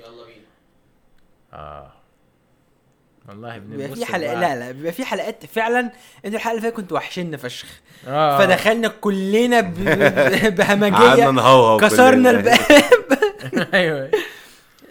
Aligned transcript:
يلا 0.00 0.24
بينا. 0.26 0.46
آه. 1.52 1.92
والله 3.28 3.58
بيبقى 3.58 3.86
بنبص 3.88 3.98
في 3.98 4.06
حلقات 4.06 4.36
لبعض. 4.36 4.50
لا 4.52 4.58
لا 4.58 4.72
بيبقى 4.72 4.92
في 4.92 5.04
حلقات 5.04 5.46
فعلا 5.46 5.80
أنتوا 6.24 6.36
الحلقة 6.38 6.50
اللي 6.50 6.62
فاتت 6.62 6.76
كنتوا 6.76 6.96
وحشنا 6.96 7.36
فشخ. 7.36 7.66
آه. 8.08 8.38
فدخلنا 8.38 8.88
كلنا 8.88 9.60
ب- 9.60 10.54
بهمجية. 10.56 11.30
نهوهو 11.30 11.76
كسرنا. 11.76 12.30
الباب 12.30 12.58
أيوه. 13.74 14.10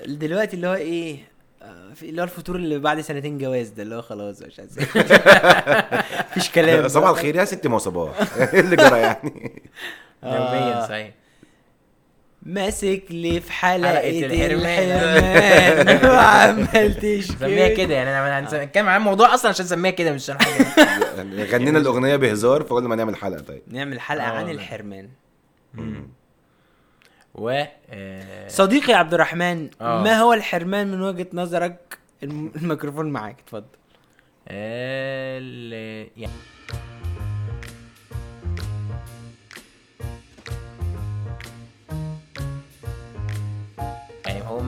دلوقتي 0.06 0.56
اللي 0.56 0.68
هو 0.68 0.74
إيه 0.74 1.18
آه، 1.62 1.94
في 1.94 2.10
اللي 2.10 2.22
هو 2.22 2.26
الفطور 2.26 2.56
اللي 2.56 2.80
بعد 2.80 3.02
سنتين 3.02 3.38
جواز 3.38 3.70
ده 3.70 3.84
اللي 3.84 3.96
هو 3.96 4.02
خلاص 4.02 4.42
مش 4.42 4.60
عايز 4.60 4.80
مفيش 6.32 6.50
كلام. 6.52 6.88
صباح 6.88 7.10
الخير 7.10 7.36
يا 7.36 7.46
ست 7.46 7.68
ما 7.68 7.78
صباح 7.78 8.12
إيه 8.54 8.60
اللي 8.60 8.76
جرى 8.76 9.00
يعني؟ 9.00 9.62
يوميا 10.24 10.84
آه. 10.84 10.88
صحيح. 10.88 11.12
ماسك 12.44 13.04
لي 13.10 13.42
في 13.42 13.52
حلقة 13.52 13.90
حلقة 13.96 14.26
الحرمان. 14.26 16.06
وعمال 16.12 16.94
تشكي 16.96 17.22
سميها 17.40 17.68
كده. 17.68 17.94
يعني 17.96 18.10
أنا 18.10 18.40
هنس- 18.40 18.54
نتكلم 18.54 18.88
عن 18.90 18.98
الموضوع 19.00 19.34
أصلا 19.34 19.50
عشان 19.50 19.66
نسميها 19.66 19.92
كده 19.92 20.12
مش 20.14 20.30
عشان 20.30 20.42
حاجة. 20.42 20.66
يعني 21.18 21.44
غنينا 21.44 21.80
الأغنية 21.80 22.16
بهزار 22.16 22.64
فقلنا 22.64 22.90
ما 22.90 22.96
نعمل 22.96 23.16
حلقة 23.16 23.42
طيب. 23.42 23.62
نعمل 23.68 24.00
حلقة 24.00 24.28
آه 24.28 24.32
عن. 24.32 24.50
الحرمان. 24.50 25.10
و 27.36 27.64
آه، 27.90 28.48
صديقي 28.48 28.94
عبد 28.94 29.14
الرحمن 29.14 29.70
آه. 29.82 30.04
ما 30.04 30.20
هو 30.20 30.34
الحرمان 30.34 30.92
من 30.92 31.02
وجهة 31.02 31.28
نظرك؟ 31.34 31.98
الم- 32.24 32.52
الميكروفون 32.56 33.10
معاك 33.10 33.36
اتفضل. 33.40 33.66
ال- 34.48 36.10
يعني 36.18 36.34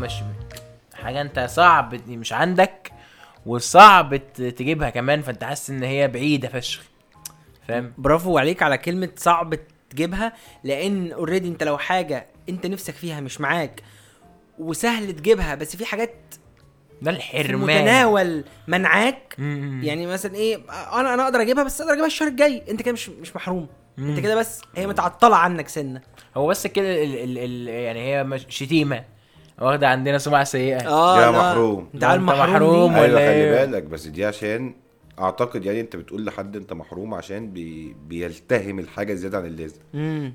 مش 0.02 0.14
حاجة 0.94 1.22
انت 1.22 1.40
صعب 1.40 2.10
مش 2.10 2.34
عندك 2.34 2.92
وصعب 3.46 4.34
تجيبها 4.34 4.90
كمان 4.90 5.22
فانت 5.22 5.44
حاسس 5.44 5.70
ان 5.70 5.84
هي 5.84 6.08
بعيدة 6.08 6.48
فشخ. 6.50 6.82
فاهم؟ 7.68 7.94
برافو 7.98 8.38
عليك 8.38 8.64
على 8.64 8.78
كلمة 8.78 9.10
صعب 9.18 9.56
تجيبها 9.90 10.34
لأن 10.64 11.12
اوريدي 11.12 11.48
انت 11.48 11.64
لو 11.64 11.78
حاجة 11.78 12.26
انت 12.50 12.66
نفسك 12.66 12.94
فيها 12.94 13.20
مش 13.20 13.42
معاك 13.42 13.82
وسهل 14.60 15.14
تجيبها 15.14 15.56
بس 15.56 15.76
في 15.76 15.86
حاجات 15.86 16.16
ده 17.02 17.12
الحرمان. 17.12 17.60
متناول 17.82 18.44
منعاك. 18.68 19.36
مم. 19.38 19.82
يعني 19.84 20.08
مثلا 20.08 20.36
إيه 20.36 20.56
أنا 20.94 21.14
أنا 21.14 21.24
أقدر 21.24 21.42
أجيبها 21.42 21.64
بس 21.64 21.82
أقدر 21.82 21.94
أجيبها 21.94 22.08
الشهر 22.08 22.28
الجاي. 22.28 22.64
أنت 22.70 22.82
كده 22.82 22.94
مش 22.94 23.10
مش 23.10 23.36
محروم. 23.36 23.68
أنت 24.00 24.20
كده 24.20 24.36
بس 24.36 24.62
هي 24.76 24.88
متعطلة 24.88 25.36
عنك 25.36 25.68
سنة. 25.68 26.02
هو 26.38 26.48
بس 26.48 26.68
كده 26.68 27.04
ال 27.04 27.16
ال 27.16 27.38
ال 27.38 27.68
يعني 27.68 28.00
هي 28.00 28.24
مش 28.24 28.46
واخدة 29.60 29.88
عندنا 29.90 30.18
سمعة 30.18 30.44
سيئة. 30.44 30.88
آه 30.90 31.22
يا 31.26 31.32
لا. 31.32 31.40
محروم. 31.40 31.90
انت 31.94 32.04
عارف 32.04 32.22
انت 32.22 32.30
محروم, 32.30 32.50
محروم 32.54 32.92
محروم 32.92 32.94
ولا 32.94 33.04
أيوه 33.04 33.18
خلي 33.18 33.60
إيه؟ 33.60 33.66
بالك 33.66 33.84
بس 33.84 34.08
دي 34.08 34.26
عشان 34.26 34.74
أعتقد 35.20 35.66
يعني 35.66 35.80
أنت 35.82 35.96
بتقول 35.96 36.26
لحد 36.26 36.56
أنت 36.56 36.74
محروم 36.74 37.14
عشان 37.14 37.52
بي 37.52 37.96
بيلتهم 38.08 38.80
الحاجة 38.80 39.14
زيادة 39.14 39.38
عن 39.38 39.46
اللازم. 39.46 39.80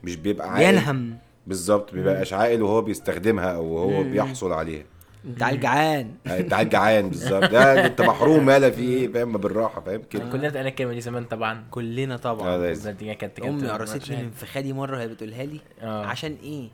مش 0.04 0.16
بيبقى 0.16 0.52
عاقل. 0.52 0.62
ينهم 0.64 1.16
بالظبط 1.46 1.94
بيبقاش 1.94 2.32
عاقل 2.32 2.62
وهو 2.62 2.82
بيستخدمها 2.82 3.56
أو 3.56 3.78
هو 3.78 4.02
بيحصل 4.02 4.52
عليها. 4.52 4.84
يعني 5.24 6.10
انت 6.26 6.52
عيل 6.52 6.68
جعان 6.68 7.08
بالظبط. 7.08 7.44
لا 7.52 7.86
انت 7.86 8.02
محروم 8.02 8.46
مالا 8.46 8.70
في 8.70 8.80
إيه 8.82 9.12
فاهم؟ 9.12 9.32
ما 9.32 9.38
بالراحة 9.38 9.80
فاهم؟ 9.80 10.02
كده. 10.10 10.30
كلنا 10.30 10.48
اتقالنا 10.48 10.68
الكلمة 10.68 10.92
دي 10.92 11.00
زمان 11.00 11.24
طبعا. 11.24 11.64
كلنا 11.70 12.16
طبعا. 12.16 12.56
لازم 12.58 12.90
دي 12.90 13.14
كانت 13.14 13.40
أمي 13.40 13.68
قرصتني 13.68 14.16
من 14.22 14.30
فخادي 14.30 14.72
مرة 14.72 14.96
وهي 14.96 15.08
بتقولها 15.08 15.44
لي 15.44 15.60
آه. 15.82 16.04
عشان 16.06 16.36
إيه. 16.42 16.68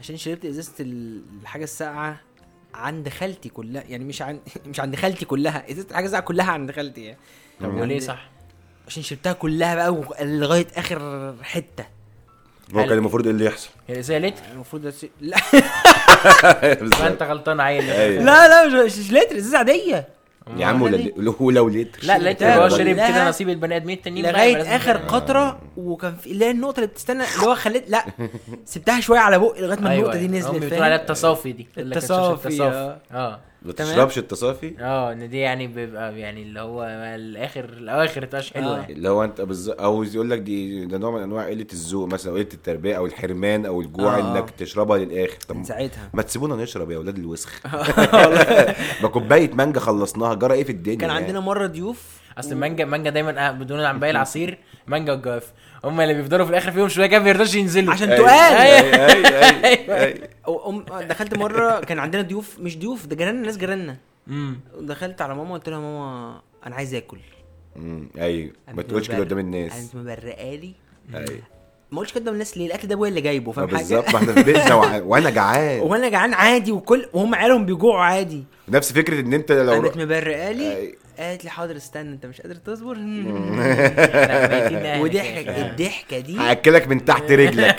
عشان 0.00 0.16
شربت 0.16 0.44
إزازة 0.44 0.72
ال- 0.80 1.22
الحاجة 1.42 1.64
الساقعة 1.64 2.20
عند 2.74 3.08
خالتي 3.08 3.48
كلها. 3.48 3.82
يعني 3.88 4.04
مش 4.04 4.22
عن 4.22 4.38
مش 4.66 4.80
عند 4.80 4.96
خالتي 4.96 5.24
كلها 5.24 5.70
إزازة 5.70 5.86
الحاجة 5.90 6.04
الساقعة 6.04 6.24
كلها 6.26 6.52
عند 6.52 6.70
خالتي 6.72 7.04
يعني. 7.04 7.18
طب 7.60 7.74
وليه 7.74 7.98
صح؟ 7.98 8.30
عشان 8.86 9.02
شربتها 9.02 9.32
كلها 9.32 9.74
بقى 9.74 10.04
لغاية 10.24 10.66
آخر 10.76 11.34
حتة. 11.42 11.84
هو 12.74 12.82
كان 12.84 12.92
المفروض 12.98 13.24
إيه 13.26 13.32
اللي 13.32 13.44
يحصل؟ 13.44 13.70
هي 13.88 14.18
لتر 14.18 14.42
المفروض 14.52 14.86
أسي... 14.86 15.10
لا. 15.20 15.36
فأنت 16.92 17.22
غلطان 17.22 17.60
عيل 17.60 17.90
أيوة. 17.90 18.22
لا 18.24 18.48
لا 18.48 18.84
مش, 18.84 18.98
مش 18.98 19.12
لتر 19.12 19.36
ازازه 19.36 19.58
عادية. 19.58 20.08
يا 20.56 20.66
عم 20.66 20.82
ولا 20.82 20.96
لو 21.16 21.50
لو 21.50 21.68
لتر. 21.68 21.98
لا 22.02 22.18
لتر 22.30 22.46
هو 22.46 22.68
شرب 22.68 22.86
كده 22.96 23.28
نصيب 23.28 23.48
البني 23.48 23.76
آدمين 23.76 23.96
التانيين 23.96 24.26
لغاية 24.26 24.76
آخر. 24.76 24.96
قطره 24.96 25.60
وكان 25.76 26.16
في 26.16 26.26
اللي 26.30 26.44
هي 26.44 26.50
النقطة 26.50 26.76
اللي 26.76 26.86
بتستنى 26.86 27.24
اللي 27.34 27.46
هو 27.46 27.54
خليت 27.54 27.90
لا 27.90 28.04
سبتها 28.64 29.00
شوية 29.00 29.18
على 29.18 29.38
بقي 29.38 29.60
لغاية 29.62 29.78
ما 29.80 29.94
النقطة 29.94 30.16
دي 30.18 30.26
هم 30.26 30.34
نزلت 30.34 30.64
فاهم 30.64 30.82
عليها 30.82 30.96
التصافي 30.96 31.52
دي 31.52 31.66
التصافي، 31.78 32.48
التصافي. 32.48 32.96
آه. 33.12 33.40
ما. 33.64 33.72
تشربش 33.72 34.18
التصافي 34.18 34.74
آه 34.80 35.12
ان 35.12 35.28
دي 35.28 35.38
يعني 35.38 35.66
بيبقى 35.66 36.20
يعني 36.20 36.42
اللي 36.42 36.60
هو 36.60 36.84
الآخر 37.14 37.64
الأواخر 37.64 38.24
تبقاش 38.24 38.52
حلوة 38.52 38.76
آه. 38.76 38.80
يعني. 38.80 38.92
اللي 38.92 39.08
هو 39.08 39.24
انت 39.24 39.40
بالظبط 39.40 39.80
أو 39.80 40.02
يقول 40.02 40.30
لك 40.30 40.38
دي 40.38 40.84
ده 40.86 40.98
نوع 40.98 41.10
من 41.10 41.22
انواع 41.22 41.46
قلة 41.46 41.66
الذوق 41.72 42.08
مثلا 42.08 42.32
أو 42.32 42.36
قلة 42.36 42.48
التربية 42.54 42.96
أو 42.96 43.06
الحرمان 43.06 43.66
أو 43.66 43.80
الجوع 43.80 44.18
آه. 44.18 44.20
إنك 44.20 44.50
تشربها 44.50 44.98
للآخر 44.98 45.36
طب 45.48 45.56
من 45.56 45.64
ساعتها 45.64 46.10
ما 46.14 46.22
تسيبونا 46.22 46.56
نشرب 46.56 46.90
يا 46.90 46.96
أولاد 46.96 47.18
الوسخ 47.18 47.60
ما 49.02 49.08
كوباية 49.08 49.54
مانجا 49.54 49.80
خلصناها 49.80 50.34
جرى 50.34 50.54
إيه 50.54 50.64
في 50.64 50.72
الدنيا 50.72 50.98
كان 50.98 51.10
يعني؟ 51.10 51.24
عندنا 51.24 51.40
مرة 51.40 51.66
ضيوف 51.66 52.24
أصل 52.38 52.52
المانجا 52.52 52.84
المانجا 52.84 53.10
دايما 53.10 53.48
آه، 53.48 53.52
بدون 53.52 53.80
عن 53.80 54.00
باقي 54.00 54.10
العصير 54.16 54.58
مانجا 54.86 55.12
والجواف 55.12 55.52
هم 55.84 56.00
اللي 56.00 56.14
بيفضلوا 56.14 56.44
في 56.44 56.50
الآخر 56.50 56.72
فيهم 56.72 56.88
شوية 56.88 57.06
كده 57.06 57.18
ما 57.18 57.24
بيرضوش 57.24 57.54
ينزلوا. 57.54 57.92
عشان 57.92 58.10
أيوة، 58.10 58.26
تقال. 58.26 58.56
أيوة، 58.56 60.24
أيوة، 60.46 61.04
دخلت 61.10 61.34
مرة 61.38 61.80
كان 61.80 61.98
عندنا 61.98 62.22
ضيوف 62.22 62.58
مش 62.60 62.78
ضيوف 62.78 63.06
ده 63.06 63.16
جيراننا 63.16 63.46
ناس 63.46 63.56
جيراننا. 63.56 63.96
امم 64.28 64.60
دخلت 64.80 65.20
على 65.22 65.34
ماما 65.34 65.54
قلت 65.54 65.68
لها 65.68 65.78
ماما 65.78 66.40
أنا 66.66 66.74
عايز 66.76 66.94
آكل. 66.94 67.18
أمم، 67.76 68.08
أيوه. 68.18 68.50
ما 68.74 68.82
تقولش 68.82 69.08
كده 69.08 69.18
قدام 69.18 69.38
الناس. 69.38 69.72
قامت 69.72 69.94
مبرقالي 69.94 70.72
أيوه. 71.14 71.40
ما 71.92 71.98
قلتش 72.00 72.12
كده 72.12 72.20
قدام 72.22 72.34
الناس 72.34 72.58
ليه؟ 72.58 72.66
الأكل 72.66 72.88
ده 72.88 72.94
ابويا 72.94 73.08
اللي 73.10 73.20
جايبه 73.20 73.52
فاهم 73.52 73.68
حاجة؟ 73.68 73.76
بالظبط. 73.76 74.10
ما 74.10 74.16
إحنا 74.16 74.32
في 74.32 74.42
بيتنا 74.42 74.74
وع- 74.74 75.00
وأنا 75.02 75.30
جعان. 75.30 75.80
وأنا 75.80 76.08
جعان 76.08 76.34
عادي 76.34 76.72
وكل 76.72 77.06
وهم 77.12 77.34
عيالهم 77.34 77.66
بيجوعوا 77.66 78.00
عادي. 78.00 78.44
نفس 78.68 78.92
فكرة 78.92 79.20
إن 79.20 79.32
أنت 79.34 79.52
لو 79.52 79.72
قامت 79.72 79.96
مبرقالي. 79.96 80.94
قالت 81.18 81.44
لي 81.44 81.50
حاضر 81.50 81.76
استنى 81.76 82.12
انت 82.12 82.26
مش 82.26 82.40
قادر 82.40 82.54
تصبر. 82.54 82.92
وضحك 85.02 85.48
الضحكة 85.58 86.18
دي. 86.18 86.38
هأكلك 86.38 86.88
من 86.88 87.04
تحت 87.04 87.30
رجلك. 87.32 87.76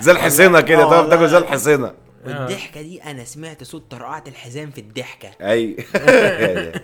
زي 0.00 0.12
الحصينة 0.12 0.60
كده 0.60 0.90
تعرف 0.90 1.10
تاكل. 1.10 1.28
زي 1.28 1.38
الحصينة. 1.38 1.92
والضحكة 2.26 2.82
دي 2.82 3.02
أنا 3.02 3.24
سمعت 3.24 3.64
صوت 3.64 3.90
طرقعة 3.90 4.24
الحزام 4.28 4.70
في 4.70 4.80
الضحكة. 4.80 5.28
أي. 5.40 5.76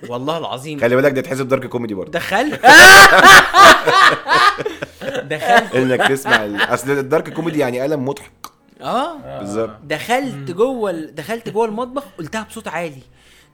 والله 0.08 0.38
العظيم. 0.38 0.80
خلي 0.80 0.96
بالك 0.96 1.12
ده 1.12 1.20
تحسب 1.20 1.48
dark 1.48 1.66
comedy 1.66 1.94
برضه. 1.94 2.10
دخلت 2.12 2.60
دخلت. 5.22 5.74
إنك 5.74 6.08
تسمع 6.08 6.48
أصل 6.74 6.90
ال 6.90 6.99
dark 6.99 7.32
comedy 7.32 7.58
يعني 7.58 7.84
ألم 7.84 8.04
مضحك. 8.04 8.30
آه. 8.80 9.38
بالظبط. 9.38 9.70
دخلت 9.84 10.50
جوه 10.50 10.92
دخلت 10.92 11.48
جوه 11.48 11.66
المطبخ 11.66 12.04
قلتها 12.18 12.42
بصوت 12.42 12.68
عالي. 12.68 13.02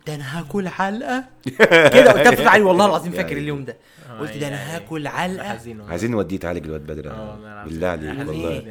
ده 0.08 0.14
أنا 0.14 0.38
هاكل 0.38 0.68
علقة. 0.68 1.24
كده 1.94 2.12
قلتها 2.12 2.30
بصوت 2.30 2.46
عالي 2.46 2.64
والله 2.64 2.86
العظيم 2.86 3.12
فاكر 3.12 3.28
يعني- 3.28 3.40
اليوم 3.40 3.64
ده. 3.64 3.76
قلت 4.20 4.36
ده 4.36 4.48
أنا 4.48 4.76
هاكل 4.76 5.06
علقة. 5.06 5.58
عايزين 5.88 6.10
نوديه 6.10 6.36
يتعالج 6.36 6.64
الواد 6.66 6.80
بدر. 6.86 7.10
آه،. 7.10 7.64
بالله 7.64 7.88
عليك 7.88 8.28
والله. 8.28 8.62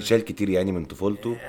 شال 0.00 0.24
كتير 0.24 0.48
يعني 0.48 0.72
من 0.72 0.84
طفولته. 0.84 1.36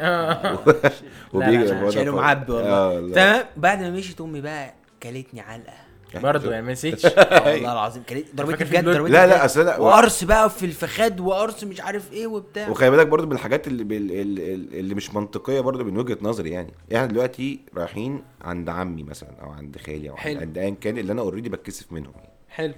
شايله 1.33 2.01
لك- 2.01 2.07
معبي 2.07 2.53
آه، 2.53 2.89
والله. 2.89 3.15
تمام؟ 3.15 3.45
بعد 3.57 3.79
ما 3.81 3.89
مشيت 3.89 4.21
أمي 4.21 4.41
بقى 4.41 4.73
كلتني 5.03 5.41
علقة. 5.41 5.73
برضه 6.21 6.51
يعني 6.51 6.65
ما 6.65 6.71
نسيتش 6.71 7.05
والله 7.45 7.55
العظيم. 7.73 8.03
كلتني 8.09 8.25
ضربتني 8.35 8.57
فاكر 8.57 8.65
في 8.65 8.71
بجد؟ 8.71 8.85
ضربتني 8.85 9.13
لا 9.13 9.27
لا. 9.27 9.45
أصل 9.45 9.65
لا 9.65 9.79
وقرص 9.79 10.23
بقى 10.23 10.49
في 10.49 10.65
الفخاد 10.65 11.19
وقرص 11.19 11.63
مش 11.63 11.81
عارف 11.81 12.11
إيه 12.13 12.27
وبتاع. 12.27 12.69
وخلي 12.69 12.89
بالك 12.91 13.07
برضو 13.07 13.25
من 13.27 13.31
الحاجات 13.33 13.67
اللي 13.67 13.83
بال... 13.83 14.11
ال- 14.11 14.39
ال- 14.39 14.79
اللي 14.79 14.95
مش 14.95 15.13
منطقية 15.13 15.59
برضو 15.59 15.83
من 15.83 15.97
وجهة 15.97 16.17
نظري 16.21 16.49
يعني. 16.49 16.73
إحنا 16.95 17.05
دلوقتي 17.05 17.59
رايحين 17.77 18.23
عند 18.41 18.69
عمي 18.69 19.03
مثلا 19.03 19.29
أو 19.41 19.49
عند 19.49 19.77
خالي 19.85 20.09
أو 20.09 20.15
حلو. 20.15 20.39
عند 20.39 20.57
ايا 20.57 20.75
كان 20.81 20.97
اللي 20.97 21.13
أنا 21.13 21.21
اوريدي 21.21 21.49
بتكسف 21.49 21.91
منهم 21.91 22.13
يعني. 22.15 22.29
حلو. 22.49 22.73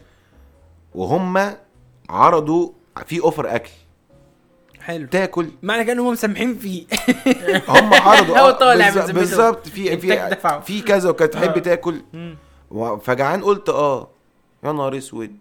وهم 0.95 1.53
عرضوا 2.09 2.69
في 3.05 3.19
اوفر 3.19 3.55
أكل. 3.55 3.69
حلو. 4.81 5.07
تاكل. 5.07 5.49
معنى 5.63 5.83
كده 5.83 5.93
إن 5.93 5.99
هم 5.99 6.11
مسامحين 6.11 6.55
فيه. 6.57 6.85
هم 7.69 7.93
عرضوا 7.93 8.37
هو 8.39 8.47
آه، 8.47 8.51
طالع 8.51 8.89
بالظبط- 8.89 9.67
في 9.67 9.97
في. 9.97 10.35
في 10.65 10.81
كذا 10.81 11.09
وكانت 11.09 11.33
تحب 11.33 11.49
آه. 11.57 11.59
تاكل؟ 11.59 12.01
فجعان 13.03 13.43
قلت 13.43 13.69
آه. 13.69 14.07
يا 14.63 14.71
نهار 14.71 14.97
أسود. 14.97 15.37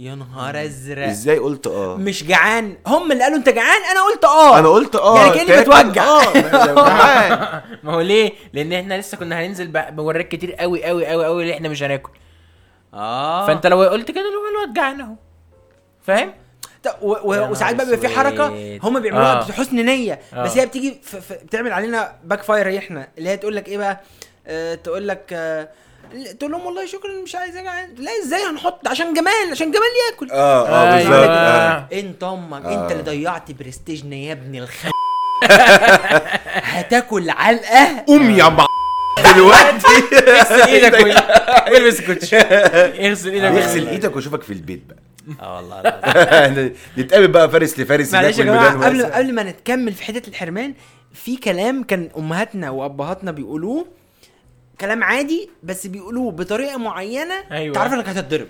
يا 0.00 0.14
نهار 0.14 0.62
أزرق. 0.64 1.06
إزاي 1.08 1.38
قلت 1.38 1.66
آه؟ 1.66 1.96
مش 1.96 2.24
جعان. 2.24 2.76
هم 2.86 3.12
اللي 3.12 3.22
قالوا 3.24 3.38
أنت 3.38 3.48
جعان؟ 3.48 3.82
أنا 3.90 4.02
قلت 4.04 4.24
آه. 4.24 4.58
أنا 4.58 4.68
قلت 4.68 4.96
آه. 4.96 5.18
يعني 5.18 5.30
كأني 5.30 5.46
تاكل، 5.46 5.70
بتوجع. 5.70 6.02
آه. 6.04 6.32
جعان. 6.88 7.60
ما 7.82 7.92
هو 7.94 8.00
ليه؟ 8.00 8.32
لأن 8.52 8.72
إحنا 8.72 9.00
لسه 9.00 9.16
كنا 9.18 9.40
هننزل 9.46 9.66
ب- 9.66 9.96
بوريك 9.96 10.28
كتير 10.28 10.52
قوي 10.54 10.84
قوي 10.84 11.06
قوي 11.06 11.24
قوي 11.24 11.42
اللي 11.42 11.54
إحنا 11.54 11.68
مش 11.68 11.82
هناكل. 11.82 12.10
آه. 12.94 13.46
فأنت 13.46 13.66
لو 13.66 13.82
قلت 13.82 14.10
كده 14.10 14.20
اللي 14.20 14.36
هو 14.36 14.48
الواد 14.64 14.74
جعان 14.74 15.00
أهو. 15.00 15.14
فاهم؟ 16.02 16.32
وساعات 17.22 17.76
بقى 17.76 17.84
بيبقى 17.86 18.00
في 18.00 18.08
حركة. 18.08 18.46
هم 18.82 19.00
بيعملوها 19.00 19.40
آه. 19.40 19.48
بحسن 19.48 19.76
نية. 19.76 20.20
آه. 20.34 20.44
بس 20.44 20.58
هي 20.58 20.66
بتيجي 20.66 21.00
ف... 21.02 21.16
ف... 21.16 21.32
بتعمل 21.32 21.72
علينا 21.72 22.12
backfire 22.24 22.78
إحنا. 22.78 23.08
اللي 23.18 23.28
هي 23.30 23.36
تقول 23.36 23.56
لك 23.56 23.68
إيه 23.68 23.78
بقى؟ 23.78 24.00
آه 24.46 24.74
تقول 24.74 25.08
لك 25.08 25.26
آه 25.32 25.68
تقول 26.38 26.52
لهم 26.52 26.66
والله 26.66 26.86
شكرا 26.86 27.10
مش 27.22 27.34
عايز 27.34 27.56
أجي 27.56 27.66
لا 28.02 28.10
إزاي 28.24 28.40
هنحط 28.50 28.88
عشان 28.88 29.14
جمال 29.14 29.50
عشان 29.50 29.70
جمال 29.70 29.82
ياكل 30.10 30.30
آه 30.30 30.68
آه 30.68 30.94
أيوة. 30.96 31.08
بالظبط 31.10 31.28
آه. 31.30 31.88
أنت 31.92 32.24
أمك 32.24 32.64
آه. 32.64 32.82
أنت 32.84 32.92
اللي 32.92 33.02
ضيعت 33.02 33.52
برستيجنا 33.52 34.16
يا 34.16 34.32
ابن 34.32 34.54
الخ 34.56 34.86
هتاكل 36.76 37.30
علقة 37.30 38.04
قوم 38.06 38.30
يا 38.30 38.48
مع 38.48 38.66
دلوقتي 39.34 39.86
اغسل 40.28 40.62
إيدك 40.62 40.92
وال- 40.92 41.72
والبس 41.72 42.00
كوتش 42.06 42.34
اغسل 42.34 43.30
إيدك 43.30 43.44
اغسل 43.62 43.88
إيدك 43.88 44.16
وأشوفك 44.16 44.42
في 44.42 44.52
البيت 44.52 44.82
بقى 44.88 44.98
آه 45.42 45.56
والله 45.56 45.80
العظيم. 45.80 46.74
نتقابل 46.98 47.28
بقى 47.28 47.50
فارس 47.50 47.78
لفارس 47.78 48.12
معلش 48.14 48.38
يا 48.38 48.44
جماعة 48.44 48.84
قبل. 48.86 49.04
قبل 49.06 49.34
ما 49.34 49.42
نتكمل 49.42 49.92
في 49.92 50.04
حتة 50.04 50.28
الحرمان 50.28 50.74
في 51.12 51.36
كلام 51.36 51.82
كان 51.82 52.08
أمهاتنا 52.18 52.70
وأبهاتنا 52.70 53.30
بيقولوه 53.32 53.86
كلام 54.80 55.04
عادي 55.04 55.50
بس 55.62 55.86
بيقولوه 55.86 56.32
بطريقة 56.32 56.76
معينة 56.78 57.34
أيوة. 57.52 57.74
تعرف 57.74 57.92
إنك 57.92 58.08
هتتضرب. 58.08 58.46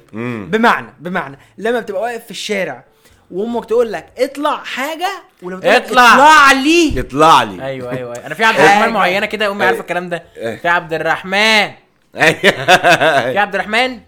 بمعنى 0.50 0.87
بمعنى 1.00 1.38
لما 1.59 1.81
بتبقى 1.81 2.03
واقف 2.03 2.25
في 2.25 2.31
الشارع 2.31 2.85
وأمك 3.31 3.65
تقول 3.65 3.93
لك 3.93 4.06
اطلع 4.19 4.56
حاجة 4.56 5.09
ولما 5.43 5.61
تقول 5.61 5.75
لك 5.75 5.82
اطلع. 5.85 6.12
اطلع 6.15 6.53
لي 6.53 6.97
يطلع 6.99 7.43
لي 7.43 7.65
أيوه 7.67 7.91
أيوه 7.93 8.27
أنا 8.27 8.35
في 8.35 8.44
عبد 8.44 8.59
الرحمن. 8.61 8.93
معينة 8.99 9.27
كده 9.27 9.50
أمي 9.50 9.65
عارفة 9.65 9.81
الكلام 9.81 10.09
ده 10.09 10.23
إيه. 10.37 10.56
في 10.56 10.69
عبد 10.69 10.93
الرحمن 10.93 11.69
في 12.12 12.21
أيوة. 12.21 13.41
عبد 13.41 13.55
الرحمن 13.55 13.99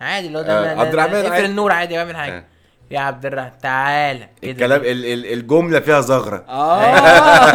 عادي 0.00 0.26
اللي 0.26 0.38
هو 0.38 0.42
ده 0.42 0.72
آه، 0.72 0.80
عبد 0.80 0.92
الرحمن 0.94 1.14
اقفل 1.14 1.32
عادي. 1.32 1.46
النور 1.46 1.72
عادي 1.72 1.94
بعمل 1.96 2.16
حاجة 2.16 2.36
آه. 2.38 2.44
يا 2.90 3.00
عبد 3.00 3.26
الرحمن 3.26 3.58
تعالى 3.62 4.28
كده 4.42 4.50
الكلام 4.52 4.80
ال- 4.80 5.06
ال- 5.06 5.32
الجملة 5.32 5.80
فيها 5.80 6.00
زغرة 6.00 6.44
آه 6.48 6.94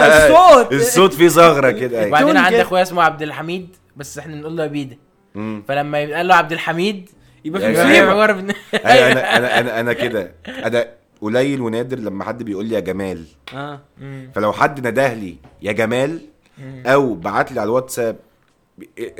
الصوت 0.08 0.74
الصوت 0.82 1.14
فيه 1.14 1.28
زغرة 1.28 1.72
كده 1.72 1.98
أيوة. 1.98 2.08
وبعدين 2.10 2.38
عندي. 2.38 2.62
أخويا 2.62 2.82
اسمه 2.82 3.04
عبد 3.04 3.22
الحميد 3.22 3.76
بس 4.00 4.18
إحنا 4.18 4.36
بنقول 4.36 4.58
له 4.58 4.68
بيدة 4.68 4.98
مم. 5.36 5.64
فلما 5.68 6.00
يقال 6.00 6.28
له 6.28 6.36
عبد 6.36 6.52
الحميد 6.52 7.10
يبقى 7.46 7.62
في 7.62 7.68
مصيبة. 7.72 7.90
في 8.06 8.10
حوار 8.12 8.32
بن- 8.34 8.52
أيوه 8.86 9.12
أنا 9.12 9.38
أنا 9.38 9.60
أنا 9.60 9.80
أنا 9.80 9.94
كده 9.94 10.32
أنا 10.48 10.88
قليل 11.22 11.62
ونادر 11.62 12.00
لما 12.00 12.24
حد 12.24 12.44
بيقول 12.44 12.66
لي 12.66 12.76
يا 12.76 12.80
جمال 12.80 13.26
آه 13.54 13.80
مم. 13.98 14.32
فلو 14.36 14.54
حد 14.54 14.88
نداه 14.88 15.14
لي 15.14 15.36
يا 15.62 15.72
جمال 15.72 16.20
مم. 16.58 16.84
أو 16.86 17.14
بعت 17.16 17.52
لي 17.52 17.60
على 17.62 17.68
الواتساب 17.68 18.16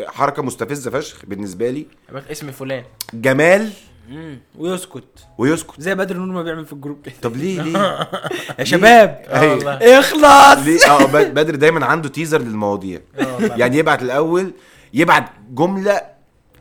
حركة 0.08 0.44
مستفزة 0.44 0.92
فشخ 0.92 1.26
بالنسبة 1.26 1.70
لي 1.70 1.86
اسم 2.32 2.52
فلان 2.52 2.84
جمال 3.14 3.70
مم. 4.10 4.40
ويسكت. 4.58 5.04
ويسكت. 5.38 5.82
زي 5.82 5.96
بدر 5.96 6.18
نور 6.18 6.28
ما 6.36 6.44
بيعمل 6.44 6.66
في 6.66 6.74
الجروب 6.74 7.02
كده. 7.06 7.14
طب 7.22 7.36
ليه 7.36 7.62
ليه؟ 7.62 8.10
يا 8.60 8.64
شباب. 8.64 9.22
آه 9.28 9.40
أيوة. 9.40 9.54
والله. 9.56 10.00
اخلص. 10.00 10.66
ليه؟ 10.66 10.92
آه 10.92 11.06
بد- 11.14 11.34
بدر 11.34 11.56
دايما 11.56 11.86
عنده 11.86 12.10
تيزر 12.10 12.42
للمواضيع. 12.42 13.00
والله. 13.20 13.56
يعني 13.56 13.78
يبعت 13.78 14.02
الأول 14.02 14.52
يبعت 14.94 15.30
جملة 15.52 16.02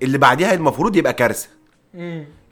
اللي 0.03 0.19
بعديها 0.19 0.55
المفروض 0.55 0.97
يبقى 0.97 1.13
كارثة. 1.13 1.49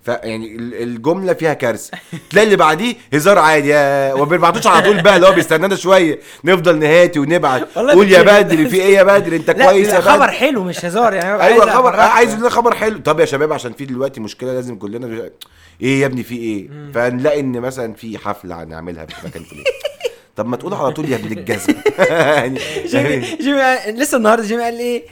فيعني 0.06 0.56
ال- 0.56 0.82
الجملة 0.82 1.32
فيها 1.32 1.54
كارثة. 1.54 1.98
تلاقي 2.30 2.44
اللي 2.44 2.56
بعديه 2.56 2.94
هزار 3.14 3.38
عادي 3.38 3.72
وما 4.14 4.24
بيبعتوش 4.24 4.66
على 4.66 4.82
طول 4.86 5.02
بقى 5.02 5.16
اللي 5.16 5.26
هو 5.28 5.32
بيستنانا 5.32 5.76
شوية 5.76 6.18
نفضل 6.44 6.78
نهاتي 6.78 7.18
ونبعت. 7.18 7.68
قول 7.74 8.12
يا 8.12 8.22
بتشيل. 8.22 8.44
بدر 8.44 8.68
في 8.68 8.76
إيه 8.76 8.96
يا 8.96 9.02
بدر 9.02 9.36
أنت 9.36 9.50
كويس 9.62 9.88
يا 9.88 10.00
خبر 10.00 10.28
حلو 10.28 10.64
مش 10.64 10.84
هزار 10.84 11.14
يعني 11.14 11.42
أيوه 11.42 11.70
خبر. 11.70 12.00
عايز 12.00 12.34
لنا 12.34 12.48
خبر 12.48 12.74
حلو. 12.74 12.98
طب 12.98 13.20
يا 13.20 13.24
شباب 13.24 13.52
عشان 13.52 13.72
في 13.72 13.84
دلوقتي 13.84 14.20
مشكلة 14.20 14.52
لازم 14.54 14.76
كلنا 14.76 15.30
إيه 15.82 16.00
يا 16.00 16.06
ابني 16.06 16.22
في 16.22 16.36
إيه؟ 16.36 16.68
فنلاقي 16.94 17.40
إن 17.40 17.60
مثلا 17.60 17.94
في 17.94 18.18
حفلة 18.18 18.62
هنعملها 18.62 19.06
في 19.06 19.26
مكان 19.26 19.42
فلاني 19.42 19.64
طب 20.36 20.46
ما 20.46 20.56
تقول 20.56 20.74
على 20.74 20.92
طول 20.92 21.10
يا 21.12 21.16
ابن 21.16 21.38
الجزمة. 21.38 21.74
يعني 22.10 22.60
جيمي 22.86 23.36
جيمي 23.40 23.62
لسه 24.00 24.16
النهارده 24.18 24.44
جيمي 24.46 24.62
قال 24.62 24.74
لي 24.74 24.80
إيه؟ 24.80 25.02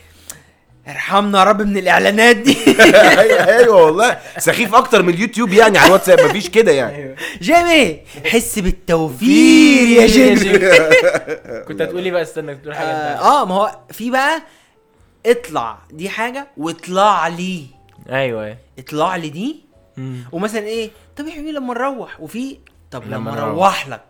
ارحمنا 0.88 1.38
يا 1.38 1.44
رب 1.44 1.62
من 1.62 1.76
الإعلانات 1.78 2.36
دي. 2.36 2.56
أيوه 3.20 3.44
أيوه 3.44 3.82
والله. 3.84 4.18
سخيف 4.38 4.74
أكتر 4.74 5.02
من 5.02 5.14
اليوتيوب 5.14 5.52
يعني 5.52 5.78
على 5.78 5.86
الواتساب 5.86 6.20
مفيش 6.20 6.48
كده 6.50 6.72
يعني. 6.72 6.96
أيوه. 6.96 7.16
جيمي 7.42 8.00
حس 8.26 8.58
بالتوفير 8.58 9.88
يا 9.88 10.06
جيمي. 10.06 10.58
كنت 11.68 11.82
هتقولي 11.82 12.10
بقى 12.10 12.22
استنى 12.22 12.54
تقول 12.54 12.74
حاجة 12.74 12.88
انت 12.88 13.20
آه 13.20 13.42
آه، 13.42 13.44
ما 13.44 13.54
هو 13.54 13.78
في 13.90 14.10
بقى 14.10 14.42
اطلع 15.26 15.78
دي 15.90 16.08
حاجة 16.08 16.48
واطلع 16.56 17.28
لي. 17.28 17.66
أيوه. 18.10 18.56
اطلع 18.78 19.16
لي 19.16 19.28
دي. 19.28 19.64
ومثلا 20.32 20.60
إيه 20.66 20.90
طب 21.16 21.26
يا 21.26 21.32
حبيبي 21.32 21.52
لما 21.52 21.74
نروح. 21.74 22.20
وفي 22.20 22.56
طب 22.90 23.02
لما 23.08 23.30
نروح. 23.30 23.44
نروح 23.48 23.88
لك. 23.88 24.00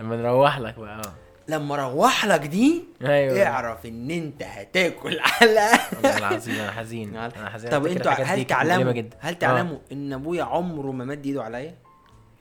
لما 0.00 0.16
نروح 0.16 0.58
لك 0.58 0.78
بقى 0.78 0.96
آه. 0.98 1.23
لما 1.48 1.74
أروح 1.74 2.24
لك 2.26 2.40
دي 2.40 2.84
أيوه. 3.02 3.46
اعرف 3.46 3.86
إن 3.86 4.10
أنت 4.10 4.42
هتاكل 4.42 5.18
علقه 5.20 5.80
والله 5.96 6.18
العظيم 6.18 6.54
أنا 6.54 6.70
حزين. 6.70 7.16
أنا 7.16 7.50
حزين. 7.50 7.70
طب 7.70 7.86
أنتوا 7.86 8.12
هل 8.12 8.44
تعلموا 8.44 8.92
هل 9.20 9.32
آه. 9.34 9.38
تعلموا 9.38 9.78
إن 9.92 10.12
أبويا 10.12 10.42
عمره 10.44 10.92
ما 10.92 11.04
مد 11.04 11.26
إيده 11.26 11.42
عليا؟ 11.42 11.74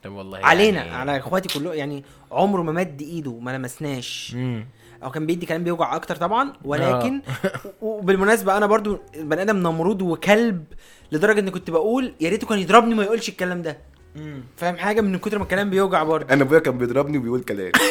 طب 0.03 0.11
والله 0.11 0.45
علينا 0.45 0.77
يعني- 0.85 0.95
على 0.95 1.17
إخواتي 1.17 1.59
كلهم 1.59 1.73
يعني 1.73 2.03
عمره 2.31 2.61
ما 2.61 2.71
مد 2.71 3.01
إيده 3.01 3.31
ما 3.39 3.57
لمسناش. 3.57 4.35
أو 5.03 5.11
كان 5.11 5.25
بيدي 5.25 5.45
كلام 5.45 5.63
بيوجع 5.63 5.95
أكتر 5.95 6.15
طبعا 6.15 6.53
ولكن 6.65 7.21
و- 7.81 7.87
وبالمناسبة 7.97 8.57
أنا 8.57 8.65
برضو 8.65 8.99
بني 9.17 9.41
آدم 9.41 9.57
نمرود 9.57 10.01
وكلب 10.01 10.63
لدرجة 11.11 11.39
إن 11.39 11.49
كنت 11.49 11.69
بقول 11.69 12.13
يا 12.21 12.29
ريته 12.29 12.47
كان 12.47 12.59
يضربني 12.59 12.95
ما 12.95 13.03
يقولش 13.03 13.29
الكلام 13.29 13.61
ده. 13.61 13.77
فاهم 14.57 14.77
حاجة؟ 14.77 15.01
من 15.01 15.17
كتر 15.17 15.37
ما 15.37 15.43
الكلام 15.43 15.69
بيوجع 15.69 16.03
برضه. 16.03 16.33
أنا 16.33 16.43
أبويا 16.43 16.59
كان 16.59 16.77
بيضربني 16.77 17.17
وبيقول 17.17 17.41
كلام. 17.43 17.71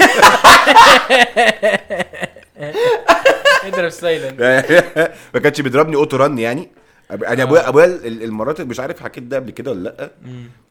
اضرب 3.65 3.89
سايلنت 3.89 4.41
ما 5.35 5.41
كانش 5.41 5.61
بيضربني 5.61 5.97
auto 5.97 6.17
run 6.17 6.39
يعني. 6.39 6.69
أنا 7.11 7.43
ابويا 7.43 7.69
أبويا 7.69 7.85
ال- 7.85 8.23
المرات 8.23 8.61
اللي 8.61 8.71
مش 8.71 8.81
عارف 8.81 9.01
حكيت 9.03 9.23
ده 9.25 9.37
قبل 9.37 9.51
كده 9.51 9.71
ولا 9.71 9.81
لأ. 9.83 10.11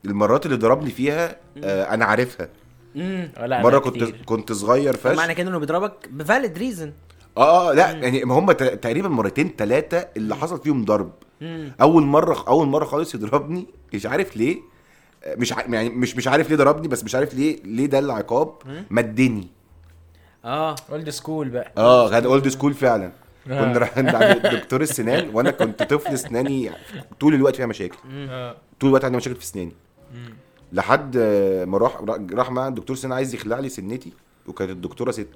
المرات 0.05 0.45
اللي 0.45 0.57
ضربني 0.57 0.89
فيها 0.91 1.35
آه، 1.63 1.83
أنا 1.93 2.05
عارفها. 2.05 2.49
امم 2.95 3.31
لا 3.45 3.61
مرة 3.61 3.79
كنت 3.79 3.95
كتير. 3.95 4.15
كنت 4.25 4.51
صغير 4.51 4.97
معنى 5.05 5.17
فشخ 5.17 5.31
كده 5.31 5.49
انه 5.49 5.57
بيضربك 5.57 6.09
ب 6.09 6.17
valid 6.17 6.57
reason 6.57 6.93
آه 7.37 7.69
آه 7.71 7.73
لا 7.73 7.91
يعني 7.91 8.23
ما 8.25 8.35
هم 8.39 8.51
تقريبا 8.51 9.09
مرتين 9.09 9.53
ثلاثة 9.57 10.07
اللي 10.17 10.35
حصل 10.35 10.61
فيهم 10.61 10.85
ضرب. 10.85 11.11
أول 11.81 12.03
مرة 12.03 12.43
أول 12.47 12.67
مرة 12.67 12.85
خالص 12.85 13.15
يضربني 13.15 13.67
مش 13.93 14.05
عارف 14.05 14.37
ليه. 14.37 14.55
آه، 14.57 14.61
مش 15.27 15.53
ع... 15.53 15.65
يعني 15.69 15.89
مش 15.89 16.15
مش 16.15 16.27
عارف 16.27 16.49
ليه 16.49 16.55
ضربني 16.55 16.87
بس 16.87 17.03
مش 17.03 17.15
عارف 17.15 17.33
ليه 17.33 17.63
ليه 17.63 17.85
ده 17.85 17.99
العقاب 17.99 18.53
مدني. 18.89 19.47
آه. 20.45 20.75
old 20.91 21.09
school 21.09 21.49
بقى. 21.49 21.71
آه 21.77 22.09
كان 22.09 22.25
old 22.25 22.47
school 22.47 22.73
فعلا. 22.73 23.11
آه. 23.49 23.59
كنا 23.65 23.77
رايحين 23.77 24.09
عند 24.09 24.47
دكتور 24.55 24.81
السنان 24.81 25.29
وأنا 25.35 25.51
كنت 25.51 25.83
طفل 25.83 26.13
اسناني 26.13 26.71
طول 27.19 27.33
الوقت 27.33 27.55
فيها 27.55 27.65
مشاكل. 27.65 27.97
آه. 28.09 28.55
طول 28.79 28.89
الوقت 28.89 29.05
عندي 29.05 29.17
مشاكل 29.17 29.35
في 29.35 29.43
اسناني 29.43 29.71
لحد 30.73 31.17
آه، 31.17 31.65
ما 31.65 31.77
راح 31.77 32.01
راح 32.33 32.51
مع 32.51 32.67
الدكتور 32.67 32.95
سنان 32.95 33.13
عايز 33.13 33.33
يخلع 33.35 33.59
لي 33.59 33.69
سنتي 33.69 34.13
وكانت 34.47 34.71
الدكتورة 34.71 35.11
ست. 35.11 35.27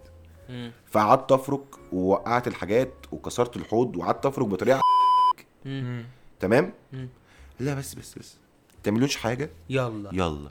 فقعدت 0.86 1.32
أفرك 1.32 1.64
ووقعت 1.94 2.48
الحاجات 2.48 2.94
وكسرت 3.12 3.58
الحوض 3.58 3.96
وقعدت 3.98 4.26
أفرك 4.26 4.46
بطريقة. 4.48 4.82
تمام. 6.40 6.74
لا 7.60 7.74
بس 7.74 7.94
بس 7.96 8.16
بس. 8.20 8.38
تعملوش 8.86 9.16
حاجة؟ 9.16 9.50
يلا. 9.70 10.10
يلا. 10.14 10.50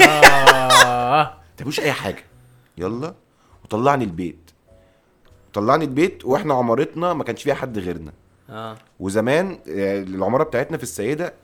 آه. 0.00 1.34
تعملوش 1.56 1.80
أي 1.80 1.92
حاجة. 1.92 2.24
يلا. 2.78 3.14
وطلعني 3.64 4.04
البيت. 4.04 4.50
طلعني 5.52 5.84
البيت 5.84 6.24
وإحنا 6.24 6.54
عمارتنا 6.54 7.12
ما 7.12 7.24
كانش 7.24 7.42
فيها 7.42 7.54
حد 7.54 7.78
غيرنا. 7.78 8.12
آه. 8.50 8.76
وزمان 9.00 9.58
آه، 9.68 10.02
العمارة 10.02 10.44
بتاعتنا 10.44 10.76
في 10.76 10.82
السيدة 10.82 11.34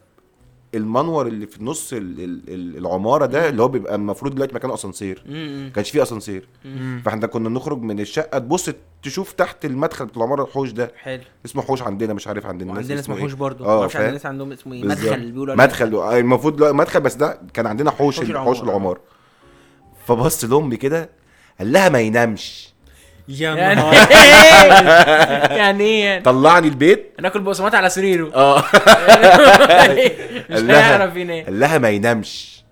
المنور 0.75 1.27
اللي 1.27 1.47
في 1.47 1.65
نص 1.65 1.93
ال- 1.93 2.21
ال- 2.21 2.43
ال- 2.49 2.77
العمارة 2.77 3.27
ده 3.27 3.49
اللي 3.49 3.63
هو 3.63 3.69
بيبقى 3.69 3.95
المفروض 3.95 4.35
دلوقتي 4.35 4.55
مكانه 4.55 4.75
أسانسير. 4.75 5.23
ما 5.29 5.69
كانش 5.75 5.91
فيه 5.91 6.03
أسانسير. 6.03 6.49
فاحنا 7.05 7.27
كنا 7.27 7.49
نخرج 7.49 7.83
من 7.83 8.01
الشقة 8.01 8.39
تبص 8.39 8.71
تشوف 9.03 9.33
تحت 9.33 9.65
المدخل 9.65 10.07
بتاع 10.07 10.17
العمارة 10.23 10.43
الحوش 10.45 10.71
ده. 10.71 10.93
حلو. 10.97 11.23
اسمه 11.47 11.63
حوش 11.63 11.83
عندنا 11.83 12.15
مش 12.15 12.29
عارف 12.29 12.47
عند 12.47 12.61
الناس 12.63 12.77
وعندنا 12.77 13.01
اسمه 13.01 13.17
إيه. 13.17 13.23
حوش 13.23 13.33
برضه. 13.33 13.67
آه 13.67 13.83
عند 13.83 13.97
الناس 13.97 14.27
عندهم 14.27 14.53
اسمه 14.53 14.73
إيه. 14.73 14.85
مدخل 14.85 15.31
بيقولوا. 15.33 15.55
مدخل. 15.55 15.95
آه، 15.95 16.19
المفروض 16.19 16.61
لا 16.63 16.73
مدخل 16.73 17.01
بس 17.01 17.15
ده 17.15 17.41
كان 17.55 17.67
عندنا 17.67 17.91
حوش 17.91 18.21
حوش. 18.33 18.63
العمارة. 18.63 19.01
فبص 20.07 20.45
لأمي 20.45 20.77
كده 20.77 21.11
قال 21.59 21.73
لها 21.73 21.89
ما 21.89 22.01
ينامش. 22.01 22.70
يا 23.39 23.55
يعني 23.55 23.83
إيه 23.83 23.97
يعني 25.61 25.85
إيه 25.85 26.05
يعني 26.05 26.23
طلعني 26.23 26.69
البيت؟ 26.69 27.13
ناكل 27.21 27.41
بقسماط 27.41 27.75
على 27.75 27.89
سريره. 27.91 28.35
آه. 28.35 28.59
مش 30.51 30.61
هيعرف 30.71 31.17
ينام 31.17 31.45
قال 31.45 31.61
لها 31.61 31.79
ما 31.79 31.89
ينامش. 31.91 32.65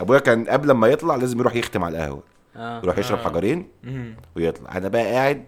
أبويا 0.00 0.18
كان 0.18 0.44
قبل 0.44 0.70
ما 0.70 0.88
يطلع 0.88 1.16
لازم 1.16 1.38
يروح 1.40 1.54
يختم 1.56 1.84
على 1.84 1.98
القهوة. 1.98 2.22
آه. 2.56 2.80
يروح 2.84 2.98
يشرب 2.98 3.18
حجرين 3.18 3.68
مم. 3.84 4.14
ويطلع. 4.36 4.76
أنا 4.76 4.88
بقى 4.88 5.04
قاعد 5.12 5.44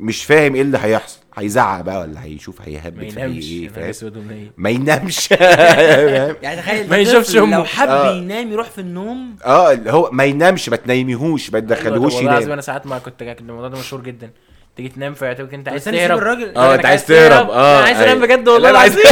مش 0.00 0.24
فاهم 0.24 0.54
إيه 0.54 0.62
اللي 0.62 0.78
هيحصل 0.82 1.18
هيزعق 1.36 1.80
بقى 1.80 2.00
ولا 2.00 2.24
هيشوف 2.24 2.60
ما 2.60 2.66
هيهبد 2.68 3.10
في 3.10 3.20
إيه 3.20 3.68
فاهم. 3.68 4.50
ما 4.56 4.70
ينامش؟ 4.70 5.30
يعني 6.42 6.62
تخيل 6.62 6.90
ما 6.90 6.96
يشوفش 6.96 7.36
أمه. 7.36 7.56
لو 7.56 7.64
حب 7.64 7.88
آه. 7.88 8.16
ينام 8.16 8.52
يروح 8.52 8.70
في 8.70 8.80
النوم 8.80 9.36
آه 9.44 9.72
اللي 9.72 9.92
هو 9.92 10.10
ما 10.12 10.24
ينامش 10.24 10.68
ما 10.68 10.76
تنيميهوش 10.76 11.50
ما 11.50 11.58
والله 12.18 12.30
العظيم 12.30 12.42
ينام 12.42 12.52
أنا 12.52 12.62
ساعات 12.62 12.86
ما 12.86 12.98
كنت 12.98 13.22
الموضوع 13.50 13.68
ده 13.68 13.78
مشهور 13.78 14.02
جدا 14.02 14.30
تيجي 14.76 14.88
تنام 14.88 15.14
فيعتبرك 15.14 15.54
انت 15.54 15.68
عايز 15.68 15.84
تهرب. 15.84 16.18
الراجل. 16.18 16.56
آه 16.56 16.74
انت 16.74 16.86
عايز 16.86 17.06
تهرب. 17.06 17.50
آه 17.50 17.78
أنا 17.78 17.84
عايز 17.86 17.98
أنام 18.00 18.08
أيوة. 18.22 18.26
بجد 18.36 18.48
والله 18.48 18.70
العظيم. 18.70 19.02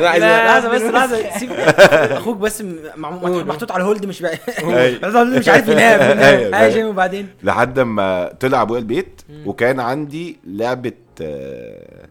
أنا 0.00 0.08
عايز. 0.08 0.22
لحظة 0.24 0.68
بس 0.68 0.82
لحظة 0.82 1.38
سيب. 1.38 1.50
أخوك 1.52 2.36
بس 2.36 2.62
محطوط 2.96 3.72
على 3.72 3.84
هولد 3.84 4.06
مش 4.06 4.22
بقى 4.22 4.38
أيوة. 4.58 5.24
مش 5.38 5.48
عارف 5.48 5.68
ينام. 5.68 6.18
ينام. 6.18 6.54
أيوة. 6.54 6.88
وبعدين؟ 6.88 7.28
لحد 7.42 7.80
ما 7.80 8.32
طلع 8.40 8.62
أبويا 8.62 8.80
البيت 8.80 9.20
وكان 9.46 9.80
عندي 9.80 10.38
لعبة 10.46 10.92
آه، 11.20 12.06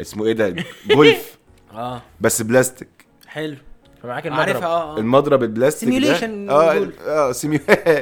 اسمه 0.00 0.26
إيه 0.26 0.32
ده؟ 0.32 0.54
جولف. 0.86 1.38
آه. 1.74 2.02
بس 2.20 2.42
بلاستيك. 2.42 2.88
حلو. 3.26 3.56
فمعاك 4.02 4.26
عارفها 4.26 4.52
المضرب 4.52 4.62
آه 4.62 4.96
آه. 4.96 4.98
المضرب 4.98 5.42
البلاستيك 5.42 5.88
Simulation 6.04 6.50
آه. 6.50 6.88
آه 7.06 7.32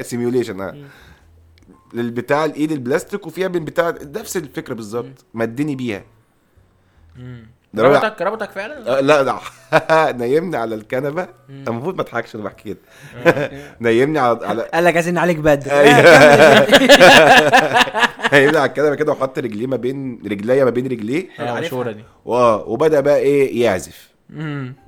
simulation 0.03 0.61
آه. 0.61 0.75
للبتاع 1.95 2.45
الايد 2.45 2.73
البلاستيك 2.73 3.27
وفيها 3.27 3.49
من 3.49 3.65
بتاع 3.65 3.95
نفس 4.17 4.37
الفكرة 4.37 4.75
بالظبط. 4.75 5.25
مدني 5.35 5.77
بيها. 5.77 6.03
ربطك 7.79 8.23
ربطك 8.23 8.51
فعلا؟ 8.51 8.99
آه 8.99 9.01
لا 9.01 9.23
لا. 9.23 9.39
نيمني 10.27 10.57
على 10.57 10.75
الكنبة. 10.75 11.29
المفروض 11.49 11.95
ما 11.95 12.03
اضحكش 12.03 12.35
أنا 12.35 12.45
بحكي 12.45 12.63
كده. 12.65 12.79
نيمني 13.81 14.19
على 14.19 14.47
على 14.47 14.63
قال 14.75 14.85
لك 14.85 14.95
عايزين 14.95 15.19
عليك 15.19 15.37
بدر. 15.39 15.71
أيوة. 15.71 16.67
نيمني 18.33 18.59
على 18.59 18.69
الكنبة 18.69 18.95
كده 18.95 19.13
وحط 19.13 19.39
رجليه 19.39 19.67
ما 19.67 19.77
بين 19.77 20.21
رجليا 20.27 20.65
ما 20.65 20.71
بين 20.71 20.87
رجليه. 20.87 21.29
آه 21.39 21.43
عارفها. 21.43 21.61
مشهوره 21.61 21.93
دي 21.93 22.05
واه 22.25 22.69
وبدأ 22.69 23.01
بقى 23.01 23.19
إيه؟ 23.19 23.63
يعزف. 23.65 24.09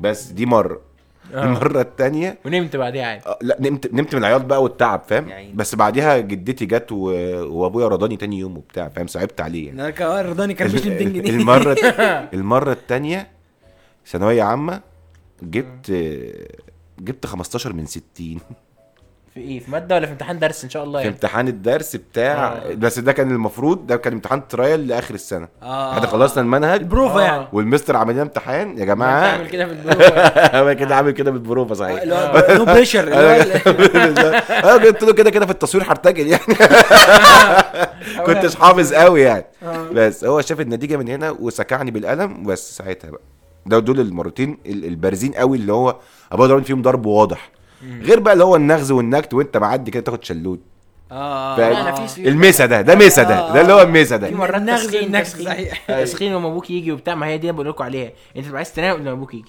بس 0.00 0.26
دي 0.26 0.46
مرة. 0.46 0.80
آه. 1.34 1.44
المرة 1.44 1.80
الثانية 1.80 2.38
ونمت 2.44 2.76
بعديها 2.76 3.06
عادي. 3.06 3.22
لا 3.42 3.56
نمت 3.60 3.94
نمت 3.94 4.14
من 4.14 4.20
العياط 4.20 4.44
بقى 4.44 4.62
والتعب 4.62 5.02
فاهم؟ 5.08 5.28
يا 5.28 5.34
عيني. 5.34 5.52
بس 5.52 5.74
بعديها 5.74 6.18
جدتي 6.18 6.66
جت 6.66 6.92
و... 6.92 6.96
وأبويا 7.58 7.88
رضاني 7.88 8.16
تاني 8.16 8.38
يوم 8.38 8.56
وبتاع 8.56 8.88
فاهم؟ 8.88 9.06
صعبت 9.06 9.40
عليه 9.40 9.66
يعني. 9.66 9.82
أنا 9.82 10.18
آه 10.18 10.22
رضاني 10.22 10.54
كان 10.54 10.66
مش 10.74 10.86
200 10.86 11.04
جنيه 11.04 11.30
المرة 11.30 11.76
المرة 12.34 12.72
الثانية 12.72 13.28
ثانوية 14.06 14.42
عامة 14.42 14.80
جبت 15.42 15.90
جبت 17.00 17.26
15 17.26 17.72
من 17.72 17.86
60 17.86 18.38
في 19.36 19.42
إيه؟ 19.42 19.60
في 19.60 19.70
مادة 19.70 19.94
ولا 19.94 20.06
في 20.06 20.12
امتحان 20.12 20.38
درس 20.38 20.64
إن 20.64 20.70
شاء 20.70 20.84
الله 20.84 20.98
في 20.98 21.04
يعني؟ 21.04 21.14
امتحان 21.16 21.48
الدرس 21.48 21.96
بتاع 21.96 22.52
آه. 22.52 22.74
بس 22.74 22.98
ده 22.98 23.12
كان 23.12 23.30
المفروض 23.30 23.86
ده 23.86 23.96
كان 23.96 24.12
امتحان 24.12 24.48
trial 24.48 24.88
لآخر 24.88 25.14
السنة. 25.14 25.48
آه. 25.62 25.92
إحنا 25.92 26.06
خلصنا 26.06 26.42
المنهج 26.42 26.80
البروفا 26.80 27.18
آه. 27.20 27.22
يعني. 27.22 27.46
والمستر 27.52 27.96
عمل 27.96 28.12
لنا 28.14 28.22
امتحان 28.22 28.68
يا 28.68 28.74
ما 28.74 28.84
جماعة 28.84 29.36
تعمل 29.36 29.48
كده 29.48 29.66
في 29.66 29.72
البروفة 29.72 30.28
هو 30.60 30.74
كده 30.76 30.96
عامل 30.96 31.10
كده 31.10 31.30
بالبروفة 31.30 31.74
صحيح. 31.74 32.02
no 32.50 32.64
pressure 32.74 33.12
أنا 33.14 34.72
قلت 34.72 35.02
له 35.02 35.12
كده 35.12 35.30
كده 35.30 35.46
في 35.46 35.52
التصوير 35.52 35.84
هرتجل 35.90 36.26
يعني. 36.26 36.54
كنتش 38.26 38.54
حافظ 38.56 38.92
قوي 38.94 39.20
يعني. 39.22 39.44
بس 39.92 40.24
هو 40.24 40.40
شاف 40.40 40.60
النتيجة 40.60 40.96
من 40.96 41.08
هنا 41.08 41.30
وسكعني 41.30 41.90
بالقلم 41.90 42.42
بس 42.42 42.76
ساعتها 42.76 43.10
بقى. 43.10 43.20
ده 43.66 43.78
دول 43.78 44.00
المرتين 44.00 44.58
ال- 44.66 44.84
البارزين 44.84 45.32
قوي 45.32 45.56
اللي 45.56 45.72
هو 45.72 45.96
أبويا 46.32 46.48
ضربني 46.48 46.64
فيهم 46.64 46.82
ضرب 46.82 47.06
واضح. 47.06 47.50
غير 48.02 48.20
بقى 48.20 48.32
اللي 48.32 48.44
هو 48.44 48.56
النغز 48.56 48.90
والنكت 48.90 49.34
وانت 49.34 49.56
معدي 49.56 49.90
كده 49.90 50.02
تاخد 50.02 50.24
شلوت. 50.24 50.60
آه. 51.12 51.56
فاهم؟ 51.56 51.72
لا، 51.72 51.80
أنا 51.80 52.06
في- 52.06 52.28
الميسا 52.28 52.66
ده 52.66 52.80
ده 52.80 52.94
ميسا 52.94 53.22
ده 53.22 53.52
ده 53.52 53.60
اللي 53.60 53.72
هو 53.72 53.82
الميسا 53.82 54.18
في 54.18 54.30
ده 54.30 54.36
مرات 54.36 54.54
النغز 54.60 54.82
تسخين 54.86 55.02
والنكس 55.02 55.32
تسخين 55.32 55.46
صحيح. 55.46 55.86
تسخين 56.02 56.32
لما 56.34 56.48
أبوك 56.48 56.70
يجي 56.70 56.92
وبتاع 56.92 57.14
ما 57.14 57.26
هي 57.26 57.38
دي 57.38 57.42
اللي 57.42 57.52
بقول 57.52 57.68
لكم 57.68 57.84
عليها. 57.84 58.10
أنت 58.36 58.44
بتبقى 58.44 58.56
عايز 58.56 58.72
تنام 58.72 58.94
قبل 58.94 59.04
ما 59.04 59.10
أبوك 59.12 59.34
يجي. 59.34 59.44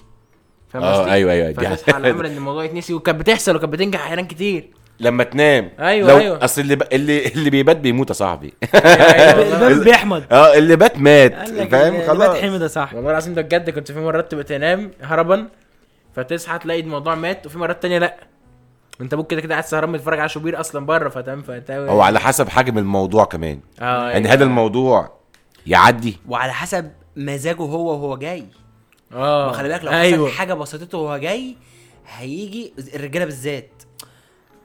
فاهم 0.68 0.82
آه، 0.82 0.98
قصدي؟ 0.98 1.12
أيوة، 1.12 1.32
أيوة، 1.32 1.50
دي. 1.50 1.66
على 1.66 1.78
الامر 2.08 2.26
إن 2.26 2.36
الموضوع 2.36 2.64
يتنسي 2.64 2.94
وكانت 2.94 3.20
بتحصل 3.20 3.56
وكانت 3.56 3.72
بتنجح 3.72 4.00
أحيانا 4.00 4.22
كتير. 4.22 4.70
لما 5.00 5.24
تنام. 5.24 5.70
أيوة، 5.80 6.08
لو 6.08 6.18
أيوة. 6.18 6.44
أصل 6.44 6.60
اللي 6.60 6.76
ب... 6.76 6.82
اللي 6.92 7.26
اللي 7.26 7.50
بيبات 7.50 7.76
بيموت 7.76 8.08
يا 8.08 8.14
صاحبي. 8.14 8.52
والله. 8.74 9.68
الباب 9.68 9.84
بيحمد 9.84 10.24
آه 10.32 10.54
اللي 10.58 10.76
بات 10.76 10.98
مات 10.98 11.48
فاهم؟ 11.48 11.94
اللي 11.94 12.06
خلاص. 12.06 12.28
بات 12.28 12.36
حمد 12.42 12.60
يا 12.62 12.66
صاحبي. 12.68 12.96
والله 12.96 13.10
العظيم 13.10 13.34
ده 13.34 13.42
بجد 13.42 13.70
كنت 13.70 13.92
في 13.92 14.00
مرات 14.00 14.30
تبقى 14.30 14.44
تنام 14.44 14.90
هربا 15.02 15.46
فتصحى 16.18 16.58
تلاقي 16.58 16.80
الموضوع 16.80 17.14
مات 17.14 17.46
وفي 17.46 17.58
مرات 17.58 17.82
تانية 17.82 17.98
لأ. 17.98 18.16
انت 19.00 19.12
أبوك 19.12 19.30
كده 19.30 19.40
كده 19.40 19.54
قاعد 19.54 19.64
سهران 19.64 19.92
بتتفرج 19.92 20.18
على 20.18 20.28
شوبير 20.28 20.60
أصلا 20.60 20.86
بره 20.86 21.08
فتمام 21.08 21.42
فانت 21.42 21.70
هو 21.70 22.00
على 22.00 22.20
حسب 22.20 22.48
حجم 22.48 22.78
الموضوع 22.78 23.24
كمان. 23.24 23.60
آه 23.80 24.10
يعني 24.10 24.28
هذا 24.28 24.44
الموضوع 24.44 25.18
يعدي؟ 25.66 26.18
وعلى 26.28 26.52
حسب 26.52 26.92
مزاجه 27.16 27.62
هو 27.62 27.92
وهو 27.92 28.16
جاي. 28.16 28.46
آه 29.12 29.46
ما 29.46 29.52
خلي 29.52 29.68
بالك 29.68 29.84
لو 29.84 29.90
حصل 29.90 30.36
حاجة 30.36 30.54
بسيطته 30.54 30.98
وهو 30.98 31.16
جاي 31.16 31.56
هيجي 32.16 32.74
الرجالة 32.94 33.24
بالذات. 33.24 33.82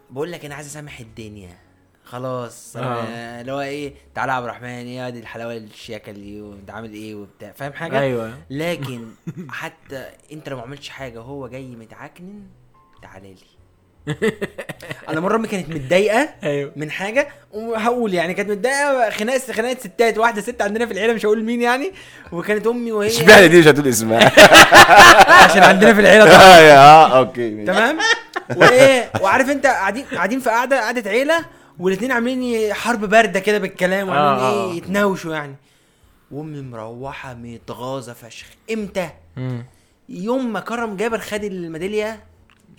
بقول 0.10 0.32
لك 0.32 0.46
أنا 0.46 0.56
عايز 0.56 0.68
أسامح 0.68 1.00
الدنيا. 1.00 1.58
خلاص 2.06 2.78
آه. 2.78 3.42
اللي 3.42 3.52
هو 3.52 3.62
إيه 3.62 3.94
تعالى 4.16 4.32
يا 4.32 4.36
عبد 4.38 4.46
الرحمن 4.46 4.68
إيه 4.70 5.10
دي 5.10 5.20
الحلاوة 5.20 5.58
الشياكة 5.58 6.12
دي 6.12 6.42
وانت 6.42 6.70
عامل 6.72 6.94
إيه 6.94 7.16
وبتاع 7.16 7.52
فاهم 7.56 7.74
حاجة؟ 7.74 8.00
أيوه. 8.00 8.34
لكن 8.50 9.08
حتى 9.50 10.06
أنت 10.32 10.50
لو 10.50 10.58
ما 10.58 10.62
عملتش 10.64 10.90
حاجة 10.90 11.20
وهو 11.20 11.48
جاي 11.48 11.76
متعكنن 11.76 12.42
تعالى 13.02 13.34
لي. 13.34 13.54
أنا 15.10 15.20
مرة 15.20 15.36
امي 15.36 15.48
كانت 15.48 15.70
متضايقة 15.70 16.30
أيوه. 16.44 16.72
من 16.76 16.92
حاجة 16.92 17.28
وهقول 17.52 18.14
يعني 18.14 18.34
كانت 18.34 18.50
متضايقة 18.50 19.10
خناقة 19.10 19.54
خناقة 19.54 19.78
ستات 19.80 20.18
واحدة 20.18 20.42
ست 20.42 20.62
عندنا 20.62 20.86
في 20.86 20.94
العيلة 20.94 21.14
مش 21.14 21.26
هقول 21.26 21.44
مين 21.44 21.62
يعني 21.62 21.92
وكانت 22.32 22.68
أمي 22.68 22.92
وهي 22.92 23.08
اشمعنى 23.08 23.48
دي 23.48 23.60
مش 23.60 23.68
هتقول 23.68 23.88
اسمها. 23.88 24.32
عشان 25.44 25.64
عندنا 25.64 25.94
في 25.94 26.00
العيلة 26.02 26.26
طبعا. 26.26 26.72
آه 26.72 27.18
أوكي. 27.18 27.66
تمام؟ 27.66 27.98
وايه 28.56 29.12
وعارف 29.22 29.50
أنت 29.50 29.66
قاعدين 29.66 30.06
قاعدين 30.06 30.40
في 30.40 30.50
قعده 30.50 30.80
قعده 30.82 31.10
عيلة 31.10 31.46
والاثنين 31.80 32.12
عاملين 32.12 32.74
حرب 32.74 33.06
باردة 33.06 33.40
كده 33.40 33.58
بالكلام 33.58 34.10
وعاملين 34.10 34.44
آه، 34.46 34.50
آه، 34.50 34.66
آه. 34.68 34.72
إيه 34.72 34.78
يتناوشوا 34.78 35.34
يعني. 35.36 35.56
وأمي 36.32 36.62
مروحة 36.62 37.34
متغاظة 37.34 38.14
فشخ. 38.14 38.48
إمتى؟ 38.74 39.10
مم. 39.38 39.66
يوم 40.10 40.54
ما 40.54 40.60
كرم 40.60 40.98
جابر 40.98 41.18
خد 41.20 41.44
الميدالية 41.44 42.24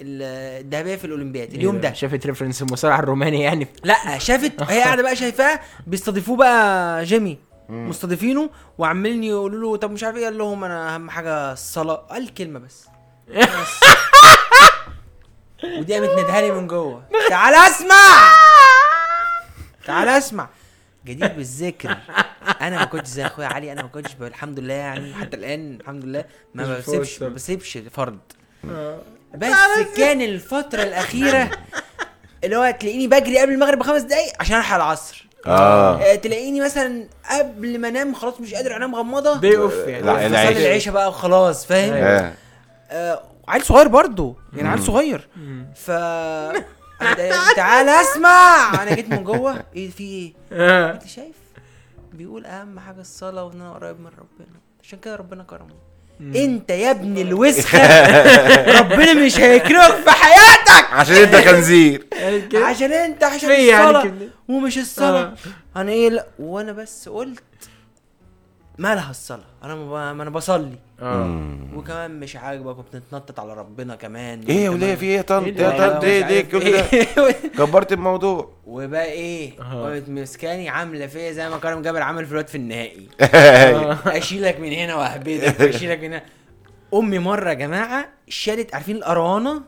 الذهبية 0.01 0.97
في 0.97 1.05
الأولمبياد 1.05 1.55
اليوم 1.55 1.81
ده؟ 1.81 1.93
شافت 1.93 2.27
ريفرنس 2.27 2.63
المصارع 2.63 2.99
الروماني 2.99 3.43
يعني؟ 3.43 3.69
لا 3.85 4.19
شافت. 4.19 4.63
هي 4.63 4.83
قاعدة 4.83 5.03
بقى 5.03 5.17
شايفاه 5.17 5.61
بيستضيفوه 5.87 6.37
بقى 6.37 7.05
جيمي 7.05 7.39
مستضيفينه 7.69 8.51
وعمالين 8.79 9.25
يقولوا 9.25 9.61
له 9.61 9.77
طب 9.77 9.91
مش 9.91 10.05
عارف 10.05 10.17
إيه؟ 10.17 10.25
قال 10.25 10.39
لهم 10.39 10.65
أنا 10.65 10.95
أهم 10.95 11.11
حاجة 11.11 11.53
الصلاة. 11.53 11.95
قال 11.95 12.35
كلمة 12.35 12.59
بس. 12.59 12.87
بس. 13.37 13.81
ودي 15.79 15.95
قامت 15.95 16.11
ندهها 16.11 16.41
لي 16.41 16.51
من 16.51 16.67
جوه. 16.67 17.03
تعال 17.29 17.55
أسمع! 17.55 17.95
تعال 19.87 20.09
اسمع. 20.09 20.49
جدير 21.07 21.29
بالذكر. 21.29 21.97
أنا 22.61 22.79
ما 22.79 22.85
كنتش 22.85 23.09
زي 23.09 23.27
أخويا 23.27 23.47
علي 23.47 23.73
أنا 23.73 23.83
ما 23.83 23.89
كنتش 23.89 24.11
الحمد 24.21 24.59
لله 24.59 24.75
يعني 24.75 25.15
حتى 25.15 25.37
الآن 25.37 25.79
الحمد 25.81 26.05
لله 26.05 26.25
ما 26.55 26.79
بسيبش. 26.79 27.23
ما 27.23 27.29
بسيبش 27.29 27.79
فرض 27.93 28.19
بس 29.35 29.55
كان 29.97 30.23
الفترة 30.23 30.83
الأخيرة 30.83 31.51
اللي 32.45 32.57
هو 32.57 32.75
تلاقيني 32.81 33.07
بجري 33.07 33.39
قبل 33.39 33.53
المغرب 33.53 33.79
بخمس 33.79 34.03
دقايق 34.03 34.33
عشان 34.41 34.57
ألحق 34.57 34.77
العصر. 34.77 35.27
آه. 35.47 36.01
آه، 36.03 36.15
تلاقيني 36.15 36.61
مثلا 36.61 37.09
قبل 37.31 37.79
ما 37.79 37.89
أنام 37.89 38.15
خلاص 38.15 38.41
مش 38.41 38.55
قادر 38.55 38.77
أنام 38.77 38.95
غمضة. 38.95 39.41
دي 39.41 39.57
اوف 39.57 39.75
يعني. 39.75 40.03
لا، 40.03 40.13
لا 40.13 40.27
العيش. 40.27 40.33
العيشه 40.49 40.67
العيشة 40.67 40.91
بقى 40.91 41.09
وخلاص 41.09 41.67
فاهم؟ 41.67 41.93
آه. 41.93 42.33
آه 42.91 43.23
عيل 43.49 43.63
صغير 43.63 43.89
برضو 43.89 44.37
يعني 44.57 44.69
عيل 44.69 44.83
صغير. 44.83 45.29
ف 45.75 45.91
تعال 47.57 47.89
اسمع. 47.89 48.83
أنا 48.83 48.95
جيت 48.95 49.09
من 49.09 49.25
جوه 49.25 49.65
إيه 49.77 49.91
في 49.91 50.03
إيه؟ 50.05 50.33
آه. 50.53 50.93
انت 50.93 51.07
شايف؟ 51.07 51.35
بيقول 52.13 52.47
اهم 52.47 52.81
حاجة 52.81 53.01
الصلاة 53.01 53.45
وان 53.45 53.61
أنا 53.61 53.73
قريب 53.75 54.01
من 54.01 54.07
ربنا. 54.07 54.57
عشان 54.83 54.99
كده 54.99 55.17
ربنا 55.17 55.43
كرمه. 55.43 55.75
انت 56.21 56.71
يا 56.71 56.91
ابن 56.91 57.19
الوسخة. 57.19 57.79
ربنا 58.81 59.15
مش 59.15 59.41
هيكرهك 59.41 59.95
في 59.95 60.11
حياتك. 60.11 60.93
عشان 60.93 61.15
انت 61.17 61.37
خنزير. 61.37 62.07
عشان 62.55 62.93
انت 62.93 63.25
عشان 63.25 63.51
يعني 63.51 63.83
الصلاة 63.85 64.03
كده. 64.03 64.29
ومش 64.49 64.79
الصلاة. 64.79 65.23
آه. 65.25 65.35
أنا 65.81 65.93
إيه 65.93 66.11
لا 66.11 66.27
وأنا 66.39 66.73
بس 66.73 67.09
قلت 67.09 67.43
مالها 68.79 69.11
الصلاة. 69.11 69.45
أنا 69.63 69.75
ما 69.75 70.11
أنا 70.11 70.31
بصلي. 70.31 70.79
آه. 71.03 71.41
وكمان 71.75 72.21
مش 72.21 72.37
عاجبك 72.37 72.79
وبتتنطط 72.79 73.41
على 73.41 73.55
ربنا 73.55 73.97
كمان. 73.97 74.41
إيه 74.49 74.69
وليه 74.69 74.95
في 74.95 75.07
إيه؟ 75.07 75.17
يا 75.17 75.23
طنط 75.23 75.45
إيه؟ 75.47 75.57
يا 75.59 75.89
طنط 75.89 76.05
إيه؟ 76.05 76.25
مش 76.25 76.31
ليه 76.31 76.37
عارف 76.37 76.51
كل 76.51 76.73
ده؟ 76.73 76.91
إيه. 77.27 77.33
كبرت 77.59 77.93
الموضوع. 77.93 78.51
وبقى 78.67 79.05
إيه. 79.05 79.59
قامت 79.59 80.09
مسكاني 80.09 80.69
عاملة 80.69 81.07
فيا 81.07 81.33
زي 81.33 81.49
ما 81.51 81.59
كرم 81.59 81.83
جابر 81.83 82.03
عمل 82.03 82.27
في 82.27 82.33
الوقت 82.33 82.49
في 82.49 82.55
النهائي. 82.55 83.09
آه. 83.23 83.99
أشيلك 84.07 84.61
من 84.61 84.73
هنا 84.73 84.95
وأهبدك 84.95 85.61
أشيلك 85.61 85.99
من 85.99 86.05
هنا. 86.05 86.23
أمي 86.95 87.19
مرة 87.19 87.49
يا 87.49 87.55
جماعة 87.55 88.09
شالت 88.29 88.75
عارفين 88.75 88.97
القرانه 88.97 89.63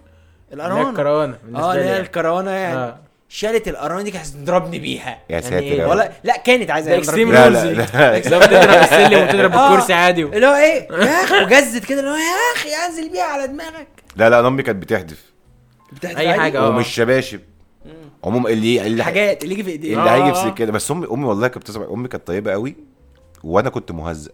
القرانه 0.53 0.91
الكروانه 0.91 1.39
آه 1.55 1.73
اللي 1.75 1.85
هي 1.85 2.01
الكرانة 2.01 2.51
يعني. 2.51 2.79
آه. 2.79 2.99
شالت 3.29 3.69
القرانه 3.69 4.03
دي 4.03 4.11
كانت 4.11 4.27
هتضربني 4.27 4.79
بيها 4.79 5.19
يا 5.31 5.41
ساتر 5.41 5.59
إيه؟ 5.59 5.79
يا 5.79 5.85
رب. 5.85 5.91
ولا 5.91 6.13
لا 6.25 6.37
كانت 6.37 6.71
عايزة 6.71 7.01
تضربني 7.01 7.25
بيها. 7.25 7.49
لا 7.51 7.65
لا. 7.65 7.83
لا 7.83 8.29
لو 8.29 8.39
بتضرب 8.39 8.83
السلم 8.83 9.23
وتضرب 9.23 9.53
آه. 9.53 9.73
الكرسي 9.75 9.93
عادي 9.93 10.25
و... 10.25 10.33
اللي 10.33 10.47
هو 10.47 10.55
إيه 10.55 10.89
يا 10.93 11.25
أخي 11.25 11.45
وجزت 11.45 11.85
كده 11.85 12.01
اللي 12.01 12.11
هو 12.11 12.15
يا 12.15 12.55
أخي 12.57 12.69
أنزل 12.87 13.09
بيها 13.13 13.23
على 13.25 13.47
دماغك 13.47 13.87
لا 14.17 14.31
لا 14.31 14.41
أنا 14.41 14.49
امي 14.49 14.63
كانت 14.63 14.83
بتحدف 14.83 15.23
بتحدف 15.93 16.19
أي 16.19 16.29
عادي؟ 16.29 16.41
حاجة. 16.41 16.59
آه. 16.59 16.69
ومش 16.69 16.89
شباشب 16.89 17.41
عموم 18.25 18.47
اللي 18.47 18.87
اللي 18.87 19.05
حاجات 19.05 19.43
اللي 19.45 19.55
يجي 19.55 19.63
في 19.63 19.71
ايديها 19.71 19.99
اللي 19.99 20.11
آه، 20.11 20.15
هيجي 20.27 20.39
آه. 20.39 20.45
في 20.45 20.51
كده 20.51 20.73
بس 20.73 20.91
امي 20.91 21.07
أمي 21.11 21.25
والله 21.25 21.49
كانت 21.49 21.63
بتسمع 21.65 21.87
أمي 21.93 22.09
كانت 22.09 22.27
طيبة 22.27 22.53
قوي 22.53 22.77
وأنا 23.45 23.71
كنت 23.71 23.93
مهزأ 23.93 24.31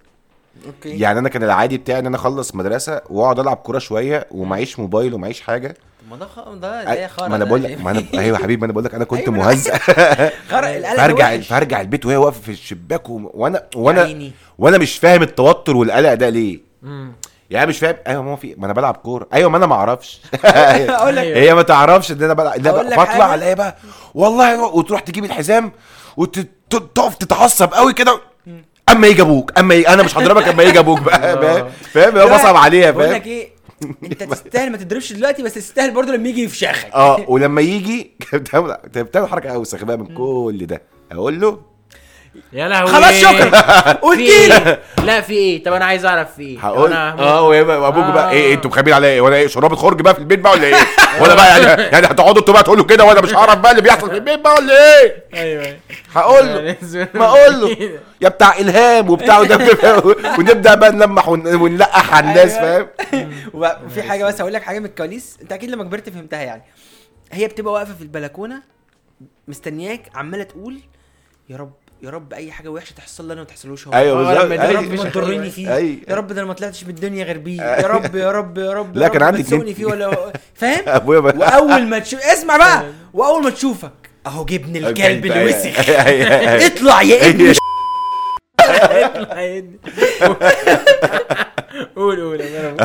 أوكي 0.67 0.99
يعني 1.01 1.19
أنا 1.19 1.29
كان 1.29 1.43
العادي 1.43 1.79
بتاعي 1.79 1.99
إن 1.99 2.07
أنا 2.07 2.17
أخلص 2.17 2.55
مدرسة 2.55 3.01
وأقعد 3.11 3.39
ألعب 3.41 3.57
كورة 3.57 3.79
شوية 3.79 4.27
ومعيش 4.31 4.79
موبايل 4.79 5.15
ومعيش 5.15 5.41
حاجة 5.41 5.77
ما 6.11 6.17
ده. 6.55 6.85
ده 6.95 7.07
خرا 7.09 7.29
ما 7.29 7.37
أنا. 7.37 7.45
بقول 7.45 7.63
لك 7.63 7.81
ما 7.81 7.91
أنا 7.91 8.05
أيوه 8.15 8.39
يا 8.39 8.43
حبيبي 8.43 8.61
ما 8.61 8.65
أنا 8.65 8.73
بقول 8.73 8.85
لك 8.85 8.95
أنا 8.95 9.05
كنت 9.05 9.21
أيوة. 9.21 9.35
مهزأ 9.35 9.79
خرا 10.51 10.69
القلق 10.77 10.97
فارجع 10.97 11.35
وحش. 11.35 11.47
فارجع 11.49 11.81
البيت 11.81 12.07
وهي 12.07 12.17
واقفة 12.17 12.41
في 12.41 12.49
الشباك. 12.53 13.09
وأنا 13.09 13.63
وأنا. 13.75 14.31
وأنا 14.59 14.79
مش 14.79 14.99
فاهم 14.99 15.23
التوتر 15.23 15.77
والقلق 15.77 16.15
ده 16.15 16.29
ليه. 16.29 16.61
يعني 17.51 17.67
مش 17.67 17.79
فاهم 17.79 17.97
أيوه 18.07 18.23
ما 18.23 18.37
في 18.37 18.55
ما 18.59 18.67
أنا 18.67 18.73
بلعب 18.73 18.97
كورة 18.97 19.27
أيوه 19.35 19.51
ما 19.51 19.57
أنا 19.57 19.67
ما 19.67 19.75
أعرفش 19.75 20.21
هي 21.19 21.55
ما 21.55 21.63
تعرفش 21.63 22.13
إن 22.13 22.23
أنا 22.23 22.35
بلعب 22.35 22.57
لا 22.89 23.05
حاجة؟ 23.05 23.35
الاقي 23.35 23.55
بقى 23.55 23.77
والله 24.15 24.65
وتروح 24.65 25.01
تجيب 25.01 25.25
الحزام 25.25 25.73
وتقف 26.17 27.15
تتعصب 27.15 27.75
قوي 27.75 27.93
كده 27.93 28.21
أما 28.89 29.07
يجي 29.07 29.23
أبوك 29.23 29.59
أما 29.59 29.75
أنا 29.89 30.03
مش 30.03 30.19
هضربك 30.19 30.49
أما 30.49 30.63
يجي 30.63 30.79
أبوك 30.79 31.01
بقى 31.01 31.67
فاهم 31.95 32.19
هو 32.19 32.35
بصعب 32.35 32.57
عليها 32.57 32.91
بقول 32.91 33.05
فاهم 33.05 33.15
لك 33.17 33.27
إيه 33.27 33.49
انت 34.05 34.23
تستاهل 34.23 34.71
ما 34.73 34.77
تضربش 34.77 35.13
دلوقتي 35.13 35.43
بس 35.43 35.55
تستاهل 35.55 35.91
برضه 35.91 36.13
لما 36.13 36.29
يجي 36.29 36.45
يفشخك 36.45 36.91
آه 36.95 37.25
ولما 37.31 37.61
يجي 37.61 38.11
بتعمل 38.33 38.77
بتعمل 38.95 39.29
حركة 39.29 39.51
أوسخ 39.51 39.85
بقى 39.85 39.99
من 39.99 40.07
كل 40.07 40.67
ده. 40.67 40.83
أقول 41.13 41.41
له؟ 41.41 41.73
يا 42.53 42.69
لهوي. 42.69 42.87
خلاص 42.89 43.15
شكرا. 43.15 43.61
قلت 44.03 44.19
في 44.19 44.25
لي. 44.25 44.57
إيه؟ 44.57 44.79
لا 45.05 45.21
في 45.21 45.33
إيه؟ 45.33 45.65
طب 45.65 45.73
أنا 45.73 45.85
عايز 45.85 46.05
أعرف 46.05 46.35
في 46.35 46.43
إيه؟ 46.43 46.59
هقول 46.59 46.93
آه 46.93 47.43
وابوك 47.43 48.05
بقى 48.15 48.31
إيه 48.31 48.39
إيه، 48.45 48.51
آه. 48.53 48.55
أنتوا 48.55 48.71
مخبيين 48.71 48.95
عليا 48.97 49.09
إيه؟ 49.09 49.21
وأنا 49.21 49.37
إيه؟ 49.37 49.47
شرابة 49.47 49.77
خرج 49.77 50.01
بقى 50.03 50.15
في 50.15 50.21
البيت 50.21 50.39
بقى 50.39 50.53
ولا 50.53 50.65
إيه؟ 50.67 50.75
ولا 51.21 51.35
بقى 51.35 51.63
يعني 51.63 51.83
يعني 51.83 52.07
هتقعدوا 52.07 52.41
أنتوا 52.41 52.55
بقى 52.55 52.63
تقولوا 52.63 52.85
كده 52.85 53.05
وأنا 53.05 53.21
مش 53.21 53.35
هعرف 53.35 53.59
بقى 53.59 53.71
اللي 53.71 53.83
بيحصل 53.83 54.11
في 54.11 54.15
البيت 54.17 54.41
بقى 54.41 54.55
ولا 54.55 55.01
إيه؟ 55.03 55.25
أيوه. 55.35 55.77
هقول 56.15 56.47
له. 56.47 56.77
ما 57.15 57.25
أقول 57.25 57.61
له. 57.61 57.77
يا 58.21 58.29
بتاع 58.29 58.59
إلهام 58.59 59.11
وبتاع 59.11 59.39
ونبدأ 60.39 60.75
بقى 60.75 60.93
نلمح 60.93 61.29
ون- 61.29 61.55
ونلقح 61.55 62.15
على 62.15 62.29
الناس 62.29 62.53
أيوة. 62.55 62.89
فاهم؟ 63.13 63.22
وبقى 63.55 63.89
في 63.89 64.03
حاجة 64.03 64.25
بس 64.25 64.41
هقول 64.41 64.53
لك 64.53 64.63
حاجة 64.63 64.79
من 64.79 64.85
الكواليس. 64.87 65.39
انت 65.43 65.53
أكيد 65.53 65.71
لما 65.71 65.85
كبرت 65.85 66.09
فهمتها 66.11 66.43
يعني. 66.43 66.63
هي 67.33 67.49
بتبقى 67.49 67.73
واقفة 67.73 67.95
في 67.95 68.03
البلكونة 68.03 68.63
مستنياك 69.49 70.11
عمالة 70.15 70.43
تقول 70.43 70.79
يا 71.49 71.57
رب 71.57 71.73
يا 72.03 72.11
رب 72.11 72.33
أي 72.33 72.53
حاجة 72.53 72.69
وحشة 72.69 72.95
تحصل 72.95 73.27
لي 73.27 73.33
أنا 73.33 73.41
ما 73.41 73.47
تحصلوش 73.47 73.87
هو. 73.87 73.93
أيوه 73.95 74.17
بالظبط. 74.17 74.51
يا 74.51 74.63
أيوة. 74.69 74.81
رب 74.81 74.85
ما 74.89 74.93
أيوة. 74.93 75.11
تضرني 75.11 75.51
فيه. 75.51 75.75
أيوة. 75.75 75.99
يا 76.09 76.15
رب 76.15 76.27
ده 76.27 76.35
أنا 76.41 76.49
ما 76.49 76.53
طلعتش 76.55 76.85
بالدنيا 76.85 77.25
غير 77.25 77.39
بيه. 77.39 77.63
يا 77.63 77.87
رب 77.87 78.15
يا 78.15 78.31
رب 78.33 78.59
يا 78.59 78.73
رب. 78.73 78.97
لا، 78.99 79.03
يا 79.05 79.09
كان 79.09 79.23
عندي 79.23 79.41
اتنين. 79.41 79.75
فيه 79.75 79.85
ولا 79.87 80.33
فاهم؟ 80.55 81.07
وأول 81.09 81.87
ما 81.89 81.99
تشوف 81.99 82.21
اسمع 82.21 82.57
بقى. 82.57 82.85
وأول 83.15 83.43
ما 83.45 83.51
تشوفك 83.51 83.93
أهو 84.27 84.45
جبن 84.45 84.77
الكلب 84.77 85.27
اللي 85.27 85.45
وسخ 85.45 85.91
اطلع 86.67 87.03
يا 87.03 87.29
ابني. 87.29 87.53
قول 92.03 92.21
قول 92.21 92.41
يا. 92.41 92.77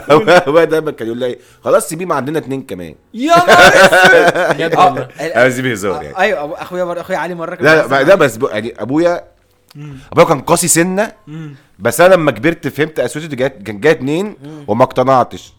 ابويا 0.47 0.63
دايما 0.74 0.91
كان 0.91 1.07
يقول 1.07 1.19
لي 1.19 1.38
خلاص 1.63 1.89
سيبيه 1.89 2.05
ما 2.05 2.15
عندنا 2.15 2.39
اتنين 2.39 2.62
كمان. 2.62 2.95
يا 3.13 3.36
نهار 3.36 3.71
أسود! 3.74 4.33
بجد 4.55 4.75
آه، 4.75 4.86
والله 4.86 5.07
أنا 5.19 5.50
سيبيه 5.50 5.71
هزار 5.71 6.03
يعني. 6.03 6.17
أيوه 6.19 6.62
أخويا 6.62 7.01
أخويا 7.01 7.17
علي 7.17 7.36
مره 7.36 7.57
لا 7.62 7.88
لا 7.88 8.01
ده 8.01 8.15
بس 8.15 8.39
يعني 8.51 8.74
أبويا 8.79 9.24
أبويا 10.12 10.25
كان 10.25 10.41
قاسي 10.41 10.67
سنة 10.67 11.12
بس 11.79 12.01
أنا 12.01 12.13
لما 12.15 12.31
كبرت 12.31 12.67
فهمت 12.67 13.00
اسوتي 13.00 13.27
جات 13.27 13.62
كان 13.63 13.79
جاية 13.79 13.93
اتنين 13.93 14.36
وما 14.67 14.83
اقتنعتش. 14.83 15.53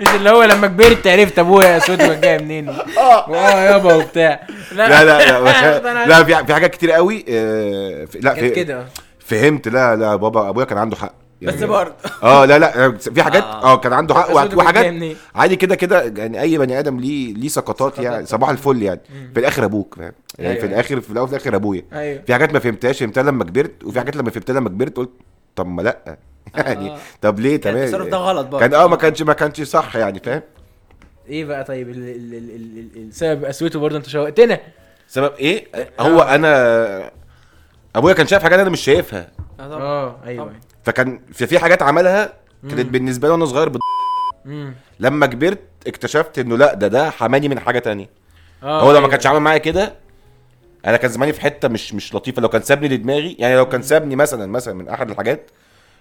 مش 0.00 0.08
اللي 0.16 0.30
هو 0.30 0.42
لما 0.44 0.66
كبرت 0.66 1.06
عرفت 1.06 1.38
أبويا 1.38 1.78
صوته 1.78 2.06
كان 2.08 2.20
جاي 2.20 2.38
منين. 2.38 2.68
آه. 2.98 3.30
يابا 3.56 3.94
وبتاع. 3.94 4.46
لا 4.72 5.04
لا 5.04 5.04
لا 5.04 6.06
لا 6.06 6.24
في 6.24 6.46
في 6.46 6.54
حاجات 6.54 6.70
كتير 6.70 6.90
قوي 6.92 7.24
آه، 7.28 8.06
لا 8.20 8.34
في 8.34 8.50
كده. 8.50 8.84
فهمت. 9.24 9.68
لا 9.68 9.96
لا 9.96 10.16
بابا 10.16 10.48
أبويا 10.48 10.64
كان 10.64 10.78
عنده 10.78 10.96
حق. 10.96 11.12
بس 11.42 11.62
برضه. 11.62 11.94
آه 12.22 12.44
لا 12.44 12.58
لا 12.58 12.92
في 12.98 13.22
حاجات 13.22 13.42
آه. 13.42 13.72
آه 13.72 13.76
كان 13.76 13.92
عنده 13.92 14.14
حق 14.14 14.56
وحاجات؟ 14.56 15.16
عادي 15.34 15.56
كده 15.56 15.74
كده 15.74 16.02
يعني 16.16 16.40
أي 16.40 16.58
بني 16.58 16.78
آدم 16.78 17.00
ليه 17.00 17.34
ليه 17.34 17.48
سقطات 17.48 17.98
يعني 17.98 18.26
صباح 18.26 18.48
الفل 18.50 18.82
يعني. 18.82 19.00
في 19.34 19.40
الآخر 19.40 19.64
أبوك 19.64 19.94
فاهم؟ 19.98 20.12
يعني 20.38 20.54
في 20.56 20.62
أيوة. 20.62 20.74
الآخر 20.74 21.00
في 21.00 21.10
الأول 21.10 21.24
وفي 21.24 21.36
الآخر 21.36 21.56
أبويا. 21.56 21.82
أيوه. 21.92 22.22
في 22.26 22.32
حاجات 22.32 22.52
ما 22.52 22.58
فهمتهاش 22.58 22.98
فهمتها 23.00 23.22
لما 23.22 23.44
كبرت 23.44 23.84
وفي 23.84 23.98
حاجات 23.98 24.16
لما 24.16 24.30
فهمتها 24.30 24.54
لما 24.54 24.68
كبرت 24.68 24.96
قلت 24.96 25.10
طب 25.56 25.66
ما 25.66 25.82
لأ. 25.82 26.18
يعني 26.56 26.90
آه. 26.90 26.98
طب 27.22 27.40
ليه؟ 27.40 27.56
كان 27.56 27.72
تمام. 27.74 27.84
التصرف 27.84 28.08
ده 28.08 28.16
غلط 28.16 28.46
برضه. 28.46 28.58
كان 28.60 28.74
آه 28.74 28.86
ما 28.86 28.96
كانش 28.96 29.22
ما 29.22 29.32
كانش 29.32 29.62
صح 29.62 29.96
يعني 29.96 30.20
فاهم؟ 30.24 30.42
إيه 31.28 31.44
بقى 31.44 31.64
طيب 31.64 31.88
ال- 31.88 31.96
ال- 31.96 32.34
ال- 32.34 32.50
ال- 32.50 32.78
ال- 32.96 33.08
السبب 33.08 33.44
أسوته 33.44 33.78
برضه 33.80 33.96
أنت 33.96 34.08
شوقتنا 34.08 34.60
سبب 35.08 35.32
إيه؟ 35.38 35.66
هو 36.00 36.20
أنا 36.20 37.10
أبويا 37.96 38.14
كان 38.14 38.26
شايف 38.26 38.42
حاجات 38.42 38.58
أنا 38.60 38.70
مش 38.70 38.80
شايفها. 38.80 39.30
آه 39.60 39.68
طبعا. 39.68 39.82
آه 39.82 40.16
أيوه. 40.26 40.44
طبعا. 40.44 40.60
فكان 40.84 41.20
في 41.32 41.46
في 41.46 41.58
حاجات 41.58 41.82
عملها 41.82 42.32
كانت 42.70 42.86
بالنسبة 42.88 43.28
لي 43.28 43.32
وأنا 43.32 43.44
صغير 43.44 43.68
بت... 43.68 43.80
امم 44.46 44.74
لما 45.00 45.26
كبرت 45.26 45.60
اكتشفت 45.86 46.38
إنه 46.38 46.56
لأ 46.56 46.74
ده 46.74 46.88
ده 46.88 47.10
حماني 47.10 47.48
من 47.48 47.60
حاجة 47.60 47.78
تانية. 47.78 48.10
آه 48.62 48.80
هو 48.80 48.86
لو 48.86 48.92
ما 48.92 48.98
أيوة. 48.98 49.10
كانش 49.10 49.26
عامل 49.26 49.40
معايا 49.40 49.58
كده 49.58 49.94
أنا 50.86 50.96
كان 50.96 51.10
زماني 51.10 51.32
في 51.32 51.40
حتة 51.40 51.68
مش 51.68 51.94
مش 51.94 52.14
لطيفة. 52.14 52.42
لو 52.42 52.48
كان 52.48 52.62
سابني 52.62 52.88
لدماغي 52.88 53.36
يعني 53.38 53.56
لو 53.56 53.68
كان 53.68 53.82
سابني 53.82 54.16
مثلا 54.16 54.46
مثلا 54.46 54.74
من 54.74 54.88
أحد 54.88 55.10
الحاجات 55.10 55.50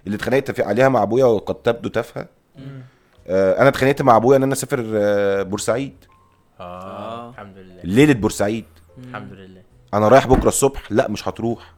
اللي 0.06 0.16
اتخانقت 0.16 0.60
عليها 0.62 0.90
مع 0.90 1.04
أبويا 1.04 1.26
وقد 1.26 1.56
تبدو 1.56 1.90
تافهه 1.90 2.26
آه 3.28 3.60
أنا 3.62 3.68
اتخانقت 3.70 4.02
مع 4.02 4.16
أبويا 4.16 4.38
إن 4.38 4.44
أنا 4.44 4.54
أسافر 4.54 4.86
آه 4.96 5.42
بورسعيد. 5.44 5.96
آه. 6.60 7.30
الحمد 7.30 7.58
لله. 7.58 7.80
ليلة 7.84 8.14
بورسعيد. 8.14 8.66
الحمد 9.10 9.34
لله. 9.34 9.53
أنا 9.94 10.08
رايح 10.08 10.28
بكرة 10.28 10.48
الصبح؟ 10.48 10.92
لا 10.92 11.08
مش 11.08 11.28
هتروح. 11.28 11.74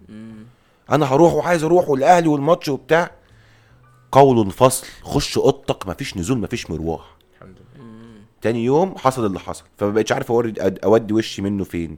أنا 0.92 1.06
هروح 1.06 1.34
وعايز 1.34 1.64
أروح 1.64 1.90
والأهلي 1.90 2.28
والماتش 2.28 2.70
وبتاع. 2.70 3.12
قول 4.12 4.52
فصل 4.52 4.88
خش 5.04 5.38
أوضتك 5.38 5.88
مفيش 5.88 6.18
نزول 6.18 6.38
مفيش 6.38 6.72
مروح. 6.72 7.16
الحمد 7.36 7.56
لله. 7.58 7.86
تاني 8.42 8.64
يوم 8.66 8.98
حصل 8.98 9.26
اللي 9.26 9.40
حصل 9.40 9.64
فما 9.78 9.90
بقتش 9.90 10.12
عارف 10.12 10.32
اوري 10.32 10.54
أودي 10.60 11.14
وشي 11.14 11.42
منه 11.42 11.64
فين. 11.64 11.98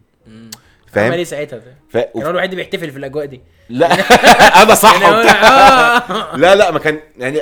عمل 0.97 1.09
فاهم 1.09 1.17
إيه 1.17 1.23
ساعتها 1.23 1.57
ده؟ 1.57 1.75
ف... 1.89 1.97
كان 1.97 2.23
هو 2.23 2.29
الوحيد 2.29 2.51
اللي 2.51 2.63
بيحتفل 2.63 2.91
في 2.91 2.97
الأجواء 2.97 3.25
دي 3.25 3.41
لا 3.69 3.93
أنا 4.63 4.75
صح 4.75 5.01
يعني. 5.01 5.15
آه. 5.29 6.35
لا 6.35 6.55
لا 6.55 6.71
ما 6.71 6.79
كان 6.79 6.99
يعني 7.17 7.41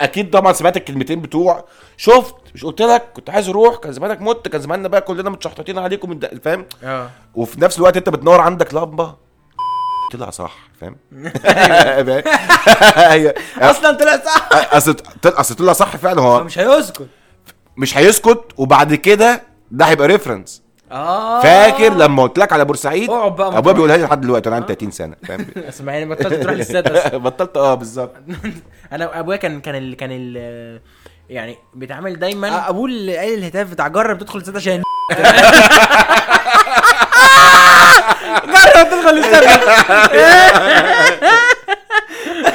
أكيد 0.00 0.30
طبعا 0.30 0.52
سمعت 0.52 0.76
الكلمتين 0.76 1.20
بتوع 1.20 1.64
شفت 1.96 2.34
مش 2.54 2.64
قلت 2.64 2.82
لك 2.82 3.02
كنت 3.14 3.30
عايز 3.30 3.48
أروح 3.48 3.76
كان 3.76 3.92
زمانك 3.92 4.20
مت 4.20 4.48
كان 4.48 4.60
زماننا 4.60 4.88
بقى 4.88 5.00
كلنا 5.00 5.30
متشحططين 5.30 5.78
عليكم 5.78 6.20
فاهم 6.44 6.66
آه 6.84 7.10
وفي 7.34 7.60
نفس 7.60 7.78
الوقت 7.78 7.96
أنت 7.96 8.08
بتنور 8.08 8.40
عندك 8.40 8.74
لمبة 8.74 9.14
طلع 10.12 10.30
صح 10.30 10.56
فاهم؟ 10.80 10.96
أيوة. 12.96 13.34
أصلا 13.70 13.92
طلع 13.92 14.16
صح 14.24 14.48
أصل 14.74 14.96
أصل 15.24 15.54
طلع 15.54 15.72
صح 15.72 15.96
فعلا 15.96 16.20
هو 16.22 16.44
مش 16.44 16.58
هيسكت 16.58 17.06
مش 17.76 17.98
هيسكت 17.98 18.44
وبعد 18.56 18.94
كده 18.94 19.42
ده 19.70 19.84
هيبقى 19.84 20.08
ريفرنس 20.08 20.62
آه. 20.92 21.40
فاكر 21.42 21.92
لما 21.94 22.22
قلت 22.22 22.38
لك 22.38 22.52
على 22.52 22.64
بورسعيد؟ 22.64 23.10
اقعد 23.10 23.36
بقى 23.36 23.58
أبويا 23.58 23.74
بيقولها 23.74 23.96
لي 23.96 24.02
لحد 24.04 24.20
دلوقتي 24.20 24.48
وأنا 24.48 24.56
عندي 24.56 24.74
30 24.74 24.90
سنة 24.90 25.16
فاهم؟ 25.28 25.46
اسمع 25.68 25.92
يعني 25.92 26.04
بطلت 26.10 26.34
تروح 26.34 26.54
للساد 26.54 26.88
أصلا. 26.92 27.18
بطلت 27.28 27.56
آه 27.56 27.74
بالظبط. 27.74 28.12
أنا 28.92 29.20
أبويا 29.20 29.36
كان 29.36 29.60
كان 29.60 29.74
ال 29.74 29.96
كان 29.96 30.10
ال 30.12 30.80
يعني 31.30 31.58
بيتعامل 31.74 32.18
دايما. 32.18 32.48
آه، 32.48 32.68
أبوه 32.68 32.86
اللي 32.88 33.16
قال 33.16 33.34
الهتاف 33.38 33.70
بتاع 33.70 33.88
جرب 33.88 34.18
تدخل 34.18 34.38
السد 34.38 34.56
عشان 34.56 34.82
جرب 38.46 38.88
تدخل 38.90 39.08
الاستاد 39.08 39.42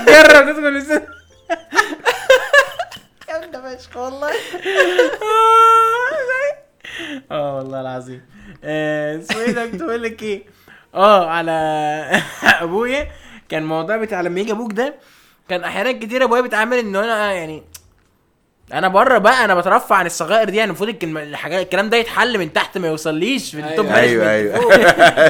جرب 0.07 0.45
تدخل 0.53 0.67
الاستاد 0.67 1.07
جامده 3.29 3.75
فشخ 3.77 3.97
والله. 3.97 4.29
آه 7.31 7.57
والله 7.57 7.81
العظيم. 7.81 8.21
آه، 8.63 9.17
اسمه 9.19 9.41
إيه 9.41 9.51
ده؟ 9.51 9.65
كنت 9.65 9.83
بقول 9.83 10.03
لك 10.03 10.23
إيه؟ 10.23 10.43
آه 10.95 11.29
على 11.29 11.51
ابويا 12.61 13.07
كان 13.49 13.61
الموضوع 13.63 13.97
بتاع 13.97 14.21
لما 14.21 14.39
يجي 14.39 14.51
أبوك 14.51 14.73
ده 14.73 14.95
كان 15.49 15.63
أحيانا 15.63 15.91
كتير 15.91 16.23
ابويا 16.23 16.41
بيتعامل 16.41 16.77
ان 16.77 16.95
أنا 16.95 17.33
يعني 17.33 17.63
أنا 18.73 18.87
بره 18.87 19.17
بقى 19.17 19.45
أنا 19.45 19.55
بترفع 19.55 19.95
عن 19.95 20.05
الصغائر 20.05 20.49
دي 20.49 20.57
يعني 20.57 20.69
المفروض 20.69 20.95
الحاجات 21.03 21.61
الكلام 21.63 21.89
ده 21.89 21.97
يتحل 21.97 22.37
من 22.39 22.53
تحت 22.53 22.77
ما 22.77 22.87
يوصليش 22.87 23.55
في 23.55 23.59
ال 23.61 23.67
top 23.67 23.85
أيوة، 23.85 24.25
management 24.25 24.63
أيوة. 24.63 24.73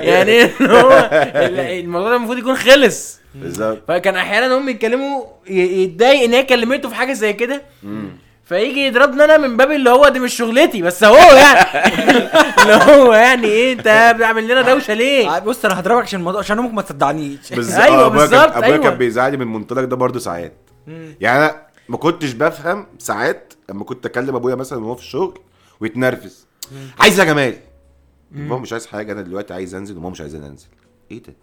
يعني 0.14 0.44
هو 0.62 1.10
ال- 1.36 1.60
الموضوع 1.60 2.10
ده 2.10 2.16
المفروض 2.16 2.38
يكون 2.38 2.56
خلص. 2.56 3.20
بالظبط. 3.36 3.84
فكان 3.88 4.16
أحيانا 4.16 4.58
هم 4.58 4.70
يتكلموا 4.70 5.26
يتضايق 5.50 6.24
ان 6.24 6.34
هي 6.34 6.44
كلمته 6.44 6.90
في 6.90 6.96
حاجة 6.96 7.14
زي 7.14 7.34
كده. 7.34 7.62
فيجي 8.50 8.80
يضربني 8.88 9.24
أنا 9.24 9.38
من 9.38 9.58
باب 9.58 9.72
اللي 9.72 9.90
هو 9.90 10.10
دي 10.10 10.20
مش 10.20 10.34
شغلتي 10.34 10.82
بس 10.82 11.04
هو 11.04 11.16
يعني. 11.16 12.08
اللي 12.62 12.74
هو 12.74 13.14
يعني 13.14 13.48
إيه 13.48 13.74
أنت 13.74 14.14
بتعمل 14.18 14.44
لنا 14.48 14.62
دوشة 14.62 14.94
ليه؟ 14.94 15.36
آه، 15.36 15.40
بص 15.40 15.66
أنا 15.66 15.80
هضربك 15.80 16.04
عشان 16.04 16.20
الموضوع 16.20 16.40
عشان 16.40 16.60
أمك 16.60 16.74
ما 16.74 16.82
تصدعنيش 16.82 17.54
بالظبط 17.54 17.80
كان- 17.86 18.10
بالظبط، 18.10 18.52
أبويا 18.52 18.64
أيوة. 18.74 18.84
كان 18.84 18.98
بيزعلني 18.98 19.38
من 19.38 19.44
المنطلق 19.44 19.84
ده 19.84 19.96
برضه 19.96 20.20
ساعات. 20.20 20.54
يعني 21.22 21.40
أنا 21.40 21.62
ما 21.90 21.98
كنتش 21.98 22.32
بفهم 22.32 22.88
ساعات 23.00 23.54
لما 23.70 23.84
كنت 23.84 24.06
أكلم 24.06 24.36
أبويا 24.36 24.56
مثلا 24.56 24.86
وهو 24.86 24.96
في 24.96 25.02
الشغل 25.02 25.40
ويتنرفز. 25.80 26.48
عايز 27.00 27.20
يا 27.20 27.26
جمال. 27.26 27.56
ماما 28.32 28.58
مش 28.58 28.72
عايز 28.74 28.86
حاجة 28.88 29.12
أنا 29.12 29.22
دلوقتي 29.22 29.54
عايز 29.54 29.76
أنزل 29.76 29.94
وماما 29.98 30.10
مش 30.10 30.22
عايزاني 30.22 30.48
أنزل. 30.48 30.68
إيه 31.12 31.24
ده؟ 31.24 31.34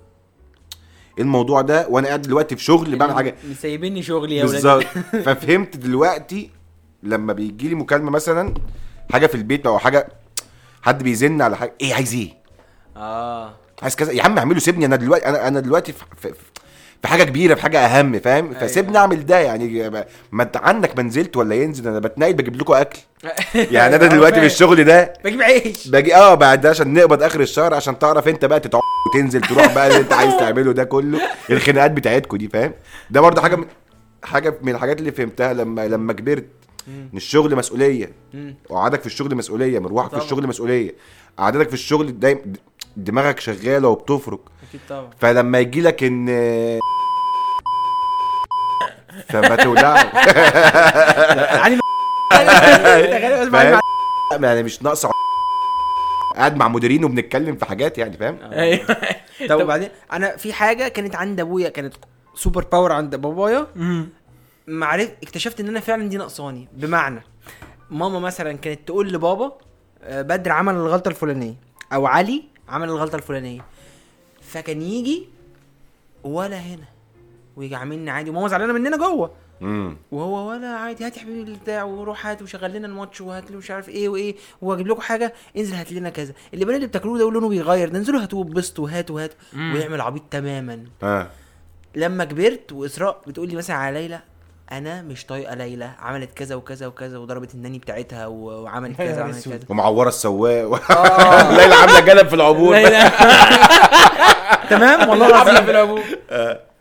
إيه 1.18 1.24
الموضوع 1.24 1.60
ده؟ 1.60 1.86
وأنا 1.88 2.06
قاعد 2.06 2.22
دلوقتي 2.22 2.56
في 2.56 2.64
شغل 2.64 2.96
بعمل 2.96 3.14
حاجة. 3.14 3.34
مسيبيني 3.50 4.02
شغلي 4.02 4.36
يا 4.36 4.44
ولاد. 4.44 4.52
بالظبط. 4.54 4.84
ففهمت 5.26 5.76
دلوقتي 5.76 6.50
لما 7.04 7.32
بيجي 7.32 7.68
لي 7.68 7.74
مكالمة 7.74 8.10
مثلا 8.10 8.54
حاجة 9.12 9.26
في 9.26 9.34
البيت 9.34 9.66
أو 9.66 9.78
حاجة 9.78 10.06
حد 10.82 11.02
بيزن 11.02 11.42
على 11.42 11.56
حاجة 11.56 11.74
إيه 11.80 11.94
عايز 11.94 12.14
إيه؟ 12.14 12.28
آه. 12.96 13.52
عايز 13.82 13.96
كذا. 13.96 14.12
يا 14.12 14.22
عم 14.22 14.38
اعمله 14.38 14.58
سيبني 14.58 14.86
أنا 14.86 14.96
دلوقتي 14.96 15.26
أنا 15.28 15.48
أنا 15.48 15.60
دلوقتي 15.60 15.92
في, 15.92 16.04
في, 16.16 16.34
في 17.02 17.08
حاجة 17.08 17.24
كبيرة 17.24 17.54
في 17.54 17.62
حاجة 17.62 17.78
أهم 17.78 18.18
فاهم؟ 18.18 18.54
فسيبني 18.54 18.98
أعمل 18.98 19.26
ده 19.26 19.38
يعني 19.38 19.90
ما 20.32 20.42
أنت 20.42 20.56
عنك 20.56 20.96
ما 20.96 21.02
نزلت 21.02 21.36
ولا 21.36 21.54
ينزل 21.54 21.88
أنا 21.88 21.98
بتنقل 21.98 22.32
بجيب 22.32 22.56
لكم 22.56 22.72
أكل. 22.74 22.98
يعني 23.54 23.96
أنا 23.96 24.06
دلوقتي 24.06 24.40
في 24.40 24.46
الشغل 24.46 24.84
ده 24.84 25.12
بجيب 25.24 25.42
عيش. 25.42 25.88
باجي 25.88 26.16
آه 26.16 26.34
بعد 26.34 26.60
ده 26.60 26.70
عشان 26.70 26.94
نقبض 26.94 27.22
آخر 27.22 27.40
الشهر 27.40 27.74
عشان 27.74 27.98
تعرف 27.98 28.28
أنت 28.28 28.44
بقى 28.44 28.60
تتع 28.60 28.78
وتنزل 29.14 29.40
تروح 29.40 29.74
بقى 29.74 29.86
اللي 29.86 29.98
أنت 30.00 30.12
عايز 30.12 30.36
تعمله 30.36 30.72
ده 30.72 30.84
كله 30.84 31.20
الخناقات 31.50 31.90
بتاعتكم 31.90 32.36
دي 32.36 32.48
فاهم؟ 32.48 32.72
ده 33.10 33.20
برضه 33.20 33.42
حاجة 33.42 33.56
من 33.56 33.64
حاجة 34.24 34.54
من 34.62 34.74
الحاجات 34.74 34.98
اللي 34.98 35.12
فهمتها 35.12 35.52
لما 35.52 35.86
لما 35.88 36.12
كبرت. 36.12 36.46
إن 36.88 37.08
الشغل 37.14 37.56
مسؤولية. 37.56 38.12
وقعدك 38.68 39.00
في 39.00 39.06
الشغل 39.06 39.34
مسؤولية 39.34 39.78
مروحك 39.78 40.10
في. 40.10 40.16
الشغل 40.16 40.46
مسؤولية. 40.46 40.94
قعدتك 41.38 41.68
في 41.68 41.74
الشغل 41.74 42.18
دايما 42.20 42.40
دماغك 42.96 43.40
شغالة 43.40 43.88
وبتفرك. 43.88 44.40
أكيد 44.68 44.80
طبعا. 44.88 45.10
فلما 45.18 45.58
يجي 45.58 45.80
لك 45.80 46.04
إن 46.04 46.28
فما 49.28 49.56
تولعش 49.56 50.06
يعني 51.54 51.78
يعني 54.42 54.62
مش 54.62 54.82
ناقصه 54.82 55.10
قاعد 56.36 56.56
مع 56.56 56.68
مديرين 56.68 57.04
وبنتكلم 57.04 57.56
في 57.56 57.64
حاجات 57.64 57.98
يعني 57.98 58.16
فاهم؟ 58.16 58.38
أيوه. 58.52 58.96
طب 59.48 59.60
وبعدين 59.60 59.88
أنا 60.12 60.36
في 60.36 60.52
حاجة 60.52 60.88
كانت 60.88 61.16
عند 61.16 61.40
أبويا 61.40 61.68
كانت 61.68 61.94
superpower 62.34 62.92
عند 62.92 63.16
بابايا. 63.16 63.66
معرف 64.66 65.10
اكتشفت 65.22 65.60
إن 65.60 65.68
أنا 65.68 65.80
فعلا 65.80 66.08
دي 66.08 66.16
ناقصاني. 66.16 66.68
بمعنى 66.72 67.22
ماما 67.90 68.18
مثلا 68.18 68.52
كانت 68.52 68.80
تقول 68.86 69.12
لبابا 69.12 69.52
آه، 70.02 70.22
بدر 70.22 70.52
عمل 70.52 70.74
الغلطة 70.74 71.08
الفلانية 71.08 71.54
أو 71.92 72.06
علي 72.06 72.44
عمل 72.68 72.88
الغلطة 72.88 73.16
الفلانية. 73.16 73.64
فكان 74.42 74.82
يجي 74.82 75.28
ولا 76.24 76.56
هنا 76.56 76.84
ويجي 77.56 77.74
عاملني 77.76 78.10
عادي 78.10 78.30
وماما 78.30 78.48
زعلانة 78.48 78.72
مننا 78.72 78.96
جوه. 78.96 79.30
امم 79.62 79.96
وهو 80.12 80.48
ولا 80.50 80.66
عادي 80.68 81.06
هات 81.06 81.16
يا 81.16 81.22
حبيبي 81.22 81.50
البتاع 81.50 81.84
وروح 81.84 82.26
هات 82.26 82.42
وشغل 82.42 82.72
لنا 82.72 82.86
الماتش 82.86 83.20
وهات 83.20 83.50
لي 83.50 83.56
مش 83.56 83.70
عارف 83.70 83.88
إيه 83.88 84.08
وإيه 84.08 84.34
واجيب 84.62 84.86
لكم 84.88 85.00
حاجة 85.00 85.34
انزل 85.56 85.74
هات 85.74 85.92
لنا 85.92 86.10
كذا. 86.10 86.34
اللي 86.54 86.76
اللي 86.76 86.86
بتاكلوه 86.86 87.18
ده 87.18 87.30
لونه 87.30 87.48
بيغير 87.48 87.88
ده 87.88 87.98
انزلوا 87.98 88.22
هاتوه 88.22 88.44
بسطوا 88.44 88.90
هاتوا 88.90 89.20
هاتوا 89.24 89.36
مم. 89.52 89.74
ويعمل 89.74 90.00
عبيط 90.00 90.22
تماما. 90.30 90.84
ها. 91.02 91.30
لما 91.96 92.24
كبرت 92.24 92.72
وإسراء 92.72 93.20
بتقول 93.26 93.48
لي 93.48 93.56
مثلا 93.56 93.76
على 93.76 94.00
ليلى 94.00 94.20
أنا 94.72 95.02
مش 95.02 95.26
طايقة 95.26 95.54
ليلى 95.54 95.90
عملت 95.98 96.32
كذا 96.34 96.54
وكذا 96.54 96.86
وكذا 96.86 97.18
وضربت 97.18 97.54
الناني 97.54 97.78
بتاعتها 97.78 98.26
وعملت 98.26 98.96
كذا 98.98 99.20
وعملت 99.20 99.44
كذا. 99.48 99.60
ومعورة 99.68 100.08
السواق. 100.08 100.68
و... 100.68 100.74
آه. 100.90 101.56
ليلى 101.56 101.74
عاملة 101.74 102.00
جلب 102.00 102.28
في 102.28 102.34
العبور. 102.34 102.76
تمام؟ 104.70 105.08
والله 105.08 105.24
عاملة 105.36 105.50
العظيم 105.50 105.64
في 105.64 105.70
الابو 105.70 106.00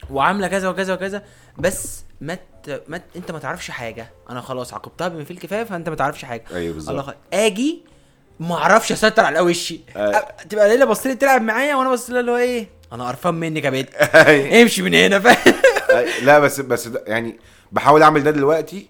وعاملة 0.10 0.48
كذا 0.48 0.70
وكذا 0.70 0.94
وكذا. 0.94 1.24
بس 1.58 2.04
ما 2.22 2.36
ت... 2.64 2.84
ما 2.88 2.98
ت... 2.98 3.04
أنت 3.16 3.32
ما 3.32 3.40
تعرفش 3.40 3.72
حاجة. 3.72 4.10
أنا 4.30 4.42
خلاص 4.42 4.74
عاقبتها 4.74 5.08
بما 5.08 5.24
فيه 5.24 5.34
الكفاية 5.34 5.64
فأنت 5.64 5.90
ما 5.90 5.96
تعرفش 5.96 6.26
حاجة. 6.26 6.44
أيوه 6.52 6.60
الله 6.60 6.74
بالظبط 6.74 7.06
خير. 7.06 7.16
آجي 7.34 7.86
ما 8.40 8.56
أعرفش 8.56 8.92
أسيطر 8.92 9.26
على 9.26 9.40
وشي. 9.40 9.80
أيوة. 9.96 10.12
أ- 10.20 10.48
تبقى 10.50 10.70
ليلى 10.70 10.86
بص 10.86 11.06
لي 11.08 11.16
تلعب 11.16 11.42
معايا 11.42 11.76
وأنا 11.76 11.92
بص 11.92 12.10
لها 12.10 12.20
اللي 12.20 12.32
هو 12.32 12.38
إيه؟ 12.38 12.68
أنا 12.94 13.08
قرفان 13.08 13.34
منك 13.34 13.64
يا 13.64 13.70
بنت. 13.70 13.90
أيوة. 13.96 14.62
امشي 14.62 14.82
من 14.82 14.94
هنا 14.94 15.20
فاهم؟ 15.20 15.54
لا 16.24 16.40
بس 16.40 16.60
بس 16.62 16.90
يعني 17.08 17.40
بحاول 17.74 18.04
أعمل 18.04 18.24
ده 18.24 18.32
دلوقتي 18.32 18.88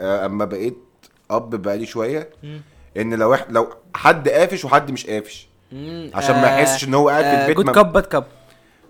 آه، 0.00 0.26
أما 0.26 0.44
بقيت 0.44 0.78
أب 1.30 1.50
بقالي 1.62 1.86
شوية 1.86 2.30
إن 2.96 3.14
لو 3.14 3.34
إح... 3.34 3.44
لو 3.50 3.68
حد 3.94 4.28
قافش 4.28 4.64
وحد 4.64 4.90
مش 4.90 5.06
قافش. 5.06 5.48
عشان 6.14 6.34
ما 6.40 6.46
يحسش 6.46 6.84
إن 6.84 6.94
هو 6.94 7.08
قاعد 7.08 7.24
في 7.24 7.40
البيت 7.42 7.56
good 7.56 7.70
cop 7.70 7.92
bad 7.92 8.02
cop 8.06 8.24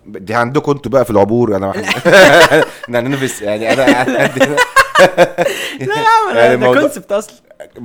دي 0.06 0.34
عندكم 0.34 0.72
أنتوا 0.72 0.92
بقى 0.92 1.04
في 1.04 1.10
العبور 1.10 1.56
أنا 1.56 1.72
أنا 2.88 3.00
ننفس 3.08 3.42
يعني 3.42 3.72
أنا 3.72 3.82
لا. 3.82 3.88
يا 5.80 6.06
عم 6.08 6.36
يعني 6.36 6.56
ده 6.56 6.80
concept 6.80 7.12
أصلا. 7.12 7.34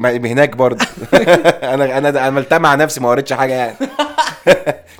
هناك 0.04 0.56
برضه. 0.56 0.86
أنا 1.74 1.98
أنا 1.98 2.20
عملتها 2.20 2.58
مع 2.58 2.76
نفسي 2.76 3.00
ما 3.00 3.10
قريتش 3.10 3.34
حاجة 3.34 3.54
يعني. 3.54 3.76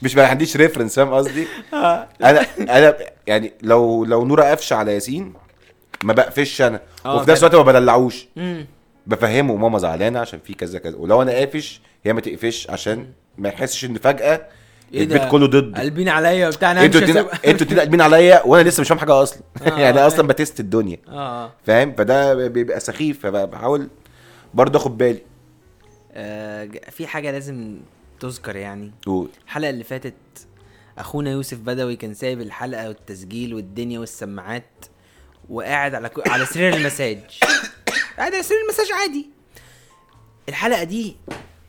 مش 0.02 0.16
ما 0.16 0.28
عنديش 0.28 0.58
reference 0.58 0.96
فاهم 0.96 1.14
قصدي؟ 1.14 1.48
أنا 1.74 2.46
أنا 2.60 2.96
يعني 3.28 3.54
لو 3.62 4.06
لو 4.06 4.26
نورا 4.26 4.52
قفش 4.52 4.74
على 4.74 4.94
ياسين 4.94 5.34
ما 6.06 6.14
بقفش 6.14 6.62
أنا. 6.62 6.82
آه 7.06 7.16
وفي 7.16 7.32
نفس. 7.32 7.44
الوقت 7.44 7.56
ما 7.56 7.62
بدلعوش. 7.72 8.28
بفهمه 9.08 9.56
ماما 9.56 9.80
زعلانة 9.80 10.20
عشان 10.20 10.40
في 10.40 10.54
كذا 10.54 10.80
كذا. 10.80 10.96
ولو 10.98 11.22
أنا 11.22 11.32
قافش 11.32 11.82
هي 12.04 12.14
ما 12.14 12.22
تقفش 12.22 12.70
عشان 12.70 13.08
ما 13.38 13.50
يحسش 13.50 13.86
إن 13.86 13.94
فجأة 13.96 14.48
إيه 14.94 15.02
البيت؟ 15.04 15.26
كله 15.26 15.48
ضد. 15.48 15.80
قلبين 15.80 16.10
عليا 16.10 16.48
وبتاع 16.48 16.72
أنا 16.72 16.86
أنتوا 16.86 17.02
مش 17.02 17.10
اتنين. 17.10 17.26
أنتوا 17.46 17.68
اتنين 17.68 17.80
قلبين 17.80 18.02
عليا 18.02 18.44
وأنا 18.44 18.70
لسه 18.70 18.82
مش 18.82 18.88
فاهم 18.88 19.00
حاجة 19.00 19.24
أصلا. 19.24 19.42
آه، 19.62 19.80
يعني 19.80 20.00
آه. 20.00 20.08
أصلا 20.08 20.28
بتست 20.28 20.60
الدنيا. 20.60 20.98
آه. 21.08 21.52
فاهم؟ 21.66 21.94
فده 21.98 22.48
بيبقى 22.48 22.80
سخيف. 22.80 23.20
فبحاول 23.20 23.88
برضه 24.54 24.80
آخد 24.80 24.98
بالي. 24.98 25.22
آه، 26.14 26.70
في 26.92 27.08
حاجة 27.08 27.32
لازم 27.32 27.78
تذكر 28.20 28.56
يعني. 28.56 28.92
قول. 29.06 29.30
الحلقة 29.46 29.70
اللي 29.70 29.84
فاتت 29.84 30.14
أخونا 30.98 31.32
يوسف 31.32 31.58
بدوي 31.58 31.96
كان 31.96 32.14
سايب 32.14 32.42
الحلقة 32.42 32.88
والتسجيل 32.88 33.54
والدنيا 33.54 34.00
والسماعات. 34.00 34.86
وقاعد 35.50 35.96
على 35.96 36.10
كو... 36.10 36.22
على 36.28 36.46
سرير 36.46 36.76
المساج. 36.76 37.18
قاعد 38.18 38.34
على 38.34 38.44
سرير 38.44 38.62
المساج 38.62 38.88
عادي. 39.02 39.30
الحلقة 40.50 40.84
دي 40.84 41.16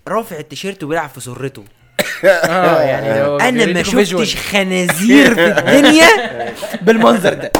رافع 0.09 0.39
التيشيرت 0.39 0.85
وبيلعب 0.85 1.09
في 1.11 1.21
سرته. 1.21 1.65
آه 2.25 2.81
يعني 2.83 3.21
لو 3.23 3.37
أنا 3.37 3.67
ما 3.67 3.83
شفتش. 3.83 4.37
خنازير 4.37 5.35
في 5.35 5.47
الدنيا 5.59 6.09
بالمنظر 6.83 7.35
ده. 7.35 7.53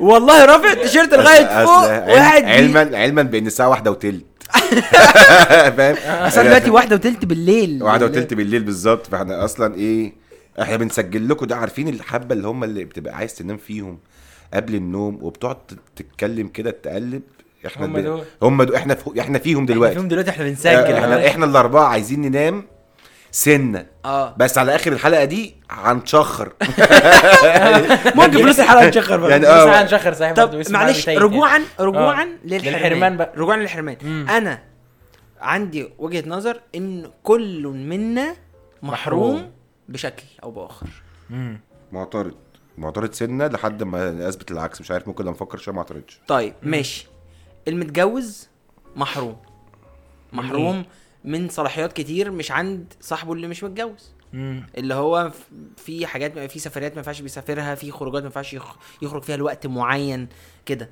والله 0.00 0.44
رافع 0.44 0.72
التيشيرت 0.72 1.14
لغاية 1.14 1.64
فوق 1.64 1.84
وقاعد 2.12 2.44
علما 2.44 2.98
علما 2.98 3.22
بأن 3.22 3.46
الساعة 3.46 3.68
واحدة 3.68 3.90
وتلت. 3.90 4.24
فاهم؟ 5.76 5.96
أصل 6.26 6.44
دلوقتي 6.44 6.70
واحدة 6.70 6.96
وتلت 6.96 7.24
بالليل. 7.24 7.82
واحدة 7.82 8.06
وتلت 8.06 8.34
بالليل 8.34 8.62
بالظبط. 8.62 9.06
فإحنا 9.06 9.44
أصلا 9.44 9.74
إيه 9.74 10.12
إحنا 10.62 10.76
بنسجل 10.76 11.28
لكم 11.28 11.46
ده 11.46 11.56
عارفين 11.56 11.88
الحبة 11.88 12.34
اللي 12.34 12.48
هم 12.48 12.64
اللي 12.64 12.84
بتبقى 12.84 13.16
عايز 13.16 13.34
تنام 13.34 13.56
فيهم. 13.56 13.98
قبل 14.54 14.74
النوم 14.74 15.18
وبتقعد 15.22 15.56
تتكلم 15.96 16.48
كده 16.48 16.70
تقلب 16.70 17.22
إحنا 17.66 17.86
هم 17.86 17.98
دول. 17.98 18.24
هم 18.42 18.62
دول 18.62 18.76
إحنا 18.76 18.94
في 18.94 19.20
إحنا 19.20 19.38
فيهم 19.38 19.62
إحنا 19.62 19.74
دلوقتي 19.74 19.94
فيهم 19.94 20.08
دلوقتي 20.08 20.30
إحنا 20.30 20.44
آه، 20.44 20.48
بنسجل 20.48 20.92
إحنا 20.94 21.26
إحنا 21.26 21.44
الأربعة 21.46 21.84
عايزين 21.84 22.20
ننام 22.20 22.64
سنة 23.30 23.86
آه 24.04 24.34
بس 24.38 24.58
على 24.58 24.74
آخر 24.74 24.92
الحلقة 24.92 25.24
دي 25.24 25.56
هنشخر 25.70 26.52
ممكن 28.14 28.32
فلوس 28.42 28.60
الحلقة 28.60 28.88
تشخر 28.90 29.16
برضه 29.16 29.30
يعني 29.30 29.42
بس 29.44 29.48
آه 29.50 29.82
هنشخر 29.82 30.12
صحيح 30.14 30.32
طب 30.32 30.62
معلش 30.70 31.08
رجوعا 31.08 31.60
رجوعا 31.80 32.22
آه. 32.22 32.26
للحرمان 32.44 32.74
للحرمان 32.74 33.16
بقى. 33.16 33.32
رجوعا 33.36 33.56
للحرمان 33.56 33.96
مم. 34.02 34.26
أنا 34.30 34.62
عندي 35.40 35.88
وجهة 35.98 36.24
نظر 36.28 36.60
إن 36.74 37.10
كل 37.22 37.66
منا 37.66 38.34
محروم 38.82 39.34
محروم. 39.34 39.50
بشكل 39.88 40.22
أو 40.42 40.50
بآخر. 40.50 40.86
معترض 41.92 42.34
معترض 42.78 43.12
سنة 43.12 43.46
لحد 43.46 43.82
ما 43.82 44.28
اثبت 44.28 44.50
العكس. 44.50 44.80
مش 44.80 44.90
عارف 44.90 45.08
ممكن 45.08 45.24
لما 45.24 45.32
أفكر 45.32 45.58
شوية 45.58 45.74
ما 45.74 45.80
اعترضش 45.80 46.20
طيب 46.28 46.54
ماشي. 46.62 47.06
المتجوز 47.68 48.48
محروم. 48.96 49.36
محروم 50.32 50.84
من 51.24 51.48
صلاحيات 51.48 51.92
كتير 51.92 52.30
مش 52.30 52.50
عند 52.50 52.92
صاحبه 53.00 53.32
اللي 53.32 53.48
مش 53.48 53.64
متجوز. 53.64 54.12
مم. 54.32 54.66
اللي 54.78 54.94
هو 54.94 55.32
في 55.76 56.06
حاجات 56.06 56.38
في 56.50 56.58
سفريات 56.58 56.92
ما 56.92 56.98
ينفعش 56.98 57.20
بيسافرها 57.20 57.74
في 57.74 57.90
خروجات 57.90 58.22
ما 58.22 58.26
ينفعش 58.26 58.54
يخ- 58.54 58.76
يخرج 59.02 59.22
فيها 59.22 59.36
لوقت 59.36 59.66
معين 59.66 60.28
كده. 60.66 60.90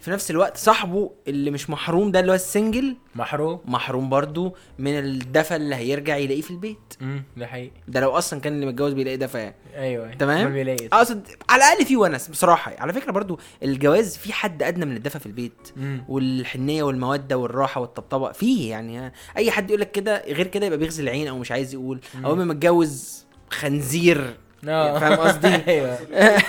في 0.00 0.10
نفس 0.10 0.30
الوقت 0.30 0.56
صاحبه 0.56 1.10
اللي 1.28 1.50
مش 1.50 1.70
محروم 1.70 2.10
ده 2.10 2.20
اللي 2.20 2.30
هو 2.30 2.34
السنجل 2.34 2.96
محروم. 3.14 3.60
محروم 3.64 4.08
برضو 4.08 4.54
من 4.78 4.98
الدفى 4.98 5.56
اللي 5.56 5.74
هيرجع 5.74 6.16
يلاقيه 6.16 6.40
في 6.40 6.50
البيت. 6.50 6.78
امم 7.02 7.22
ده 7.36 7.46
حقيقي. 7.46 7.70
ده 7.88 8.00
لو 8.00 8.10
أصلا 8.10 8.40
كان 8.40 8.52
اللي 8.52 8.66
متجوز 8.66 8.92
بيلاقي 8.92 9.16
دفى 9.16 9.38
يعني. 9.38 9.54
أيوه. 9.76 10.14
تمام؟ 10.14 10.52
بيلاقي 10.52 10.78
إيه؟ 10.80 10.88
أقصد 10.92 11.26
على 11.48 11.62
الأقل 11.64 11.86
في 11.86 11.96
ونس 11.96 12.28
بصراحة 12.28 12.74
على 12.78 12.92
فكرة 12.92 13.12
برضو 13.12 13.38
الجواز 13.62 14.16
في 14.16 14.32
حد 14.32 14.62
أدنى 14.62 14.84
من 14.84 14.96
الدفى 14.96 15.18
في 15.18 15.26
البيت. 15.26 15.68
مم. 15.76 16.04
والحنية 16.08 16.82
والمودة 16.82 17.36
والراحة 17.38 17.80
والطبطبة 17.80 18.32
فيه 18.32 18.70
يعني. 18.70 19.12
أي 19.36 19.50
حد 19.50 19.70
يقول 19.70 19.80
لك 19.80 19.90
كده 19.90 20.22
غير 20.26 20.46
كده 20.46 20.66
يبقى 20.66 20.78
بيغزي 20.78 21.02
العين 21.02 21.28
أو 21.28 21.38
مش 21.38 21.52
عايز 21.52 21.74
يقول. 21.74 22.00
أو 22.24 22.32
اما 22.32 22.44
متجوز 22.44 23.24
خنزير. 23.50 24.36
فاهم 24.66 25.14
قصدي؟ 25.14 25.54
أيوه. 25.68 25.98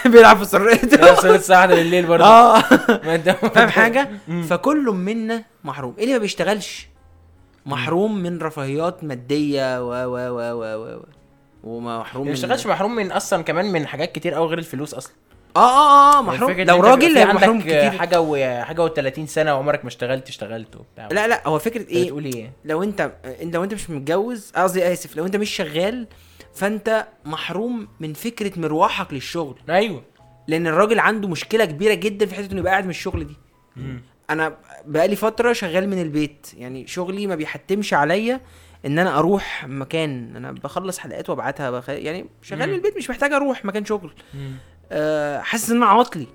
بيلعب 0.11 0.37
في 0.37 0.45
سرته 0.45 1.11
نفس 1.11 1.25
الساعة 1.25 1.57
واحدة 1.59 1.75
بالليل 1.75 2.05
برضه. 2.05 2.25
آه. 2.25 2.61
فاهم 3.55 3.69
حاجة؟ 3.69 4.09
فكل 4.49 4.85
منا 4.85 5.43
محروم. 5.63 5.93
إيه 5.97 6.03
اللي 6.03 6.13
ما 6.13 6.19
بيشتغلش؟ 6.19 6.87
محروم 7.65 8.17
من 8.17 8.39
رفاهيات 8.41 9.03
مادية 9.03 9.81
و 9.81 9.91
و 9.91 10.17
و 10.17 10.39
و 10.53 10.95
و 10.95 10.99
ومحروم 11.63 12.23
ما 12.25 12.29
من 12.31 12.35
اشتغلش 12.37 12.67
محروم 12.67 12.95
من 12.95 13.11
أصلا 13.11 13.43
كمان 13.43 13.65
من 13.71 13.87
حاجات 13.87 14.11
كتير 14.11 14.33
قوي 14.33 14.47
غير 14.47 14.57
الفلوس 14.57 14.93
أصلا. 14.93 15.13
آه 15.55 15.59
آه 15.59 16.11
آه 16.11 16.13
يعني 16.15 16.27
محروم. 16.27 16.51
لو 16.61 16.79
راجل 16.81 17.13
في 17.13 17.19
هيبقى 17.19 17.33
محروم 17.35 17.57
عندك 17.57 17.65
كتير. 17.67 17.91
حاجة 17.91 18.21
و 18.21 18.63
حاجة 18.63 18.87
و30 18.87 19.25
سنة 19.25 19.55
وعمرك 19.55 19.83
ما 19.83 19.87
اشتغلت 19.87 20.27
اشتغلت 20.29 20.75
وبتاع. 20.75 21.07
لا 21.11 21.27
لا 21.27 21.47
هو 21.47 21.59
فكرة 21.59 21.87
إيه؟ 21.89 22.05
بتقول 22.05 22.25
إيه؟ 22.25 22.51
لو 22.65 22.83
أنت 22.83 23.11
لو 23.41 23.63
أنت 23.63 23.73
مش 23.73 23.89
متجوز 23.89 24.51
قصدي 24.55 24.93
آسف 24.93 25.15
لو 25.15 25.25
أنت 25.25 25.35
مش 25.35 25.49
شغال 25.49 26.07
فانت 26.53 27.07
محروم 27.25 27.87
من 27.99 28.13
فكرة 28.13 28.59
مروحك 28.59 29.13
للشغل. 29.13 29.55
أيوه. 29.69 30.03
لأن 30.47 30.67
الراجل 30.67 30.99
عنده 30.99 31.27
مشكلة 31.27 31.65
كبيرة 31.65 31.93
جدا 31.93 32.25
في 32.25 32.35
حتة 32.35 32.51
إنه 32.51 32.59
يبقى 32.59 32.71
قاعد 32.71 32.83
من 32.83 32.89
الشغل 32.89 33.27
دي. 33.27 33.35
أنا 34.29 34.57
بقالي 34.85 35.15
فترة 35.15 35.53
شغال 35.53 35.89
من 35.89 36.01
البيت. 36.01 36.47
يعني 36.57 36.87
شغلي 36.87 37.27
ما 37.27 37.35
بيحتمش 37.35 37.93
عليا 37.93 38.41
إن 38.85 38.99
أنا 38.99 39.19
أروح 39.19 39.65
مكان. 39.67 40.35
أنا 40.35 40.51
بخلص 40.51 40.99
حلقات 40.99 41.29
وأبعتها. 41.29 41.71
بخ... 41.71 41.89
يعني 41.89 42.25
شغال 42.41 42.61
من 42.61 42.69
مم. 42.69 42.73
البيت 42.73 42.97
مش 42.97 43.09
محتاج 43.09 43.33
أروح 43.33 43.65
مكان 43.65 43.85
شغل. 43.85 44.13
مم. 44.33 44.55
أه 44.91 45.41
حاسس 45.41 45.69
إن 45.69 45.77
أنا 45.77 45.85
عاطلي. 45.85 46.27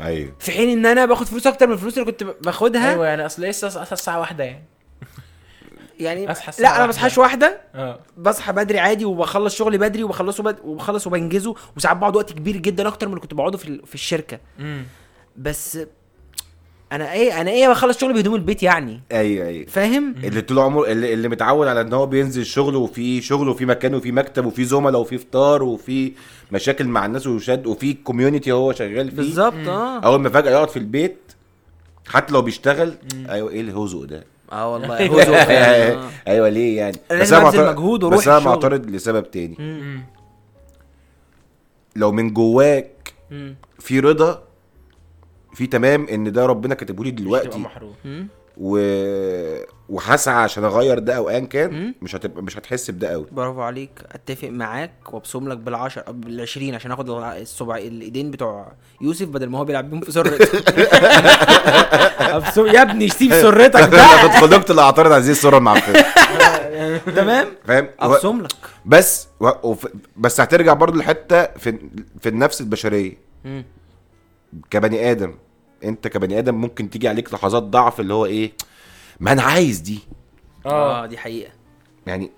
أيوه. 0.00 0.36
في 0.38 0.52
حين 0.52 0.68
إن 0.68 0.86
أنا 0.86 1.06
باخد 1.06 1.26
فلوس 1.26 1.46
أكتر 1.46 1.66
من 1.66 1.72
الفلوس 1.72 1.98
اللي 1.98 2.12
كنت 2.12 2.24
باخدها. 2.24 2.90
أيوه 2.90 3.06
يعني 3.06 3.26
أصل 3.26 3.42
لسه 3.42 3.82
الساعة 3.92 4.20
واحدة 4.20 4.44
يعني. 4.44 4.64
يعني 6.00 6.26
لا 6.26 6.32
أنا 6.32 6.38
ما 6.58 6.68
واحدة. 6.70 6.86
بصحاش 6.86 7.18
واحدة. 7.18 7.60
آه. 7.74 8.00
بصحى 8.18 8.52
بدري 8.52 8.78
عادي 8.78 9.04
وبخلص 9.04 9.54
شغلي 9.54 9.78
بدري 9.78 10.04
وبخلصه 10.04 10.42
بد... 10.42 10.56
وبخلص 10.64 11.06
وبنجزه. 11.06 11.54
وساعات 11.76 11.96
بقعد 11.96 12.16
وقت 12.16 12.32
كبير 12.32 12.56
جدا 12.56 12.88
أكتر 12.88 13.06
من 13.06 13.12
اللي 13.12 13.22
كنت 13.22 13.34
بقعده 13.34 13.58
في 13.58 13.68
ال... 13.68 13.86
في 13.86 13.94
الشركة. 13.94 14.38
امم 14.60 14.84
بس 15.36 15.78
أنا 16.92 17.12
إيه 17.12 17.40
أنا 17.40 17.50
إيه 17.50 17.68
بخلص 17.68 17.98
شغلي 17.98 18.12
بهدوم 18.12 18.34
البيت 18.34 18.62
يعني. 18.62 19.00
أيوه 19.12 19.46
أيوه. 19.46 19.66
فاهم؟ 19.66 20.14
اللي 20.24 20.40
طول 20.40 20.58
عمره 20.58 20.86
اللي, 20.92 21.12
اللي 21.14 21.28
متعود 21.28 21.66
على 21.66 21.80
إن 21.80 21.92
هو 21.92 22.06
بينزل 22.06 22.46
شغله 22.46 22.78
وفي 22.78 23.20
شغل 23.20 23.48
وفي 23.48 23.66
مكان 23.66 23.94
وفي 23.94 24.12
مكتب 24.12 24.46
وفي 24.46 24.64
زملاء 24.64 25.00
وفي 25.00 25.18
فطار 25.18 25.62
وفي 25.62 26.12
مشاكل 26.52 26.84
مع 26.84 27.06
الناس 27.06 27.26
وشد 27.26 27.66
وفي 27.66 27.94
كوميونتي 27.94 28.52
هو 28.52 28.72
شغال 28.72 29.10
فيه. 29.10 29.16
بالظبط 29.16 29.68
آه. 29.68 29.98
أول 30.00 30.20
ما 30.20 30.28
فجأة 30.28 30.50
يقعد 30.50 30.70
في 30.70 30.78
البيت 30.78 31.18
حتى 32.08 32.32
لو 32.32 32.42
بيشتغل 32.42 32.94
أيوه 33.28 33.50
إيه 33.50 33.60
الهزق 33.60 34.04
ده؟ 34.04 34.24
آه 34.52 34.72
والله 34.72 34.98
أيوة. 34.98 35.14
هو 35.14 35.20
ذوق 35.20 35.36
آه. 35.36 36.08
أيوه 36.28 36.48
ليه 36.48 36.76
يعني 36.78 36.96
أنا 37.10 37.20
أبذل 37.22 37.40
معترض- 37.42 37.70
مجهود 37.70 38.04
بس 38.04 38.28
أنا. 38.28 38.38
معترض 38.38 38.90
لسبب 38.90 39.30
تاني 39.30 39.56
مم. 39.58 40.00
لو 41.96 42.12
من 42.12 42.32
جواك 42.32 43.14
مم. 43.30 43.54
في 43.78 44.00
رضا 44.00 44.42
في 45.54 45.66
تمام 45.66 46.06
إن 46.08 46.32
ده 46.32 46.46
ربنا 46.46 46.74
كاتبه 46.74 47.04
لي 47.04 47.10
دلوقتي 47.10 47.58
محروم. 47.58 47.94
و... 48.56 48.78
وهسعى 49.88 50.34
عشان 50.42 50.64
أغير 50.64 50.98
ده 50.98 51.16
أو 51.16 51.28
ايا 51.30 51.38
كان. 51.40 51.94
مش 52.02 52.16
هتبقى 52.16 52.42
مش 52.42 52.58
هتحس 52.58 52.90
بده 52.90 53.08
قوي 53.08 53.26
برافو 53.32 53.60
عليك. 53.60 53.90
أتفق 54.12 54.48
معاك 54.48 54.92
وأبصم 55.14 55.48
لك 55.48 55.58
بالعشر 55.58 56.02
بالعشرين 56.12 56.74
عشان 56.74 56.92
آخد 56.92 57.10
الصبع 57.10 57.76
الإيدين 57.76 58.30
بتوع 58.30 58.72
يوسف 59.00 59.26
بدل 59.28 59.46
ما 59.48 59.58
هو 59.58 59.64
بيلعب 59.64 59.90
بيهم 59.90 60.00
في 60.00 60.12
سرته 60.12 60.48
أبصم 62.36 62.66
يا 62.66 62.82
ابني 62.82 63.08
سيب 63.08 63.32
سرتك 63.32 63.88
بقى. 63.92 64.40
كنت 64.40 64.54
قلت 64.54 64.70
اللي 64.70 64.82
أعترض 64.82 65.12
على 65.12 65.24
هذه 65.24 65.30
الصورة 65.30 65.58
المعفنه 65.58 66.04
تمام؟ 67.16 67.46
فاهم. 67.66 67.88
أبصم 68.00 68.40
لك. 68.40 68.52
بس 68.86 69.28
و... 69.40 69.48
وف... 69.62 69.86
بس 70.16 70.40
هترجع 70.40 70.72
برضو 70.72 70.98
لحتة 70.98 71.44
في 71.46 71.78
في 72.20 72.28
النفس 72.28 72.60
البشرية. 72.60 73.12
كبني 74.70 75.10
آدم. 75.10 75.34
انت 75.84 76.08
كبني 76.08 76.38
آدم 76.38 76.54
ممكن 76.54 76.90
تيجي 76.90 77.08
عليك 77.08 77.34
لحظات 77.34 77.62
ضعف 77.62 78.00
اللي 78.00 78.14
هو 78.14 78.26
إيه 78.26 78.52
ما 79.20 79.32
أنا 79.32 79.42
عايز 79.42 79.78
دي. 79.78 79.98
آه. 80.66 81.02
آه 81.02 81.06
دي 81.06 81.18
حقيقة. 81.18 81.50
يعني 82.06 82.30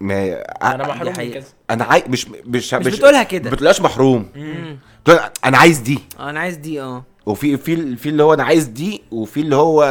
ما 0.00 0.42
أنا 0.62 0.88
محروم 0.88 1.12
من. 1.18 1.32
كذا. 1.32 1.46
أنا 1.70 1.84
عايز 1.84 2.04
مش 2.08 2.28
مش 2.28 2.74
مش 2.74 2.94
بتقولها 2.96 3.22
كده. 3.22 3.44
ما 3.44 3.50
بتقولهاش 3.50 3.80
محروم. 3.80 4.28
مم. 4.36 4.78
بتقول 5.02 5.18
أنا 5.44 5.58
عايز 5.58 5.78
دي. 5.78 5.98
آه، 6.20 6.30
أنا 6.30 6.40
عايز 6.40 6.56
دي 6.56 6.80
آه. 6.82 7.04
وفي 7.26 7.56
في 7.56 7.96
في 7.96 8.08
اللي 8.08 8.22
هو 8.22 8.34
أنا 8.34 8.44
عايز 8.44 8.64
دي 8.64 9.02
وفي 9.10 9.40
اللي 9.40 9.56
هو 9.56 9.84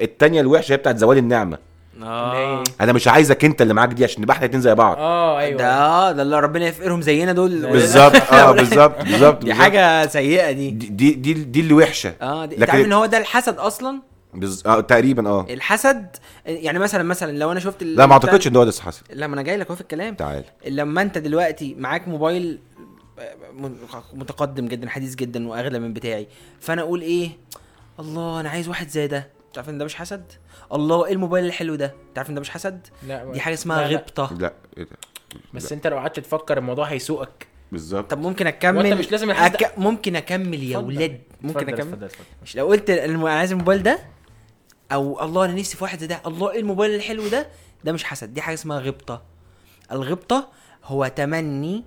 التانية 0.00 0.40
الوحشة 0.40 0.72
هي 0.72 0.76
بتاعت 0.76 0.96
زوال 0.96 1.18
النعمة. 1.18 1.58
آه. 2.02 2.62
أنا 2.80 2.92
مش 2.92 3.08
عايزك 3.08 3.44
أنت 3.44 3.62
اللي 3.62 3.74
معاك 3.74 3.88
دي 3.88 4.04
عشان 4.04 4.22
نبقى 4.22 4.34
إحنا 4.34 4.44
الاتنين 4.44 4.62
زي 4.62 4.74
بعض. 4.74 4.96
آه 4.98 5.38
أيوه 5.38 5.58
ده 5.58 5.72
آه 5.74 6.12
ده 6.12 6.22
اللي 6.22 6.40
ربنا 6.40 6.66
يفقرهم 6.66 7.02
زينا 7.02 7.32
دول. 7.32 7.70
بالظبط 7.72 8.32
آه 8.32 8.52
بالظبط 8.60 8.98
بالظبط 9.02 9.44
دي. 9.44 9.54
حاجة 9.54 10.06
سيئة 10.06 10.52
دي. 10.52 10.70
دي 10.70 11.10
دي 11.14 11.32
دي, 11.34 11.60
اللي 11.60 11.74
وحشة. 11.74 12.14
آه 12.22 12.44
دي 12.44 12.54
أنت 12.54 12.62
لكن- 12.62 12.72
عارف 12.72 12.86
إن 12.86 12.92
هو 12.92 13.06
ده 13.06 13.18
الحسد 13.18 13.58
أصلا؟ 13.58 14.00
بز... 14.34 14.62
آه 14.66 14.80
تقريبا 14.80 15.28
آه. 15.28 15.46
الحسد 15.50 16.16
يعني 16.46 16.78
مثلا 16.78 17.02
مثلا 17.02 17.38
لو 17.38 17.52
أنا 17.52 17.60
شفت 17.60 17.82
ال- 17.82 17.96
لا 17.96 18.06
ما 18.06 18.12
أعتقدش 18.12 18.46
إن 18.46 18.56
هو 18.56 18.64
ده 18.64 18.72
حصل 18.80 19.02
لا 19.10 19.26
ما 19.26 19.34
أنا 19.34 19.42
جاي 19.42 19.56
لك 19.56 19.66
أهو 19.66 19.74
في 19.74 19.80
الكلام. 19.80 20.14
تعال. 20.14 20.44
لما 20.66 21.02
أنت 21.02 21.18
دلوقتي 21.18 21.74
معاك 21.78 22.08
موبايل 22.08 22.58
متقدم 24.14 24.66
جدا 24.68 24.88
حديث 24.88 25.14
جدا 25.14 25.48
وأغلى 25.48 25.78
من 25.78 25.92
بتاعي 25.92 26.28
فأنا 26.60 26.82
أقول 26.82 27.00
إيه؟ 27.00 27.30
الله 28.00 28.40
أنا 28.40 28.48
عايز 28.50 28.68
واحد 28.68 28.88
زي 28.88 29.06
ده. 29.06 29.26
تعرف 29.54 29.68
إن 29.68 29.78
ده 29.78 29.84
مش 29.84 29.94
حسد؟ 29.94 30.24
الله 30.72 31.06
إيه 31.06 31.12
الموبايل 31.12 31.44
الحلو 31.44 31.74
ده؟ 31.74 31.94
تعرف 32.14 32.30
إن 32.30 32.34
ده 32.34 32.40
مش 32.40 32.50
حسد؟ 32.50 32.86
لا 33.06 33.32
دي 33.32 33.40
حاجة 33.40 33.54
اسمها 33.54 33.82
لا، 33.82 33.88
لا. 33.92 33.96
غبطة. 33.98 34.36
لا 34.40 34.52
إيه 34.78 34.84
ده؟ 34.84 34.90
بس 35.54 35.72
أنت 35.72 35.86
لو 35.86 35.96
قعدت 35.96 36.20
تفكر 36.20 36.58
الموضوع 36.58 36.84
هيسوقك. 36.86 37.46
بالظبط. 37.72 38.10
طب 38.10 38.18
ممكن 38.18 38.46
أكمل؟ 38.46 38.76
وانت 38.78 38.92
مش 38.92 39.12
لازم 39.12 39.30
الحسد 39.30 39.54
أك... 39.62 39.78
ممكن 39.78 40.16
أكمل 40.16 40.62
يا 40.62 40.76
اتفضل. 40.78 40.96
ولاد. 40.96 41.20
ممكن 41.40 41.58
اتفضل، 41.58 41.74
أكمل؟ 41.74 41.88
اتفضل، 41.92 42.04
اتفضل. 42.04 42.24
مش 42.42 42.56
لو 42.56 42.66
قلت 42.66 42.90
الم- 42.90 43.26
أنا 43.26 43.38
عايز 43.38 43.52
الموبايل 43.52 43.82
ده 43.82 43.98
أو 44.92 45.24
الله 45.24 45.44
أنا 45.44 45.52
نفسي 45.54 45.76
في 45.76 45.84
واحد 45.84 45.98
زي 45.98 46.06
ده. 46.06 46.20
الله 46.26 46.50
إيه 46.50 46.60
الموبايل 46.60 46.94
الحلو 46.94 47.28
ده؟ 47.28 47.48
ده 47.84 47.92
مش 47.92 48.04
حسد 48.04 48.34
دي 48.34 48.40
حاجة 48.42 48.54
اسمها 48.54 48.78
غبطة. 48.78 49.22
الغبطة 49.92 50.48
هو 50.84 51.06
تمني 51.16 51.84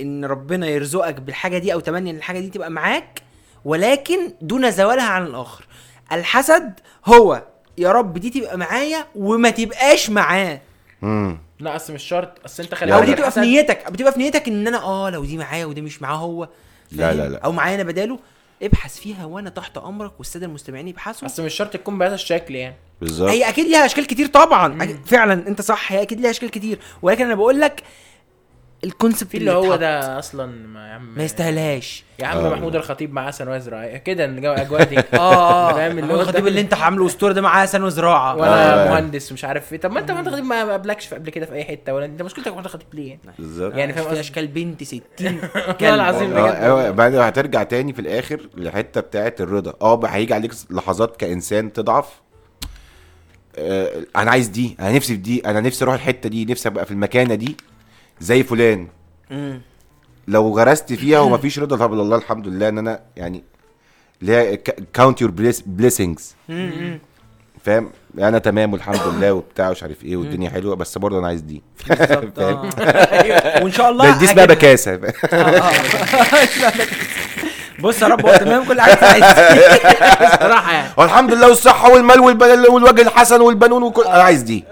إن 0.00 0.24
ربنا 0.24 0.66
يرزقك 0.66 1.20
بالحاجة 1.20 1.58
دي 1.58 1.72
أو 1.72 1.80
تمني 1.80 2.10
إن 2.10 2.16
الحاجة 2.16 2.40
دي 2.40 2.48
تبقى 2.50 2.70
معاك 2.70 3.22
ولكن 3.64 4.32
دون 4.40 4.70
زوالها 4.70 5.08
عن 5.08 5.26
الآخر. 5.26 5.66
الحسد 6.12 6.80
هو. 7.06 7.42
يا 7.78 7.92
رب 7.92 8.18
دي 8.18 8.30
تبقى 8.30 8.58
معايا 8.58 9.06
وما 9.14 9.50
تبقاش 9.50 10.10
معاه. 10.10 10.60
امم 11.02 11.38
لا 11.60 11.76
أصل 11.76 11.92
مش 11.92 12.02
شرط. 12.02 12.30
أصل 12.44 12.62
أنت 12.62 12.74
خلي 12.74 12.94
أو 12.94 13.00
دي 13.00 13.06
بالك 13.06 13.18
تبقى 13.18 13.30
في 13.30 13.40
نيتك. 13.40 13.90
بتبقى 13.90 14.12
في 14.12 14.18
نيتك 14.18 14.48
إن 14.48 14.66
أنا 14.66 14.82
آه 14.82 15.10
لو 15.10 15.24
دي 15.24 15.36
معايا 15.38 15.64
ودي 15.66 15.80
مش 15.80 16.02
معاه 16.02 16.16
هو. 16.16 16.48
لا،؟ 16.92 17.12
لا، 17.14 17.28
لا. 17.28 17.38
أو 17.38 17.52
معايا 17.52 17.74
أنا 17.74 17.82
بداله. 17.82 18.18
ابحث 18.62 19.00
فيها 19.00 19.24
وأنا 19.24 19.50
تحت 19.50 19.78
أمرك 19.78 20.12
والسادة 20.18 20.46
المستمعين 20.46 20.88
يبحثوا. 20.88 21.26
أصل 21.28 21.44
مش 21.44 21.54
شرط 21.54 21.72
تكون 21.72 21.98
بهذا 21.98 22.14
الشكل 22.14 22.54
يعني. 22.54 22.76
بالظبط. 23.00 23.28
هي 23.30 23.48
أكيد 23.48 23.66
ليها 23.66 23.86
أشكال 23.86 24.06
كتير 24.06 24.26
طبعا. 24.26 24.78
أك- 24.86 25.08
فعلا 25.08 25.32
أنت 25.48 25.60
صح 25.62 25.92
هي 25.92 26.02
أكيد 26.02 26.20
ليها 26.20 26.30
أشكال 26.30 26.50
كتير. 26.50 26.78
ولكن 27.02 27.24
أنا 27.24 27.34
بقول 27.34 27.60
لك 27.60 27.82
الكونسبت 28.84 29.34
اللي 29.34 29.50
هو 29.52 29.76
ده 29.76 30.18
أصلا 30.18 30.46
ما 30.66 30.88
يا 30.88 30.92
عم 30.94 31.14
ما 31.16 31.24
يستاهلهاش. 31.24 32.04
يا 32.18 32.26
عم 32.26 32.38
آه. 32.38 32.50
محمود 32.50 32.76
الخطيب 32.76 33.12
مع 33.12 33.26
حسن 33.26 33.48
وزرع 33.48 33.96
كده 33.96 34.24
الجو- 34.24 34.52
الاجواء 34.52 34.84
دي. 34.84 34.98
آه 35.14 35.16
آه 35.16 35.72
فاهم 35.72 35.98
اللي 35.98 36.14
هو 36.14 36.20
الخطيب 36.20 36.46
اللي 36.46 36.60
أنت 36.60 36.74
عامله 36.74 37.06
أسطورة 37.06 37.32
ده 37.32 37.40
معاه 37.42 37.66
سنه 37.66 37.86
وزراعه 37.86 38.36
وأنا 38.36 38.86
آه. 38.86 38.90
مهندس 38.90 39.32
مش 39.32 39.44
عارف 39.44 39.72
إيه. 39.72 39.80
طب 39.80 39.92
ما 39.92 40.00
أنت 40.00 40.10
ما 40.10 40.20
انت 40.20 40.28
خطيب 40.28 40.44
ما 40.44 40.70
قابلكش 40.70 41.14
قبل 41.14 41.30
كده 41.30 41.46
في 41.46 41.52
أي 41.52 41.64
حتة 41.64 41.94
ولا 41.94 42.04
أنت 42.04 42.22
مشكلتك 42.22 42.48
محمود 42.48 42.64
الخطيب 42.64 42.86
ليه؟ 42.94 43.18
بالظبط. 43.38 43.74
يعني 43.74 43.92
فاهم 43.92 44.14
في؟ 44.14 44.20
أشكال 44.20 44.46
بنت 44.46 44.82
60 44.84 45.00
والله 45.66 45.94
العظيم 45.94 46.32
آه 46.36 46.42
بجد 46.50 46.54
أيوه 46.62 46.90
بعدين 46.90 47.20
هترجع 47.20 47.62
تاني 47.62 47.92
في 47.92 48.00
الآخر 48.00 48.40
للحته 48.56 49.00
بتاعت 49.00 49.40
الرضا. 49.40 49.74
آه 49.82 50.06
هيجي 50.06 50.34
عليك 50.34 50.52
لحظات 50.70 51.16
كإنسان 51.16 51.72
تضعف. 51.72 52.06
آه 53.58 53.90
أنا 54.16 54.30
عايز 54.30 54.48
دي 54.48 54.76
أنا 54.80 54.92
نفسي 54.92 55.12
في 55.14 55.20
دي 55.20 55.40
أنا 55.46 55.60
نفسي 55.60 55.84
أروح 55.84 55.94
الحتة 55.94 56.28
دي 56.28 56.44
نفسي 56.44 56.68
أبقى 56.68 56.84
في 56.86 56.90
المكانة 56.90 57.34
دي. 57.34 57.56
زي 58.20 58.42
فلان. 58.42 58.88
مم. 59.30 59.60
لو 60.28 60.58
غرست 60.58 60.92
فيها 60.92 61.20
ومفيش 61.24 61.58
رضا 61.58 61.76
طب 61.76 61.92
الله 61.92 62.16
الحمد 62.16 62.48
لله 62.48 62.68
إن 62.68 62.78
أنا 62.78 63.00
يعني 63.16 63.44
اللي 64.22 64.32
هي 64.32 64.56
count 64.92 65.20
your 65.20 65.30
blessings. 65.66 66.34
فاهم؟ 67.64 67.90
أنا 68.18 68.38
تمام 68.38 68.72
والحمد 68.72 69.00
لله 69.14 69.32
وبتاع 69.32 69.68
ومش 69.68 69.82
عارف 69.82 70.04
إيه 70.04 70.16
والدنيا 70.16 70.50
حلوة 70.50 70.76
بس 70.76 70.98
برضه 70.98 71.18
أنا 71.18 71.26
عايز 71.26 71.40
دي. 71.40 71.62
فاهم؟ 71.86 72.32
آه. 72.38 72.70
وإن 73.64 73.72
شاء 73.72 73.90
الله 73.90 74.10
دي 74.18 74.24
اسمها 74.24 74.44
بكاسة. 74.44 74.92
آه، 74.94 75.14
آه. 75.34 75.72
بص 77.80 78.02
يا 78.02 78.06
رب 78.06 78.26
هو 78.26 78.36
تمام 78.36 78.64
كل 78.64 78.80
حاجة 78.80 79.04
عايز 79.04 79.24
صراحة 80.40 80.72
يعني. 80.72 80.88
والحمد 80.96 81.32
لله 81.34 81.48
والصحة 81.48 81.92
والمال 81.92 82.20
والوجه 82.70 83.02
الحسن 83.02 83.40
والبنون 83.40 83.82
وكل 83.82 84.02
أنا 84.02 84.22
عايز 84.22 84.42
دي. 84.42 84.64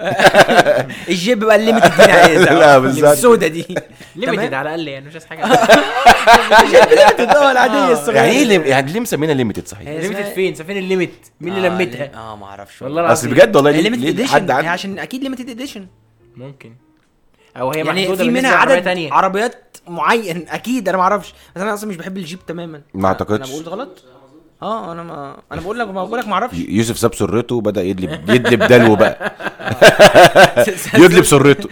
الجيب 1.09 1.39
بقى 1.45 1.57
ال 1.57 1.62
limited 1.62 1.97
دي 1.97 2.05
أنا 2.05 2.13
عايزها 2.13 2.55
لا، 2.61 2.79
بالظبط. 2.79 3.11
السودا 3.11 3.47
دي. 3.49 3.67
limited 4.17 4.55
على 4.55 4.69
الأقل 4.75 4.89
يعني 4.89 5.07
مش 5.07 5.13
عايز 5.13 5.27
حاجة. 5.27 5.45
ال 6.85 6.91
limited 6.91 7.37
آه 7.37 7.53
العادية 7.53 7.93
الصغيره 7.93 8.17
يعني 8.19 8.31
إيه 8.31 8.45
ليه- 8.45 8.61
يعني 8.65 8.93
ليه 8.93 9.01
مسمينها 9.01 9.35
limited 9.35 9.69
صحيح؟ 9.69 9.89
هي 9.89 9.99
limited 10.01 10.21
اسمها- 10.21 10.35
فين؟ 10.35 10.55
فين 10.55 10.77
ال 10.77 10.84
limit. 10.84 11.27
مين 11.41 11.57
اللي 11.57 11.69
لمتها 11.69 12.11
آه 12.15 12.37
ما 12.37 12.47
أعرفش 12.47 12.83
والله. 12.83 13.13
أصل 13.13 13.29
بجد 13.29 13.57
والله 13.57 13.71
ليه 13.71 14.09
edition 14.11 14.51
عشان 14.51 14.99
أكيد 14.99 15.23
limited 15.23 15.51
edition 15.51 15.87
ممكن. 16.37 16.73
أو 17.57 17.71
هي 17.73 17.79
يعني 17.79 18.03
محدودة 18.03 18.25
في 18.25 18.31
منها 18.31 18.55
عدد 18.57 19.09
عربيات 19.13 19.68
معين 19.89 20.49
أكيد 20.49 20.89
أنا 20.89 20.97
ما 20.99 21.03
أعرفش. 21.03 21.35
بس 21.57 21.63
أنا 21.63 21.75
أصلا 21.75 21.89
مش 21.91 21.97
بحب 21.97 22.17
الجيب 22.17 22.39
تماما. 22.47 22.81
ما 22.95 23.09
أعتقدش. 23.09 23.51
أنا 23.51 23.61
بقول 23.61 23.75
غلط؟ 23.81 24.05
آه 24.63 24.93
أنا 24.93 25.03
ما 25.03 25.37
أنا 25.53 25.61
بقول 25.61 25.79
لك 25.79 25.89
ما 25.89 26.05
بقول 26.05 26.19
لك 26.19 26.27
ما 26.29 26.35
أعرفش. 26.35 26.57
يوسف 26.59 26.99
ساب 26.99 27.15
سرته 27.15 27.55
وبدأ 27.55 27.83
يدلب 27.83 28.31
يدلب 28.31 28.63
دلو 28.63 28.97
بقى. 28.97 29.33
يدلب 30.95 31.25
سرته. 31.25 31.69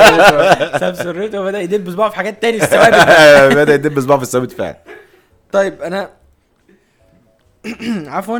ساب 0.80 0.94
سرته 0.94 1.40
وبدأ 1.40 1.60
يدب 1.60 1.84
بصباعه 1.84 2.10
في 2.10 2.16
حاجات 2.16 2.42
تاني 2.42 2.56
الثوابت 2.56 2.94
بدأ 3.56 3.74
يدب 3.74 4.00
صباعه 4.00 4.18
في 4.18 4.24
الثابت 4.24 4.52
فعلا. 4.52 4.76
طيب 5.52 5.82
أنا 5.82 6.10
عفوا. 8.16 8.38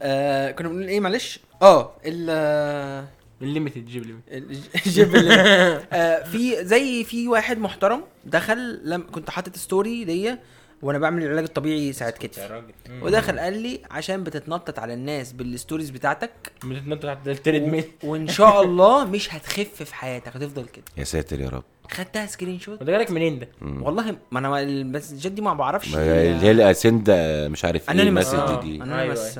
آه 0.00 0.50
كنا 0.50 0.68
بنقول 0.68 0.88
إيه؟ 0.88 1.00
معلش. 1.00 1.40
آه 1.62 1.90
ال 2.06 3.04
الليميتد 3.42 3.84
جيب 3.86 4.06
ليميت 4.06 4.22
الج- 4.32 4.66
الجيب 4.86 5.16
اللي 5.16 5.34
آه 5.92 6.24
في 6.24 6.64
زي 6.64 7.04
في 7.04 7.28
واحد 7.28 7.58
محترم 7.58 8.04
دخل 8.24 8.80
لم 8.84 9.06
كنت 9.12 9.30
حاطط 9.30 9.56
ستوري 9.56 10.04
ليا. 10.04 10.38
وأنا 10.82 10.98
بعمل 10.98 11.22
العلاج 11.22 11.44
الطبيعي 11.44 11.92
ساعه 11.92 12.08
يا 12.08 12.12
كتفي. 12.12 12.62
ودخل 13.02 13.38
قال 13.38 13.62
لي 13.62 13.80
عشان 13.90 14.24
بتتنطط 14.24 14.78
على 14.78 14.94
الناس 14.94 15.32
بال 15.32 15.45
stories 15.45 15.90
بتاعتك 15.90 16.30
بتتنطط 16.64 17.02
تحت 17.02 17.28
ال 17.28 17.62
treadmill 17.62 17.84
وان 18.04 18.28
شاء 18.28 18.62
الله 18.62 19.04
مش 19.04 19.34
هتخف 19.34 19.82
في 19.82 19.94
حياتك 19.94 20.36
هتفضل 20.36 20.64
كده. 20.64 20.84
يا 20.96 21.04
ساتر 21.04 21.40
يا 21.40 21.48
رب. 21.48 21.62
خدتها 21.90 22.26
screenshot. 22.26 22.82
وده 22.82 22.92
جالك 22.92 23.10
منين 23.10 23.38
ده؟ 23.38 23.48
والله 23.62 24.16
ما 24.30 24.38
أنا 24.38 24.60
المسجات 24.60 25.32
دي 25.32 25.42
ما 25.42 25.54
بعرفش 25.54 25.94
ما 25.94 26.02
هي 26.02 26.30
اللي 26.30 26.46
هي 26.46 26.50
ال 26.50 26.62
send 26.62 27.10
مش 27.50 27.64
عارف 27.64 27.90
إيه 27.90 28.02
ال 28.02 28.08
message. 28.08 28.60
دي 28.62 28.82
anonymous 28.82 29.38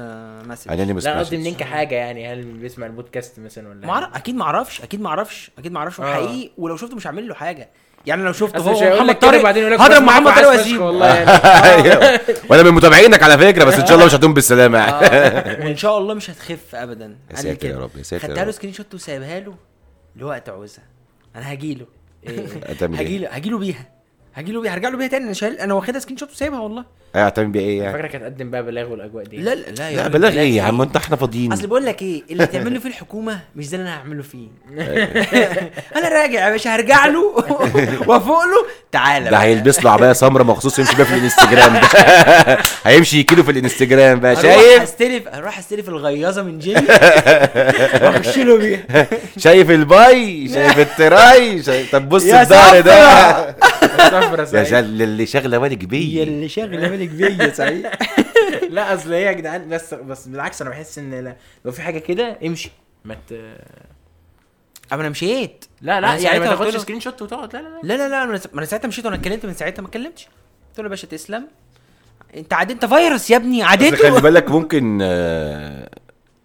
message 0.48 0.70
anonymous 0.70 1.04
لا 1.04 1.18
قصدي 1.18 1.36
منين 1.36 1.54
كحاجه 1.54 1.94
يعني 1.94 2.32
هل 2.32 2.42
بيسمع 2.42 2.86
البودكاست 2.86 3.40
مثلا 3.40 3.68
ولا 3.68 3.86
ما 3.86 3.92
أعرف 3.92 4.16
أكيد 4.16 4.34
ما 4.34 4.44
أعرفش 4.44 4.82
أكيد 4.82 5.00
ما 5.00 5.08
أعرفش 5.08 5.50
أكيد 5.58 5.72
ما 5.72 5.78
أعرفش. 5.78 6.00
آه. 6.00 6.14
حقيقي 6.14 6.50
ولو 6.58 6.76
شفته 6.76 6.96
مش 6.96 7.06
هعمل 7.06 7.28
له 7.28 7.34
حاجة. 7.34 7.68
يعني 8.06 8.22
لو 8.22 8.32
شفته 8.32 8.72
مش 8.72 8.82
هو 8.82 8.96
محمد 8.96 9.18
طارق 9.18 9.42
بعدين 9.42 9.62
يقول 9.62 9.74
لك 9.74 9.80
هضرب 9.80 10.02
محمد 10.02 10.34
طارق 10.34 10.48
وأسيبه. 10.48 10.84
والله 10.84 11.14
يعني. 11.14 12.18
وأنا 12.50 12.62
من 12.62 12.70
متابعينك 12.70 13.22
على 13.22 13.38
فكرة 13.38 13.64
بس 13.64 13.74
إن 13.74 13.86
شاء 13.86 13.94
الله 13.94 14.06
مش 14.06 14.14
هتقوم 14.14 14.34
بالسلامة. 14.34 14.78
يعني 14.78 15.06
آه، 15.06 15.58
وإن 15.66 15.76
شاء 15.76 15.98
الله 15.98 16.14
مش 16.14 16.30
هتخف 16.30 16.74
ابدا. 16.74 17.16
يا 17.30 17.36
ساتر 17.36 17.68
يا. 17.68 17.78
رب، 17.78 17.90
يا 17.96 18.02
ساتر 18.02 18.24
يا 18.24 18.28
خدتها 18.28 18.44
له. 18.44 18.50
screenshot 18.50 18.94
وسايبها 18.94 19.40
له 19.40 19.54
لوقت 20.16 20.48
عوزها 20.48 20.84
أنا 21.36 21.52
هجي 21.52 21.74
له 21.74 21.86
هتعمل 22.68 22.96
هجي 22.98 23.08
إيه؟ 23.14 23.18
له 23.18 23.28
هجي 23.28 23.50
له 23.50 23.58
بيها. 23.58 23.88
هجي 24.34 24.52
له 24.52 24.60
بيها 24.60 24.74
هرجع 24.74 24.88
له 24.88 24.96
بيها 24.96 25.08
تاني. 25.08 25.24
أنا 25.24 25.32
شايل 25.32 25.58
أنا 25.58 25.74
واخدها 25.74 26.00
screenshot 26.00 26.30
وسايبها 26.30 26.60
والله. 26.60 26.84
إيه 27.16 27.26
هتعمل 27.26 27.48
بيها 27.50 27.62
إيه 27.62 27.78
يعني؟ 27.82 27.92
فاكرك 27.92 28.16
هتقدم 28.16 28.50
بقى 28.50 28.62
بلاغ 28.62 28.90
والأجواء 28.90 29.24
دي. 29.24 29.36
لا 29.36 29.54
لا 29.54 29.70
لا 29.70 29.90
يا 29.90 29.96
لا 29.96 30.08
بلاغ 30.08 30.32
إيه 30.32 30.56
يا 30.56 30.62
عم؟ 30.62 30.80
انت 30.82 30.96
إحنا 30.96 31.16
فاضيين. 31.16 31.52
أصل 31.52 31.66
بقول 31.66 31.84
لك 31.86 32.02
إيه 32.02 32.22
اللي 32.30 32.46
تعمله 32.46 32.80
فيه 32.80 32.88
الحكومة 32.88 33.40
مش 33.56 33.68
ده 33.70 33.76
اللي 33.78 33.88
أنا 33.88 33.98
هعمله 33.98 34.22
فيه. 34.22 34.48
أنا 35.98 36.08
راجع 36.08 36.46
يا 36.46 36.50
باشا 36.50 36.74
هرجع 36.74 37.06
له 37.06 37.20
وأفوق 38.08 38.44
له. 38.44 38.66
تعالى 38.92 39.30
ده. 39.30 39.36
هيلبس 39.36 39.84
له 39.84 39.90
عباية 39.90 40.12
سمراء 40.12 40.46
مخصوص 40.46 40.78
يمشي 40.78 40.96
بيها 40.96 41.04
في 41.04 41.14
الانستجرام 41.14 41.72
ده. 41.72 41.80
هيمشي 42.90 43.18
يكيله 43.18 43.42
في 43.42 43.50
الانستجرام 43.50 44.20
بقى 44.20 44.32
هروح 44.32 44.42
شايف؟ 44.42 44.82
أستلف 44.82 45.28
هروح 45.28 45.58
أستلف 45.58 45.88
الغياظة 45.88 46.42
من 46.42 46.58
جيمي 46.58 46.86
واخش 48.02 48.38
له 48.38 48.56
بيها. 48.58 49.06
شايف 49.38 49.70
ال 49.70 49.90
bi؟ 49.90 50.48
شايف 50.48 50.78
ال 50.78 50.95
tri؟ 50.95 51.62
شايف... 51.62 51.92
طب 51.92 52.08
بص 52.08 52.24
الظهر 52.24 52.80
ده. 52.80 53.56
صفرة 53.96 54.40
يا 54.40 54.44
سعيد. 54.44 54.66
شل 54.66 55.02
اللي 55.02 55.26
شاغله 55.26 55.58
بالك 55.58 55.78
هي 55.82 55.86
بيه 55.86 56.22
اللي 56.22 56.48
شاغله 56.48 56.88
بالك 56.88 57.08
بيا 57.08 57.52
صحيح. 57.54 57.92
لا 58.70 58.94
أصل 58.94 59.12
هي 59.12 59.22
يا 59.22 59.32
جدعان 59.32 59.68
بس 59.68 59.94
بس 59.94 60.28
بالعكس 60.28 60.62
أنا 60.62 60.70
بحس 60.70 60.98
إن 60.98 61.24
لا 61.24 61.36
لو 61.64 61.72
في 61.72 61.82
حاجة 61.82 61.98
كده 61.98 62.38
امشي. 62.46 62.70
ما 63.04 63.14
ت... 63.14 63.32
أما 64.92 65.00
أنا 65.00 65.08
مشيت. 65.08 65.64
لا 65.80 66.00
لا 66.00 66.14
يعني 66.16 66.38
ما 66.38 66.46
تاخدش 66.46 66.76
screenshot 66.76 67.22
وتقعد. 67.22 67.56
لا 67.56 67.62
لا 67.62 67.68
لا. 67.68 67.80
لا 67.82 67.96
لا 67.96 68.08
لا 68.08 68.26
ما 68.26 68.40
أنا 68.54 68.64
ساعتها 68.66 68.88
مشيت 68.88 69.04
وأنا 69.04 69.16
اتكلمت 69.16 69.46
من 69.46 69.54
ساعتها 69.54 69.82
ما 69.82 69.88
اتكلمتش. 69.88 70.24
قلت 70.68 70.78
له 70.78 70.84
يا 70.84 70.88
باشا 70.88 71.06
تسلم. 71.06 71.48
أنت 72.36 72.52
عديت 72.52 72.84
أنت 72.84 72.94
فيروس 72.94 73.30
يا 73.30 73.36
ابني 73.36 73.62
بس 73.62 73.68
خلي 73.68 73.72
عديته 73.72 74.20
بالك 74.20 74.50
ممكن 74.56 74.98
آه، 75.02 75.90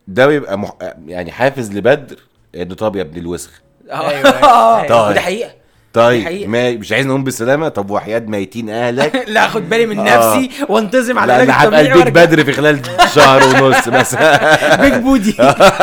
ده 0.08 0.28
بيبقى 0.28 0.58
مح... 0.58 0.74
يعني 1.08 1.32
حافز 1.32 1.72
لبدر 1.74 2.20
إنه 2.56 2.76
طب 2.76 2.96
يا 2.96 3.02
ابن 3.02 3.20
الوسخ. 3.20 3.62
آه. 3.92 4.10
أيوة، 4.10 4.38
أيوة. 4.38 4.88
طيب. 4.88 5.16
ده 5.16 5.22
حقيقة. 5.22 5.52
طيب. 5.98 6.50
ما 6.50 6.72
مش 6.72 6.92
عايز 6.92 7.06
نقوم 7.08 7.24
بالسلامه 7.24 7.68
طب 7.70 7.90
وحياة 7.92 8.20
ميتين 8.20 8.70
أهلك 8.70 9.16
لا 9.34 9.46
اخد 9.46 9.70
بالي 9.70 9.86
من 9.86 10.00
آه. 10.00 10.18
نفسي 10.18 10.50
وانتظم 10.70 11.20
على 11.20 11.36
العلاج 11.36 11.50
أنا 11.50 11.64
هبقى 11.64 11.82
الطبيعي 11.82 12.00
ال 12.00 12.04
big 12.04 12.16
وأرجع. 12.16 12.26
بدر 12.26 12.44
في 12.46 12.52
خلال 12.54 12.80
شهر 13.16 13.64
ونص 13.64 13.90
بس 13.90 14.16
big 14.82 14.94
body 14.94 15.36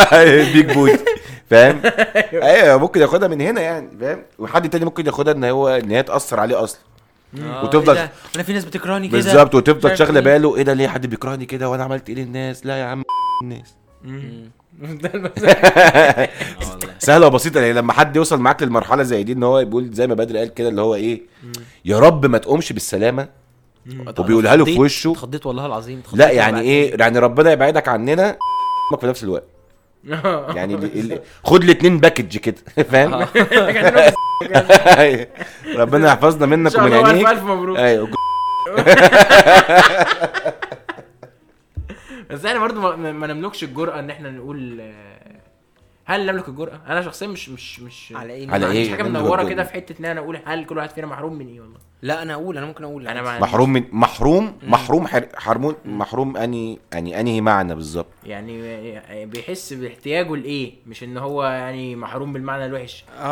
big 0.55 0.73
body 0.73 1.01
فاهم 1.50 1.81
أيوه 2.33 2.77
ممكن 2.79 3.00
ياخدها 3.00 3.29
من 3.29 3.40
هنا 3.40 3.61
يعني 3.61 3.88
فاهم 4.00 4.22
وحد 4.38 4.70
تاني 4.70 4.85
ممكن 4.85 5.07
ياخدها 5.07 5.35
إن 5.35 5.44
هو 5.44 5.68
إن 5.68 5.90
هي 5.90 6.03
تأثر 6.03 6.40
عليه 6.40 6.64
أصلا 6.64 6.81
آه، 7.42 7.64
وتفضل- 7.64 7.96
إيه؟ 7.96 8.11
أنا 8.35 8.42
في 8.42 8.53
ناس 8.53 8.64
بتكرهني 8.64 9.09
كده 9.09 9.16
بالظبط 9.18 9.55
وتفضل 9.55 9.96
شاغله. 9.98 10.20
باله 10.20 10.57
إيه 10.57 10.62
ده 10.62 10.72
ليه 10.72 10.88
حد 10.88 11.07
بيكرهني 11.07 11.46
كده 11.46 11.68
وأنا 11.68 11.85
عملت 11.85 12.09
إيه 12.09 12.16
للناس 12.16 12.66
لا 12.66 12.77
يا 12.81 12.85
عم 12.85 13.03
الناس. 13.42 13.74
سهلة 16.99 17.27
وبسيطة 17.27 17.61
يعني 17.61 17.73
لما 17.73 17.93
حد 17.93 18.17
يوصل 18.17 18.41
معاك 18.41 18.63
للمرحلة 18.63 19.03
زي 19.03 19.23
دي 19.23 19.33
إن 19.33 19.43
هو 19.43 19.65
بيقول 19.65 19.91
زي 19.93 20.07
ما 20.07 20.15
بدر 20.15 20.37
قال 20.37 20.55
كده 20.55 20.69
اللي 20.69 20.81
هو 20.83 20.95
إيه 20.95 21.23
يا 21.85 21.99
رب 21.99 22.27
ما 22.27 22.39
تقومش 22.39 22.73
بالسلامة 22.73 23.29
وبيقولها 24.19 24.57
له 24.57 24.65
في 24.65 24.79
وشه. 24.81 25.11
اتخضيت 25.13 25.47
والله 25.47 25.67
العظيم 25.67 25.99
اتخضيت 25.99 26.21
لا 26.21 26.31
يعني 26.31 26.61
إيه 26.61 26.97
يعني 27.01 27.19
ربنا 27.19 27.53
يبعدك 27.53 27.89
عننا 27.89 28.37
في 29.01 29.07
نفس 29.07 29.25
الوقت. 29.25 29.45
يعني 30.57 30.75
ال- 30.75 31.13
ال- 31.13 31.21
خد 31.45 31.63
الاتنين 31.65 31.99
باكج 32.01 32.37
كده 32.37 32.57
فاهم؟ 32.91 33.27
ربنا 35.77 36.09
يحفظنا 36.09 36.45
إن 36.45 36.49
منك 36.49 36.73
شاء 36.73 36.83
ومن 36.85 36.93
عينيك. 36.93 37.29
ألف 37.29 37.43
مبروك. 37.43 37.79
أيوه. 37.79 38.09
بس 42.31 42.45
إحنا 42.45 42.59
برضو 42.59 42.81
ما, 42.81 43.13
ما 43.13 43.27
نملكش 43.27 43.65
الجرأة 43.65 43.99
ان 43.99 44.11
إحنا 44.11 44.31
نقول 44.31 44.93
هل 46.05 46.27
نملك 46.27 46.49
الجرأة؟ 46.49 46.81
أنا 46.87 47.03
شخصيا 47.03 47.27
مش 47.27 47.49
مش 47.49 47.81
مش 47.81 48.13
على 48.17 48.33
إيه 48.33 48.51
على 48.51 48.67
عنديش 48.67 48.89
إيه؟ 48.89 48.95
حاجة 48.97 49.03
منورة. 49.03 49.45
كده 49.45 49.65
في 49.65 49.73
حتة 49.73 50.01
إن 50.01 50.05
أنا 50.05 50.21
أقول 50.21 50.41
هل 50.45 50.65
كل 50.65 50.77
واحد 50.77 50.91
فينا 50.91 51.07
محروم 51.07 51.39
من 51.39 51.49
إيه 51.49 51.61
والله 51.61 51.79
لا 52.05 52.23
أنا 52.23 52.35
أقول 52.35 52.57
أنا 52.59 52.67
ممكن 52.67 52.85
أقول 52.85 53.09
أنا 53.09 53.23
ما 53.23 53.38
محروم 53.38 53.73
من 53.73 53.85
محروم 53.93 54.53
محروم 54.62 55.07
حر- 55.07 55.29
حرمون 55.37 55.75
محروم 55.85 56.37
اني 56.37 56.79
يعني 56.93 57.21
أنهي 57.21 57.40
معنى 57.40 57.75
بالظبط. 57.75 58.07
يعني 58.25 59.27
بيحس 59.27 59.73
باحتياجه 59.73 60.37
لإيه؟ 60.37 60.73
مش 60.87 61.03
إن 61.05 61.17
هو 61.17 61.45
يعني 61.45 61.97
محروم 61.97 62.33
بالمعنى 62.33 62.67
الوحش. 62.67 63.05
آه 63.19 63.23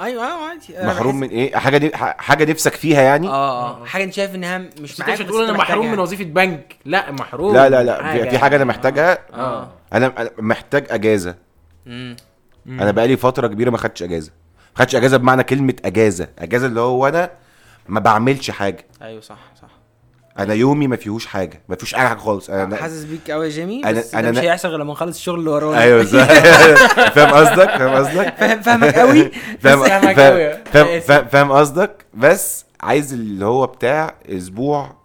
آه 0.00 0.04
أيوه 0.04 0.24
آه 0.24 0.48
عادي. 0.48 0.86
محروم 0.86 1.20
من 1.20 1.28
إيه؟ 1.28 1.56
حاجة 1.56 1.76
دي 1.76 1.96
ح- 1.96 2.16
حاجة 2.18 2.50
نفسك 2.50 2.74
فيها 2.74 3.02
يعني؟ 3.02 3.28
آه 3.28 3.80
آه 3.82 3.84
حاجة 3.84 4.04
أنت 4.04 4.12
شايف 4.12 4.34
إنها 4.34 4.58
مش 4.58 5.00
معاك 5.00 5.20
مش 5.20 5.26
تقول 5.26 5.44
أنا 5.44 5.52
محروم. 5.58 5.92
من 5.92 5.98
وظيفة 5.98 6.24
بنك. 6.24 6.76
لا 6.84 7.10
محروم 7.12 7.54
لا 7.54 7.68
لا 7.68 7.82
لا 7.82 8.12
في- 8.12 8.30
في 8.30 8.38
حاجة 8.38 8.56
أنا 8.56 8.64
محتاجها. 8.64 9.18
آه. 9.34 9.68
أنا 9.92 10.12
أنا 10.18 10.30
محتاج 10.38 10.86
أجازة. 10.90 11.34
مم. 11.86 12.16
أنا 12.68 12.90
بقالي 12.90 13.16
فترة 13.16 13.46
كبيرة 13.46 13.70
ما 13.70 13.78
خدتش 13.78 14.02
أجازة. 14.02 14.30
ما 14.76 14.78
خدتش 14.78 14.96
أجازة 14.96 15.16
بمعنى 15.16 15.42
كلمة 15.44 15.74
أجازة. 15.84 16.28
أجازة 16.38 16.66
اللي 16.66 16.80
هو 16.80 17.08
أنا 17.08 17.30
ما 17.88 18.00
بعملش 18.00 18.50
حاجة. 18.50 18.86
أيوه 19.02 19.20
صح 19.20 19.38
صح. 19.62 19.68
أنا 20.38 20.54
يومي 20.54 20.86
ما 20.86 20.96
فيهوش 20.96 21.26
حاجة 21.26 21.62
ما 21.68 21.76
فيهوش 21.76 21.94
أي 21.94 22.00
حاجة 22.08 22.18
خالص. 22.18 22.50
أنا 22.50 22.76
حاسس 22.76 23.04
بيك 23.04 23.30
قوي 23.30 23.44
يا 23.44 23.50
جيمي 23.50 23.82
أنا- 23.82 23.86
بس 23.88 24.14
أنا- 24.14 24.18
ده 24.18 24.30
مش 24.30 24.38
هيحصل 24.38 24.68
غير 24.68 24.78
لما 24.78 24.92
نخلص 24.92 25.16
الشغل 25.16 25.38
اللي 25.38 25.50
ورانا. 25.50 25.82
أيوه. 25.82 26.04
فاهم 27.14 27.30
قصدك؟ 27.34 27.68
فاهم 27.70 27.94
قصدك؟ 27.94 28.34
فاهم 28.40 28.60
فاهمك 28.62 28.94
قوي 28.98 29.30
فاهم 29.62 29.82
فاهمك 29.84 30.16
فاهم- 30.16 30.86
أوي. 30.86 31.00
فاهم 31.28 31.52
قصدك؟ 31.52 32.04
بس 32.14 32.64
عايز 32.80 33.12
اللي 33.12 33.44
هو 33.46 33.66
بتاع 33.66 34.14
أسبوع 34.28 34.96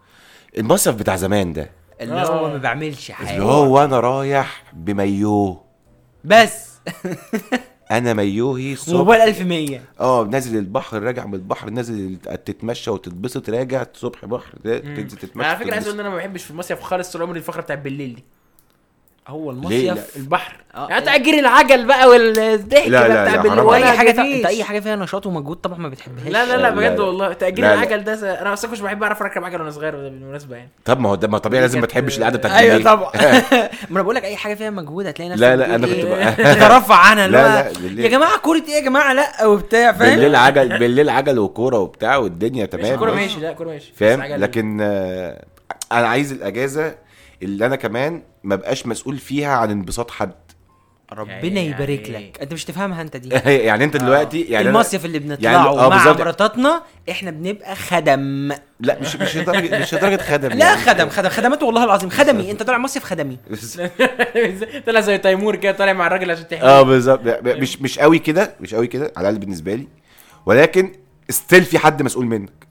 المصيف 0.57 0.95
بتاع 0.95 1.15
زمان 1.15 1.53
ده. 1.53 1.69
اللي 2.01 2.21
هو 2.21 2.47
ما 2.49 2.57
بعملش 2.57 3.11
حاجة. 3.11 3.31
اللي 3.33 3.43
هو 3.45 3.83
أنا 3.83 3.99
رايح 3.99 4.63
بمايوه 4.73 5.61
بس. 6.23 6.67
أنا 7.91 8.13
مايوهي 8.13 8.73
الصبح 8.73 8.97
موبايل 8.97 9.21
1100 9.21 9.79
آه 9.99 10.23
نازل 10.23 10.57
البحر 10.57 11.03
راجع 11.03 11.25
من 11.25 11.33
البحر 11.33 11.69
نازل 11.69 12.15
تتمشى 12.45 12.89
وتتبسط 12.91 13.49
راجع 13.49 13.85
الصبح 13.93 14.25
بحر 14.25 14.57
تنزل 14.63 15.17
تتمشى 15.17 15.47
على 15.47 15.57
فكرة 15.57 15.73
عايز. 15.73 15.83
أقول 15.87 15.99
إن 15.99 16.05
أنا 16.05 16.09
ما 16.09 16.15
بحبش 16.15 16.43
في 16.43 16.51
المصيف 16.51 16.81
خالص 16.81 17.11
طول 17.13 17.21
عمري 17.21 17.37
الفقرة 17.39 17.61
بتاعت 17.61 17.79
بالليل 17.79 18.15
دي. 18.15 18.23
هو؟ 19.27 19.51
المصيف 19.51 20.15
البحر 20.17 20.55
آه. 20.75 20.87
يعني 20.89 21.05
تأجري 21.05 21.39
العجل 21.39 21.85
بقى 21.85 22.09
والضحك 22.09 22.87
لا، 22.87 23.07
لا، 23.07 23.35
لا، 23.35 23.41
بتاع. 23.41 23.61
ولا 23.61 23.91
أي 23.91 23.97
حاجة. 23.97 24.21
انت 24.21 24.45
أي 24.45 24.63
حاجة 24.63 24.79
فيها 24.79 24.95
نشاط 24.95 25.25
ومجهود 25.25 25.57
طبعا 25.57 25.77
ما 25.77 25.89
بتحبهاش 25.89 26.27
لا 26.27 26.45
لا 26.45 26.57
لا 26.57 26.61
لا، 26.61 26.69
بجد 26.69 26.97
لا. 26.99 27.03
والله 27.03 27.27
لا، 27.41 27.49
لا. 27.49 27.73
العجل 27.73 28.03
ده 28.03 28.15
س- 28.15 28.23
أنا 28.23 28.53
أصلا 28.53 28.69
كنتش 28.71 28.81
بحب 28.83 29.03
أعرف 29.03 29.21
أركب 29.21 29.43
عجل 29.43 29.59
وأنا 29.61 29.71
صغير 29.71 29.95
بالمناسبة 29.95 30.55
يعني 30.55 30.69
طب 30.85 30.99
ما 30.99 31.09
هو 31.09 31.15
ده 31.15 31.27
ما 31.27 31.37
طبيعي 31.37 31.61
لازم 31.61 31.79
ما 31.81 31.87
تحبش 31.87 32.17
القعدة 32.17 32.37
بتاعت 32.37 32.53
أيوه. 32.53 32.83
طبعا 32.83 33.11
ما 33.89 33.95
أنا 33.95 34.01
بقول 34.01 34.15
لك 34.15 34.23
أي 34.25 34.35
حاجة 34.35 34.53
فيها 34.53 34.69
مجهود 34.69 35.07
هتلاقي 35.07 35.29
نفسك 35.29 35.41
لا، 35.41 35.55
لا، 35.55 35.75
أنا 35.75 35.87
كنت 35.87 35.95
إيه، 35.95 36.53
تترفع 36.53 36.95
عنها 37.09 37.25
اللي 37.25 37.37
لا، 37.37 37.67
هو 37.69 37.73
لا،. 37.95 38.01
يا 38.03 38.07
جماعة 38.07 38.37
كوره 38.37 38.63
إيه 38.67 38.75
يا 38.75 38.79
جماعة 38.81 39.13
لا 39.13 39.45
وبتاع 39.45 39.91
فاهم 39.91 40.09
بالليل 40.15 40.35
عجل 40.35 40.79
بالليل 40.79 41.09
عجل 41.09 41.39
وكورة 41.39 41.77
وبتاع 41.79 42.17
والدنيا 42.17 42.65
تمام 42.65 42.95
كورة 42.99 43.11
ماشي 43.11 43.39
لا 43.39 43.53
كورة 43.53 43.67
ماشي 43.67 43.93
فاهم 43.95 44.23
لكن 44.23 44.77
آه، 44.81 45.45
أنا 45.91 46.07
عايز 46.07 46.31
الأجازة 46.31 47.06
اللي 47.43 47.65
أنا 47.65 47.75
كمان 47.75 48.21
ما 48.43 48.55
بقاش 48.55 48.85
مسؤول 48.87 49.17
فيها 49.17 49.49
عن 49.55 49.71
انبساط 49.71 50.11
حد. 50.11 50.33
ربنا 51.13 51.35
يعني- 51.43 51.65
يبارك 51.69 52.09
يعني- 52.09 52.27
لك. 52.29 52.41
أنت 52.41 52.53
مش 52.53 52.65
تفهمها 52.65 53.01
أنت 53.01 53.17
دي. 53.17 53.29
يعني 53.67 53.83
أنت 53.83 53.97
دلوقتي 53.97 54.41
يعني 54.41 54.67
المصيف 54.69 55.05
اللي 55.05 55.17
يعني 55.17 55.57
بنطلعه 55.57 55.85
آه، 55.85 55.89
مع. 55.89 56.13
مراتاتنا 56.13 56.83
إحنا 57.11 57.31
بنبقى 57.31 57.75
خدم. 57.75 58.51
لا 58.79 58.99
مش 59.01 59.15
مش 59.15 59.37
لدرجه 59.37 59.79
مش 59.79 59.93
لدرجة 59.93 60.21
خدم 60.21 60.49
لا 60.57 60.65
يعني. 60.65 60.77
خدم 60.81 61.09
خدم. 61.09 61.29
خدمات 61.29 61.63
والله 61.63 61.83
العظيم. 61.83 62.09
خدمي. 62.09 62.51
أنت 62.51 62.63
طالع 62.63 62.77
مصيف 62.77 63.03
خدمي. 63.03 63.37
طلع 64.87 64.99
زي 64.99 65.17
تيمور 65.17 65.55
كده 65.55 65.71
طالع 65.71 65.93
مع 65.93 66.07
الراجل 66.07 66.31
عشان 66.31 66.47
تحميه. 66.47 66.63
آه 66.69 66.81
بالظبط. 66.81 67.19
ب- 67.23 67.47
مش 67.47 67.81
مش 67.81 67.99
قوي 67.99 68.19
كده 68.19 68.53
مش 68.59 68.73
قوي 68.75 68.87
كده 68.87 69.11
على 69.17 69.29
الأقل 69.29 69.39
بالنسبة 69.39 69.75
لي. 69.75 69.87
ولكن 70.45 70.91
still 71.29 71.63
في 71.65 71.79
حد 71.79 72.01
مسؤول 72.01 72.25
منك. 72.25 72.66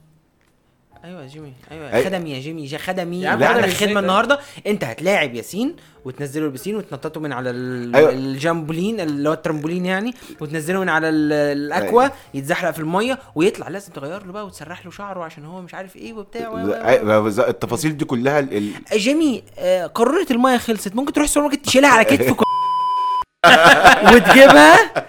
أيوه 1.07 1.21
يا 1.23 1.27
جيمي 1.27 1.53
أيوه 1.71 1.91
أي- 1.91 2.05
خدمي 2.05 2.31
يا 2.31 2.39
جيمي 2.39 2.65
جا 2.65 2.77
خدمي 2.77 3.21
يا 3.21 3.29
عم 3.29 3.39
لا 3.39 3.47
خدمي 3.47 3.55
عندك 3.61 3.67
إزاي 3.67 3.77
خدمه 3.77 3.93
طيب؟ 3.93 3.97
النهارده 3.97 4.39
أنت 4.67 4.83
هتلاعب 4.83 5.35
ياسين 5.35 5.75
وتنزله 6.05 6.45
البسين 6.45 6.75
وتنططه 6.75 7.19
من 7.21 7.33
على 7.33 7.49
ال- 7.49 7.95
أيوة. 7.95 8.09
الجامبولين 8.11 8.99
اللي 8.99 9.29
هو 9.29 9.33
الترامبولين 9.33 9.85
يعني 9.85 10.13
وتنزله 10.41 10.79
من 10.79 10.89
على 10.89 11.09
ال- 11.09 11.33
ال 11.33 11.47
aqua 11.47 12.01
أيوة. 12.01 12.13
يتزحلق 12.33 12.71
في 12.71 12.79
المية 12.79 13.19
ويطلع 13.35 13.67
لازم 13.67 13.93
تغير 13.93 14.25
له 14.25 14.31
بقى 14.31 14.45
وتسرح 14.45 14.85
له 14.85 14.91
شعره 14.91 15.23
عشان 15.23 15.45
هو 15.45 15.61
مش 15.61 15.73
عارف 15.73 15.95
إيه 15.95 16.13
وبتاع 16.13 16.49
و- 16.49 17.21
بالظبط. 17.23 17.47
التفاصيل 17.47 17.97
دي 17.97 18.05
كلها 18.05 18.39
ال- 18.39 18.71
جيمي 18.93 19.43
آه، 19.59 19.85
قارورة 19.85 20.27
المايه 20.31 20.57
خلصت 20.57 20.95
ممكن 20.95 21.13
تروح 21.13 21.23
السوبر 21.27 21.47
ماركت 21.47 21.65
تشيلها 21.65 21.89
على 21.89 22.03
كتفك 22.05 22.37
وتجيبها 24.13 25.05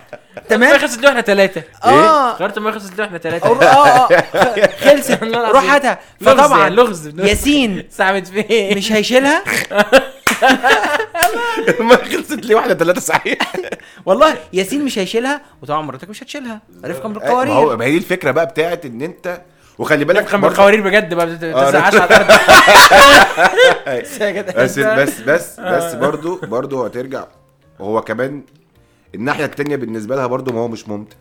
تمام؟ 0.48 0.78
خلصت 0.78 1.02
له 1.02 1.08
إحنا 1.08 1.20
ثلاثة 1.20 1.62
آه. 1.84 2.30
قررت 2.32 2.58
ما 2.58 2.72
خلصت 2.72 2.98
له 2.98 3.04
إحنا 3.04 3.18
ثلاثة 3.18 3.46
آه 3.46 3.62
آه 3.62 4.08
خلصت 4.84 5.22
والله 5.22 5.40
العظيم. 5.40 5.56
روح 5.60 5.72
هاتها. 5.74 5.98
لغز 6.20 6.34
فطبعا 6.40 6.58
يعني، 6.60 6.74
لغز. 6.74 7.06
ياسين 7.20 7.86
ساعدت 7.98 8.26
فيه 8.28 8.74
مش 8.74 8.92
هيشيلها؟ 8.92 9.42
ما 11.80 11.96
خلصت 11.96 12.46
لي 12.46 12.54
واحدة 12.54 12.74
ثلاثة 12.74 13.00
صحيح. 13.00 13.38
والله 14.06 14.36
ياسين 14.52 14.84
مش 14.84 14.98
هيشيلها 14.98 15.40
وطبعا 15.62 15.82
مراتك 15.82 16.08
مش 16.08 16.22
هتشيلها. 16.22 16.60
رفقا 16.84 17.08
ما 17.08 17.14
هو 17.14 17.20
بالقوارير 17.20 17.76
ما 17.76 17.84
هي 17.84 17.90
دي 17.90 17.96
الفكرة 17.98 18.30
بقى 18.30 18.46
بتاعت 18.46 18.84
إن 18.86 19.02
انت 19.02 19.40
وخلي 19.78 20.04
بالك 20.04 20.24
كان 20.24 20.40
برضه- 20.40 20.48
بالقوارير 20.54 20.80
بجد 20.80 21.14
بقى 21.14 21.26
آه، 21.26 21.70
تسعاش 21.70 21.94
على 21.94 22.04
الأرض 22.06 22.26
بس 24.56 24.78
بس 24.78 25.20
بس 25.20 25.60
بس 25.60 25.94
برضو 25.94 26.36
برضو 26.42 26.84
هترجع. 26.84 27.24
هو 27.80 28.02
كمان 28.02 28.42
الناحية 29.14 29.44
التانية 29.44 29.76
بالنسبة 29.76 30.16
لها 30.16 30.26
برضو 30.26 30.52
ما 30.52 30.60
هو 30.60 30.68
مش 30.68 30.88
ممتع. 30.88 31.16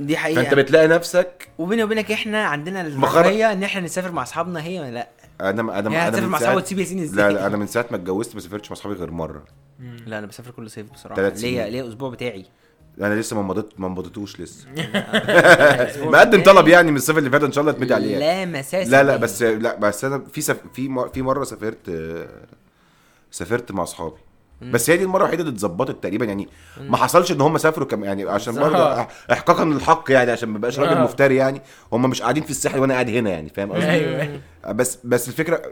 دي 0.00 0.16
حقيقة. 0.16 0.42
فأنت 0.42 0.54
بتلاقي 0.54 0.88
نفسك 0.88 1.48
وبيني 1.58 1.84
وبينك 1.84 2.12
إحنا 2.12 2.44
عندنا. 2.44 2.80
الرفاهيه 2.80 3.52
إن 3.52 3.62
إحنا 3.62 3.80
نسافر 3.80 4.12
مع 4.12 4.22
أصحابنا 4.22 4.64
هي 4.64 4.80
ولا 4.80 4.90
لأ؟ 4.90 5.08
أنا 5.40 5.78
أنا 5.78 5.90
هي 5.90 6.08
أنا 6.08 6.20
من 6.20 6.28
مع 6.28 6.38
اصحابها 6.38 6.56
وتسيب 6.56 6.78
ياسين 6.78 7.02
إزاي 7.02 7.28
لا 7.28 7.32
لا 7.32 7.46
أنا 7.46 7.56
من 7.56 7.66
ساعة 7.66 7.86
ما 7.90 7.96
اتجوزت 7.96 8.34
ما 8.34 8.40
سافرتش 8.40 8.70
مع 8.70 8.76
أصحابي 8.76 8.94
غير 8.94 9.10
مرة. 9.10 9.44
لا 10.06 10.18
أنا 10.18 10.26
بسافر 10.26 10.50
كل 10.50 10.70
صيف 10.70 10.92
بصراحة. 10.92 11.28
ليا 11.28 11.68
ليا 11.68 11.88
أسبوع 11.88 12.10
بتاعي. 12.10 12.46
أنا 13.00 13.14
لسه 13.14 13.36
ما 13.36 13.42
مضيت 13.42 13.80
ما 13.80 13.88
مضيتوش 13.88 14.40
لسه. 14.40 14.66
مقدم 16.10 16.42
طلب 16.42 16.68
يعني 16.68 16.90
من 16.90 16.96
الصيف 16.96 17.18
اللي 17.18 17.30
فات 17.30 17.42
إن 17.42 17.52
شاء 17.52 17.60
الله 17.62 17.72
اتمدي 17.72 17.94
عليه. 17.94 18.16
يعني. 18.16 18.52
لا 18.52 18.58
مساس 18.58 18.88
لا 18.88 19.02
لا 19.02 19.16
بس 19.16 19.42
لا 19.42 19.74
بس 19.74 20.04
أنا 20.04 20.24
في 20.32 20.40
سف... 20.40 20.60
في 20.74 20.88
م... 20.88 21.08
في 21.08 21.22
مرة 21.22 21.44
سافرت 21.44 21.90
سافرت 23.30 23.72
مع 23.72 23.82
أصحابي. 23.82 24.20
بس 24.70 24.90
هي 24.90 24.96
دي 24.96 25.04
المرة 25.04 25.18
الوحيدة 25.18 25.42
اللي 25.42 25.52
اتظبطت 25.52 26.02
تقريبا. 26.02 26.24
يعني 26.24 26.48
ما 26.80 26.96
حصلش 26.96 27.32
إن 27.32 27.40
هم 27.40 27.58
سافروا 27.58 27.86
كم 27.86 28.04
يعني 28.04 28.30
عشان 28.30 28.54
برضه 28.54 29.06
احقاقا 29.32 29.64
للحق 29.64 30.04
يعني 30.10 30.30
عشان 30.30 30.48
ما 30.48 30.58
بقاش 30.58 30.78
راجل 30.78 30.96
آه. 30.96 31.04
مفتري 31.04 31.36
يعني. 31.36 31.62
هم 31.92 32.10
مش 32.10 32.22
قاعدين 32.22 32.42
في 32.42 32.50
الساحل 32.50 32.78
وأنا 32.78 32.94
قاعد 32.94 33.08
هنا 33.10 33.30
يعني 33.30 33.48
فاهم 33.48 33.72
قصدي؟ 33.72 33.90
أيوه. 33.90 34.40
بس 34.68 34.98
بس 35.04 35.28
الفكرة 35.28 35.62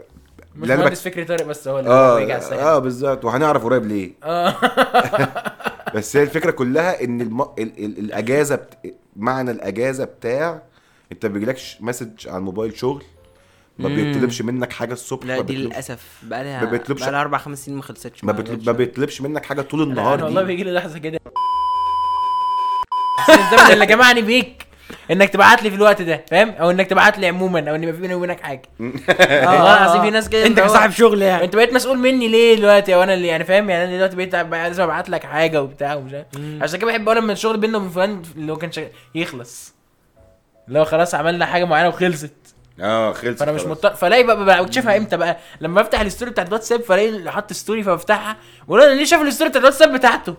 مش 0.55 0.69
مهندس 0.69 1.07
بك... 1.07 1.11
فكري 1.11 1.25
طارق 1.25 1.45
بس 1.45 1.67
هو 1.67 1.79
اللي 1.79 2.19
بيجي 2.19 2.33
على 2.33 2.41
الساحل. 2.41 2.59
آه 2.59 2.79
بالظبط. 2.79 3.25
وهنعرف 3.25 3.63
قريب 3.63 3.85
ليه. 3.85 4.11
آه. 4.23 4.55
بس 5.95 6.17
هي 6.17 6.23
الفكرة 6.23 6.51
كلها 6.51 7.03
إن 7.03 7.21
الم... 7.21 7.41
ال... 7.41 7.51
ال... 7.59 7.99
الأجازة 7.99 8.55
بت... 8.55 8.95
معنى 9.15 9.51
الأجازة 9.51 10.05
بتاع 10.05 10.61
أنت 11.11 11.25
ما 11.25 11.33
بيجيلكش 11.33 11.77
مسج 11.81 12.27
على 12.27 12.37
الموبايل 12.37 12.77
شغل؟ 12.77 13.03
ما 13.81 13.89
مم. 13.89 13.95
بيطلبش 13.95 14.41
منك 14.41 14.73
حاجة 14.73 14.93
الصبح 14.93 15.25
لا 15.25 15.35
ما 15.35 15.41
دي 15.41 15.53
بيطلب- 15.55 15.65
للأسف 15.71 15.99
بقى 16.23 16.43
لها 16.43 16.63
ما 16.63 16.69
بيطلبش- 16.71 17.01
بقى 17.01 17.11
لها 17.11 17.21
أربع 17.21 17.37
خمس 17.37 17.65
سنين 17.65 17.77
ما 17.77 17.83
خلصتش. 17.83 18.23
ما, 18.23 18.31
بيطلب... 18.31 18.65
ما 18.65 18.71
بيطلبش 18.71 19.21
منك 19.21 19.45
حاجة 19.45 19.61
طول 19.61 19.81
النهار. 19.81 20.13
أنا 20.15 20.23
والله 20.25 20.41
بيجي 20.43 20.63
لي 20.63 20.71
لحظة 20.73 20.99
كده. 20.99 21.19
الزمن 23.29 23.71
اللي 23.73 23.85
جمعني 23.85 24.21
بيك 24.21 24.65
إنك 25.11 25.29
تبعت 25.29 25.63
لي 25.63 25.69
في 25.69 25.75
الوقت 25.75 26.01
ده 26.01 26.25
فاهم؟ 26.31 26.49
أو 26.49 26.71
إنك 26.71 26.87
تبعت 26.87 27.17
لي 27.19 27.27
عموما 27.27 27.69
أو 27.69 27.75
إن 27.75 27.83
يبقى 27.83 27.95
في 27.95 28.01
بيني 28.01 28.13
وبينك 28.15 28.39
حاجة. 28.41 28.61
والله 28.79 29.77
العظيم 29.77 30.01
في 30.01 30.09
ناس 30.09 30.29
كده 30.29 30.45
أنت 30.45 30.59
كصاحب 30.59 30.91
شغل 30.91 31.21
يعني. 31.21 31.43
أنت 31.43 31.55
بقيت 31.55 31.73
مسؤول 31.73 31.97
مني 31.99 32.27
ليه 32.27 32.55
دلوقتي؟ 32.55 32.95
أو 32.95 33.03
أنا 33.03 33.13
اللي 33.13 33.27
يعني 33.27 33.43
فاهم؟ 33.43 33.69
يعني 33.69 33.83
أنا 33.83 33.95
دلوقتي 33.95 34.15
بقيت 34.15 34.35
لازم 34.35 34.83
ابعت 34.83 35.09
لك 35.09 35.23
حاجة 35.23 35.61
وبتاع 35.63 35.95
ومش 35.95 36.13
عارف. 36.13 36.25
عشان 36.61 36.79
كده 36.79 36.87
بحب 36.91 37.09
أقول 37.09 37.17
لما 37.21 37.33
الشغل 37.33 37.57
بيننا 37.57 37.77
وبين 37.77 37.89
فلان 37.89 38.21
اللي 38.35 38.51
هو 38.51 38.57
كان 38.57 38.71
شغال 38.71 38.89
يخلص. 39.15 39.73
اللي 40.67 40.79
هو 40.79 40.85
خلاص 40.85 41.15
عملنا 41.15 41.45
حاجة 41.45 41.65
معينة 41.65 41.87
وخلصت. 41.89 42.31
آه 42.79 43.13
خلص 43.13 43.39
فأنا 43.39 43.51
مش. 43.51 43.61
مضطر 43.61 43.93
فلاقي 43.95 44.23
بقى, 44.23 44.63
بكتشفها 44.63 44.97
إمتى 44.97 45.17
بقى 45.17 45.37
لما 45.61 45.81
بفتح 45.81 45.99
ال 46.01 46.06
story 46.06 46.31
بتاعت 46.31 46.47
الواتساب 46.47 46.81
فلاقي 46.81 47.09
اللي 47.09 47.31
حط 47.31 47.53
story 47.53 47.83
فبفتحها 47.83 48.37
بقول 48.67 48.81
أنا 48.81 48.93
ليه 48.93 49.05
شايف 49.05 49.21
ال 49.21 49.26
story 49.26 49.49
بتاعت 49.49 49.63
الواتساب 49.63 49.93
بتاعته 49.93 50.35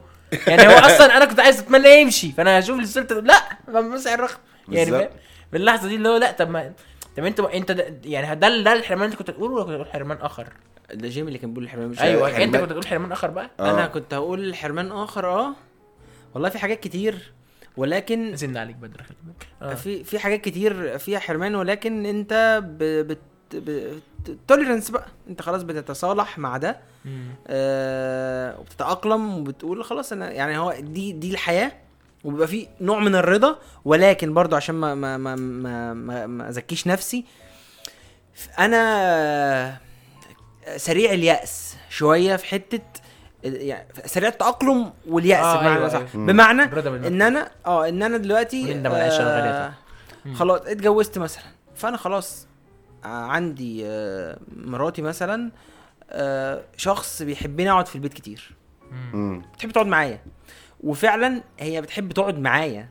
يعني 0.47 0.67
هو 0.67 0.79
أصلا 0.79 1.17
أنا 1.17 1.25
كنت 1.25 1.41
عايز 1.41 1.59
أتمنى 1.59 2.01
يمشي 2.01 2.33
فأنا 2.33 2.59
هشوف 2.59 2.79
ال 2.79 2.84
story 2.84 3.07
بتاعت 3.07 3.23
لأ 3.25 3.81
بمسح 3.81 4.13
الرقم 4.13 4.39
يعني 4.69 4.91
بالظبط. 4.91 5.09
فاهم 5.09 5.19
من 5.53 5.61
اللحظه 5.61 5.89
دي 5.89 5.95
اللي 5.95 6.09
هو 6.09 6.17
لأ 6.17 6.31
طب 6.33 6.51
ما 6.51 6.73
طب 7.17 7.25
انت 7.25 7.41
أنت 7.41 7.73
ده 7.73 7.95
يعني 8.05 8.37
ده 8.37 8.63
ده 8.63 8.73
الحرمان 8.73 9.05
اللي 9.05 9.13
أنت 9.13 9.19
كنت 9.23 9.31
تقوله 9.31 9.55
ولا 9.55 9.65
كنت 9.65 9.75
تقول 9.75 9.87
حرمان 9.93 10.19
آخر؟ 10.21 10.47
ده 10.95 11.09
جيمي 11.09 11.29
اللي 11.29 11.39
كان 11.39 11.51
بيقول 11.51 11.65
الحرمان 11.65 11.89
مش 11.89 12.01
أيوه 12.01 12.29
حرمان. 12.29 12.43
أنت 12.43 12.57
كنت 12.57 12.71
تقول 12.71 12.87
حرمان 12.87 13.13
آخر 13.13 13.29
بقى؟ 13.31 13.51
آه. 13.61 13.71
أنا 13.71 13.87
كنت 13.87 14.15
هقول 14.15 14.55
حرمان 14.55 14.93
آخر 14.93 15.27
آه 15.27 15.53
والله 16.35 16.49
في 16.49 16.59
حاجات 16.59 16.81
كتير 16.81 17.33
ولكن 17.77 18.37
زن 18.37 18.57
عليك 18.57 18.77
بدر 18.77 19.03
خلي 19.03 19.17
بالك 19.23 19.47
آه. 19.63 19.75
في 19.75 20.05
في 20.05 20.19
حاجات 20.19 20.41
كتير 20.41 20.99
فيها 20.99 21.19
حرمان 21.19 21.55
ولكن 21.55 22.07
انت 22.07 22.63
ب... 22.65 22.79
بت... 23.07 23.19
توليرنس 24.49 24.91
بقى 24.91 25.07
انت 25.29 25.43
خلاص 25.43 25.63
بتتصالح 25.63 26.39
مع 26.39 26.57
ده. 26.57 26.81
آه 27.47 28.61
وبتتأقلم 28.61 29.39
وبتقول 29.39 29.85
خلاص 29.85 30.13
أنا 30.13 30.31
يعني 30.31 30.59
هو 30.59 30.75
دي 30.81 31.13
دي 31.13 31.31
الحياة 31.31 31.73
وبيبقى 32.25 32.49
في 32.49 32.69
نوع 32.81 32.99
من 32.99 33.15
الرضا 33.15 33.59
ولكن 33.85 34.35
برضو 34.35 34.57
عشان 34.57 34.75
ما 34.75 34.95
ما 34.95 35.17
ما 35.17 35.37
ما, 35.37 35.95
ما, 35.95 36.27
ما 36.27 36.49
أزكيش 36.49 36.87
نفسي 36.87 37.25
أنا 38.59 39.77
سريع 40.77 41.13
اليأس 41.13 41.77
شوية 41.91 42.37
في 42.37 42.47
حتة 42.47 42.81
يعني 43.45 43.89
سريع 44.05 44.29
التأقلم 44.29 44.93
واليأس 45.09 45.45
آه، 45.45 45.61
بمعنى 45.61 45.77
أيوة، 45.77 45.89
صح. 45.89 45.99
أيوة. 45.99 46.27
بمعنى. 46.27 46.63
إن 47.07 47.23
أنا 47.23 47.51
آه 47.67 47.89
إن 47.89 48.03
أنا 48.03 48.17
دلوقتي 48.17 48.83
آه 48.87 49.73
خلاص 50.35 50.61
اتجوزت 50.61 51.19
مثلا. 51.19 51.45
فأنا 51.75 51.97
خلاص 51.97 52.47
آه 53.05 53.09
عندي 53.09 53.83
آه 53.87 54.39
مراتي 54.57 55.03
مثلا 55.03 55.51
آه 56.11 56.63
شخص 56.77 57.23
بيحبني 57.23 57.71
أقعد 57.71 57.87
في 57.87 57.95
البيت 57.95 58.15
كتير. 58.15 58.55
بتحب 59.55 59.71
تقعد 59.71 59.87
معايا. 59.87 60.19
وفعلا 60.81 61.43
هي 61.59 61.81
بتحب 61.81 62.13
تقعد 62.13 62.39
معايا. 62.39 62.89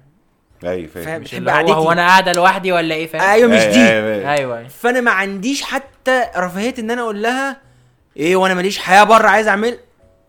أيوه 0.64 0.88
فاهم. 0.88 1.22
بتحب 1.22 1.38
اللي 1.38 1.52
هو 1.52 1.56
قعدتي. 1.56 1.72
هو 1.74 1.92
أنا 1.92 2.08
قاعدة 2.08 2.34
لوحدي 2.34 2.72
ولا 2.72 2.96
إيه؟ 2.96 3.08
فاهم؟ 3.08 3.22
أيوه 3.22 3.50
مش 3.50 3.64
دي. 3.64 3.90
أيوة. 3.90 4.32
أيوه 4.32 4.58
أيوه. 4.58 4.68
فأنا 4.68 5.02
ما 5.02 5.12
عنديش 5.12 5.62
حتى 5.62 6.24
رفاهية 6.38 6.74
إن 6.80 6.92
أنا 6.92 7.02
أقول 7.02 7.24
لها 7.24 7.58
إيه 8.18 8.36
وأنا 8.36 8.54
ماليش 8.54 8.78
حياة 8.78 9.04
بره 9.04 9.28
عايز 9.28 9.48
أعمل 9.48 9.78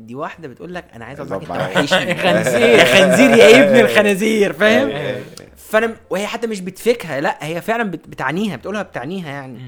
دي 0.06 0.14
واحدة 0.14 0.48
بتقول 0.48 0.74
لك 0.74 0.84
أنا 0.94 1.04
عايز. 1.04 1.20
أنت 1.20 1.32
وحشني 1.50 2.14
خنزير. 2.24 2.60
يا 2.60 2.84
خنزير 2.94 3.30
يا 3.30 3.64
ابن 3.64 3.76
الخنازير 3.90 4.52
فاهم 4.52 4.88
أيوة. 4.88 5.22
فأنا 5.56 5.96
وهي 6.10 6.26
حتى 6.26 6.46
مش 6.46 6.60
بتفكها 6.60 7.20
لا 7.20 7.38
هي 7.46 7.60
فعلا 7.60 7.90
بت- 7.90 8.08
بتعنيها 8.08 8.56
بتقولها 8.56 8.82
بتعنيها 8.82 9.30
يعني 9.30 9.60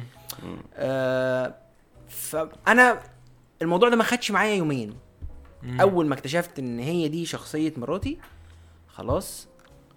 آه 0.77 1.55
فانا 2.09 2.99
الموضوع 3.63 3.89
ده 3.89 3.97
ما 3.97 4.05
خدش 4.05 4.31
معايا 4.31 4.55
يومين. 4.55 4.95
أول 5.81 6.07
ما 6.07 6.15
اكتشفت 6.15 6.59
إن 6.59 6.79
هي 6.79 7.09
دي 7.09 7.27
شخصية 7.27 7.73
مراتي 7.77 8.19
خلاص 8.89 9.49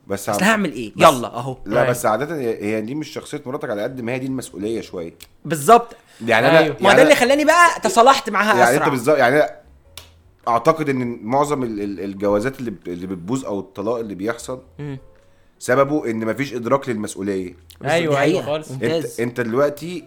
بس 0.07 0.29
عم- 0.29 0.43
هعمل 0.43 0.71
إيه 0.73 0.91
بس- 0.95 1.01
يلا 1.03 1.27
أهو 1.27 1.57
لا 1.65 1.79
أيوة. 1.81 1.89
بس 1.91 2.05
عادة 2.05 2.35
هي 2.41 2.81
دي 2.81 2.95
مش 2.95 3.09
شخصية 3.09 3.41
مراتك 3.45 3.69
على 3.69 3.83
قد 3.83 4.01
ما 4.01 4.11
هي 4.11 4.19
دي 4.19 4.25
المسؤولية 4.25 4.81
شوية 4.81 5.13
بالظبط 5.45 5.95
يعني 6.25 6.49
أنا 6.49 6.59
أيوة. 6.59 6.75
ما 6.79 6.87
يعني 6.89 6.95
ده 6.97 7.03
اللي 7.03 7.15
أنا- 7.15 7.17
خلاني 7.19 7.45
بقى 7.45 7.79
تصالحت 7.83 8.29
معاها 8.29 8.57
يعني 8.57 8.63
أسرع 8.75 8.85
انت 8.85 8.89
بالظبط 8.91 9.17
يعني 9.17 9.35
أنا 9.37 9.49
اعتقد 10.47 10.89
ان 10.89 11.19
معظم 11.23 11.63
ال- 11.63 11.81
ال- 11.81 11.99
الجوازات 11.99 12.59
اللي 12.59 12.71
ب- 12.71 12.87
اللي 12.87 13.07
بتبوظ 13.07 13.45
أو 13.45 13.59
الطلاق 13.59 13.95
اللي 13.97 14.15
بيحصل 14.15 14.61
مم. 14.79 14.97
سببه 15.59 16.09
ان 16.11 16.25
مفيش 16.25 16.53
ادراك 16.53 16.89
للمسؤوليه. 16.89 17.55
أيوة 17.85 18.15
حقيقة. 18.17 18.45
خالص. 18.45 18.71
انت 18.71 19.19
انت 19.19 19.41
دلوقتي 19.41 20.03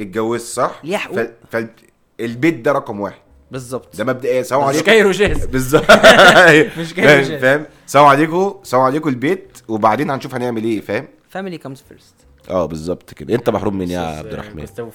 اتجوزت 0.00 0.46
صح؟ 0.46 0.80
ليه 0.84 0.96
حقوق. 0.96 1.26
فالبيت 1.50 2.54
ده 2.54 2.72
رقم 2.72 3.00
واحد. 3.00 3.18
بالظبط. 3.50 3.96
ده 3.96 4.04
مبدئيا. 4.04 4.42
سلام 4.42 4.60
مش 4.62 4.66
عليكم. 4.68 4.84
Cairo 4.86 5.10
Gas. 5.10 5.44
بالظبط. 5.46 5.90
مش 6.78 6.94
كده، 6.94 7.38
فاهم؟ 7.38 7.60
مش 7.60 7.66
سلام 7.86 8.04
عليكم. 8.04 8.54
سلام 8.62 8.82
عليكم 8.82 9.08
البيت 9.08 9.58
وبعدين 9.68 10.10
هنشوف 10.10 10.34
هنعمل 10.34 10.64
إيه 10.64 10.80
فاهم؟ 10.80 11.06
family 11.28 11.58
comes 11.58 11.84
first 11.88 12.14
آه 12.50 12.66
بالظبط 12.66 13.14
كده. 13.14 13.34
انت 13.34 13.50
محروم 13.50 13.74
من 13.78 13.88
إيه 13.88 13.94
يا 13.94 14.00
عبد 14.00 14.32
الرحمن؟ 14.32 14.60
جوستافو 14.60 14.90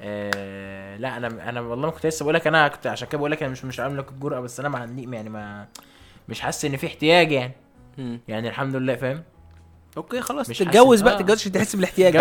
آه 0.00 0.96
لا 0.96 1.16
أنا 1.16 1.48
أنا 1.48 1.60
والله 1.60 1.86
ما 1.86 1.92
كنت 1.92 2.06
لسه 2.06 2.22
بقول 2.22 2.34
لك 2.34 2.46
أنا 2.46 2.68
كنت 2.68 2.86
عشان 2.86 3.08
كده 3.08 3.18
بقول 3.18 3.30
لك 3.30 3.42
أنا 3.42 3.52
مش 3.52 3.64
مش 3.64 3.80
عامل 3.80 3.98
لك 3.98 4.10
الجرأة 4.10 4.40
بس 4.40 4.60
أنا 4.60 4.68
ما 4.68 4.78
عندي 4.78 5.08
يعني 5.12 5.28
ما 5.28 5.68
مش 6.28 6.40
حاسس 6.40 6.64
إن 6.64 6.76
في 6.76 6.86
احتياج 6.86 7.32
يعني. 7.32 7.52
يعني 8.28 8.48
الحمد 8.48 8.76
لله 8.76 8.96
فاهم؟ 8.96 9.22
أوكي 9.96 10.20
خلاص 10.20 10.50
مش 10.50 10.58
تتجوز 10.58 11.00
بقى 11.02 11.14
آه. 11.14 11.18
تتجوز 11.18 11.38
عشان 11.38 11.52
تحس 11.52 11.76
بالاحتياج. 11.76 12.14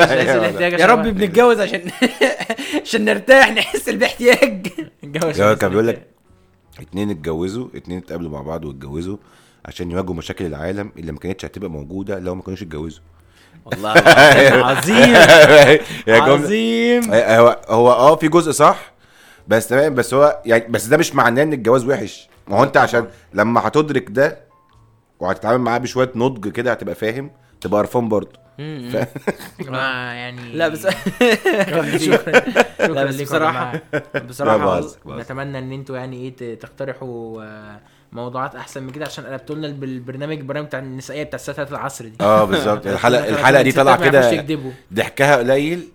يا 0.79 0.85
رب 0.85 1.01
بنتجوز 1.07 1.59
عشان 1.59 1.91
عشان 2.83 3.05
نرتاح 3.05 3.51
نحس 3.51 3.89
بالاحتياج. 3.89 4.67
عشان 5.15 5.53
كان 5.53 5.69
بيقول 5.69 5.87
لك. 5.87 6.07
اتنين 6.79 7.09
اتجوزوا 7.09 7.67
اتنين 7.75 7.97
اتقابلوا 7.97 8.31
مع 8.31 8.41
بعض 8.41 8.65
واتجوزوا 8.65 9.17
عشان 9.65 9.91
يواجهوا 9.91 10.15
مشاكل 10.15 10.45
العالم 10.45 10.91
اللي 10.97 11.11
ما 11.11 11.19
كانتش 11.19 11.45
هتبقى 11.45 11.69
موجودة 11.69 12.19
لو 12.19 12.35
ما 12.35 12.41
كانوش 12.41 12.61
اتجوزوا. 12.61 13.03
والله 13.65 13.93
العظيم 13.93 15.15
عظيم 16.07 16.23
عظيم. 16.33 17.13
هو 17.13 17.59
هو 17.69 17.91
آه 17.91 18.15
في 18.15 18.27
جزء 18.27 18.51
صح 18.51 18.91
بس 19.47 19.67
تمام 19.67 19.95
بس 19.95 20.13
هو 20.13 20.41
يعني 20.45 20.65
بس 20.69 20.85
ده 20.85 20.97
مش 20.97 21.15
معناه 21.15 21.43
إن 21.43 21.53
الجواز 21.53 21.85
وحش. 21.85 22.29
ما 22.47 22.57
هو 22.59 22.63
أنت 22.63 22.77
عشان 22.77 23.07
لما 23.33 23.67
هتدرك 23.67 24.05
ده 24.09 24.39
وهتتعامل 25.19 25.57
معاه 25.63 25.77
بشوية 25.77 26.11
نضج 26.15 26.47
كده 26.51 26.71
هتبقى 26.71 26.95
فاهم 26.95 27.31
تبقى 27.61 27.79
قرفان 27.81 28.09
برضه. 28.09 28.47
ما 28.59 30.13
يعني 30.21 30.53
لا 30.53 30.67
بس 30.67 30.87
شكرا 30.87 31.97
شكرا 31.97 32.87
لا 32.87 33.03
بس 33.05 33.21
بصراحة 33.21 33.81
بهزر. 34.57 34.97
نتمنى 35.07 35.59
إن 35.59 35.71
أنتوا 35.71 35.97
يعني 35.97 36.17
إيه 36.39 36.59
تقترحوا 36.59 37.43
آه، 37.43 37.79
موضوعات 38.11 38.55
أحسن 38.55 38.83
من 38.83 38.89
كده 38.89 39.05
عشان 39.05 39.25
قلبتوا 39.25 39.55
لنا 39.55 39.67
الب- 39.67 39.83
البرنامج 39.83 40.37
البرنامج 40.37 40.67
بتاع 40.67 40.79
النسائية 40.79 41.23
بتاع 41.23 41.35
الساعة 41.35 41.57
3 41.57 41.71
العصر 41.71 42.05
دي. 42.05 42.13
آه 42.21 42.43
بالظبط. 42.43 42.87
الحلقة 42.87 43.29
الحلقة 43.29 43.61
دي 43.61 43.71
طالعة 43.71 44.09
كده. 44.09 44.57
ضحكها 44.93 45.35
قليل 45.37 45.87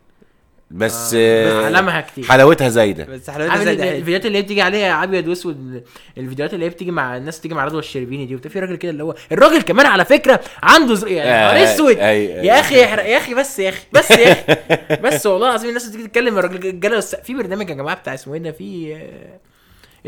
بس 0.70 1.14
آه، 1.18 1.64
علامها 1.66 2.00
كتير. 2.00 2.24
حلاوتها 2.24 2.68
زايدة. 2.68 3.04
بس 3.04 3.30
حلاوتها 3.30 3.52
عامل 3.52 3.64
زي 3.64 3.72
ال- 3.72 3.76
ده 3.76 3.88
الفيديوهات 3.90 4.26
اللي 4.26 4.38
هي 4.38 4.42
بتيجي 4.42 4.62
عليها 4.62 5.04
أبيض 5.04 5.28
وأسود 5.28 5.82
الفيديوهات 6.18 6.54
اللي 6.54 6.64
هي 6.64 6.68
بتيجي 6.68 6.90
مع 6.90 7.16
الناس 7.16 7.40
تيجي 7.40 7.54
مع 7.54 7.64
رضوى 7.64 7.78
الشربيني 7.78 8.26
دي 8.26 8.34
وبتاع 8.34 8.50
في 8.50 8.60
راجل 8.60 8.76
كده 8.76 8.90
اللي 8.92 9.02
هو 9.04 9.14
الراجل 9.32 9.62
كمان 9.62 9.86
على 9.86 10.04
فكرة 10.04 10.40
عنده 10.62 10.94
زر... 10.94 11.08
يعني 11.08 11.30
آه، 11.30 11.54
نهار 11.64 11.74
أسود. 11.74 11.96
يا 12.44 12.60
أخي 12.60 12.74
يا 12.74 13.16
أخي 13.18 13.34
بس 13.34 13.58
يا 13.58 13.68
أخي 13.68 13.82
بس 13.92 14.10
يا 14.10 14.32
أخي. 14.32 14.56
بس 15.04 15.26
والله 15.26 15.48
العظيم 15.48 15.68
الناس 15.68 15.88
بتيجي 15.88 16.04
تتكلم 16.08 16.38
الراجل 16.38 16.80
في 17.24 17.34
برنامج 17.34 17.70
يا 17.70 17.74
جماعة 17.74 17.96
بتاع 17.96 18.14
اسمه 18.14 18.34
إيه 18.34 18.40
ده؟ 18.40 18.50
في 18.52 18.94
آه، 18.96 19.38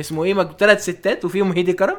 اسمه 0.00 0.24
إيه 0.24 0.48
ثلاث 0.58 0.82
ستات 0.82 1.24
وفيهم 1.24 1.52
هيدي 1.52 1.72
كرم. 1.72 1.96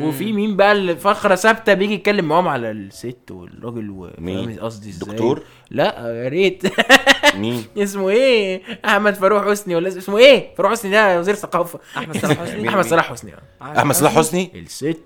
وفي 0.00 0.32
مين 0.32 0.56
بقى 0.56 0.72
الفقره 0.72 1.34
ثابتة 1.34 1.74
بيجي 1.74 1.94
يتكلم 1.94 2.24
معاهم 2.24 2.48
على 2.48 2.70
الست 2.70 3.30
والراجل 3.30 3.90
و 3.90 4.10
مين؟ 4.18 4.46
فاهم 4.54 4.64
قصدي 4.64 4.90
إزاي؟ 4.90 5.10
دكتور؟ 5.12 5.42
لا 5.70 6.22
يا 6.24 6.28
ريت. 6.28 6.62
مين؟ 7.40 7.64
اسمه 7.78 8.08
إيه؟ 8.10 8.62
أحمد 8.84 9.14
فاروق 9.14 9.50
حسني 9.50 9.76
ولا 9.76 9.88
اسمه 9.88 10.18
إيه؟ 10.18 10.54
فاروق 10.54 10.70
حسني 10.72 10.90
ده 10.90 11.18
وزير 11.20 11.34
ثقافة. 11.34 11.80
أحمد 11.96 12.16
صلاح 12.16 12.38
حسني. 12.38 12.68
أحمد 12.68 12.84
صلاح 12.84 13.10
حسني. 13.10 13.32
آه 13.62 13.78
أحمد 13.78 13.94
صلاح 13.94 14.16
حسني. 14.16 14.50
الست. 14.54 14.98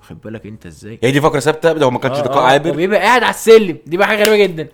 خد 0.00 0.20
بالك 0.20 0.46
انت 0.46 0.66
إزاي؟ 0.66 0.98
هي 1.02 1.10
دي 1.10 1.20
فقرة 1.20 1.40
ثابتة؟ 1.40 1.72
ده 1.72 1.86
هو 1.86 1.90
ما 1.90 1.98
كانش 1.98 2.18
آه، 2.18 2.22
لقاء 2.22 2.38
آه، 2.38 2.46
عابر؟ 2.46 2.70
وبيبقى 2.70 2.98
قاعد 3.00 3.22
على 3.22 3.30
السلم. 3.34 3.78
دي 3.86 3.96
بقى 3.96 4.06
حاجة 4.06 4.22
غريبة 4.24 4.36
جدا. 4.36 4.68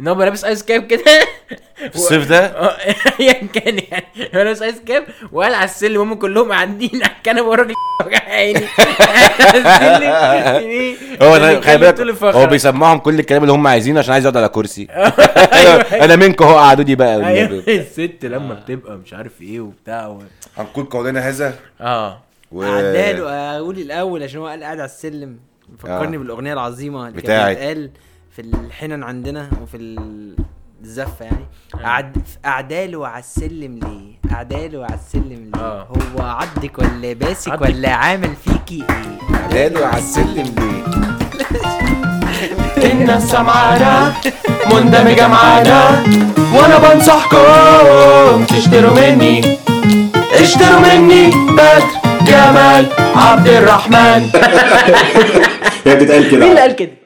ان 0.00 0.08
هو 0.08 0.14
بقى 0.14 0.26
لابس 0.26 0.44
ice 0.44 0.62
cap 0.64 0.86
كده. 0.86 1.02
في 1.76 1.94
الصيف 1.94 2.28
ده 2.28 2.38
آه 2.66 2.76
ايا 3.20 3.32
كان 3.32 3.78
يعني 3.90 4.06
هو 4.34 4.42
لابس 4.42 4.62
ice 4.62 4.80
cap 4.86 5.04
وقاعد 5.32 5.52
على 5.52 5.64
السلم 5.64 6.00
هم 6.00 6.14
كلهم 6.14 6.52
قاعدين 6.52 6.90
على 7.02 7.12
الكنبه 7.18 7.42
والراجل 7.42 7.74
وجع 8.06 8.18
عيني 8.24 8.60
على 9.00 9.58
السلم. 9.58 10.02
يعني 10.02 10.96
هو 11.22 11.36
اللي 11.36 11.54
ده 11.54 11.60
خلي 11.60 11.78
بالك. 11.92 12.24
هو 12.24 12.46
بيسمعهم 12.46 12.98
كل 12.98 13.18
الكلام 13.18 13.42
اللي 13.42 13.52
هم 13.52 13.66
عايزينه 13.66 13.98
عشان 13.98 14.12
عايز 14.12 14.24
يقعد 14.24 14.36
على 14.36 14.48
كرسي 14.48 14.88
أيوة. 14.90 15.74
أنا 15.82 16.16
منكم 16.16 16.44
أهو 16.44 16.58
قعدوا 16.58 16.84
دي 16.84 16.94
بقى 16.94 17.26
أيوه 17.28 17.62
الست 17.68 18.18
لما 18.24 18.54
بتبقى 18.54 18.96
مش 18.96 19.14
عارف 19.14 19.42
إيه 19.42 19.60
وبتاع. 19.60 20.18
هنقول 20.56 20.84
قولنا 20.84 21.20
هذا 21.28 21.54
آه 21.80 22.18
و... 22.52 22.62
عداله 22.62 23.30
أقول 23.56 23.78
الأول 23.78 24.22
عشان 24.22 24.40
هو 24.40 24.46
قال 24.46 24.62
قاعد 24.62 24.78
على 24.78 24.84
السلم 24.84 25.36
فكرني 25.78 26.16
آه. 26.16 26.20
بالأغنية 26.20 26.52
العظيمة 26.52 27.08
اللي. 27.08 27.22
كانت 27.22 27.50
بتتقال 27.56 27.90
في 28.36 28.42
الحنن 28.42 29.02
عندنا 29.02 29.50
وفي 29.62 29.76
الزفه 30.82 31.24
يعني. 31.24 31.46
قعد 31.84 32.16
اعداله 32.46 33.06
على 33.08 33.18
السلم 33.18 33.78
ليه؟ 33.82 34.34
اعداله 34.36 34.84
على 34.84 34.94
السلم 34.94 35.50
ليه؟ 35.54 35.60
آه. 35.62 35.88
هو 36.16 36.22
عضك 36.22 36.78
ولا 36.78 37.12
باسك 37.12 37.52
عضك. 37.52 37.62
ولا 37.62 37.90
عامل 37.94 38.34
فيكي 38.44 38.84
إيه؟ 38.90 39.36
عداله 39.44 39.86
على 39.86 39.98
السلم 39.98 40.54
ليه؟ 40.58 40.84
الناس 42.92 43.22
سمعانا 43.30 44.12
مندمجة 44.72 45.28
معانا 45.28 46.02
وأنا 46.54 46.78
بنصحكم 46.78 48.44
تشتروا 48.44 48.94
مني. 49.00 49.58
اشتروا 50.32 50.80
مني 50.80 51.30
بدر 51.30 51.84
جمال 52.26 52.86
عبد 53.16 53.48
الرحمن. 53.48 54.30
هي 55.86 55.96
بتتقال 55.96 56.30
كده. 56.30 56.40
مين 56.40 56.48
اللي 56.50 56.60
قال 56.60 56.76
كده؟ 56.76 56.97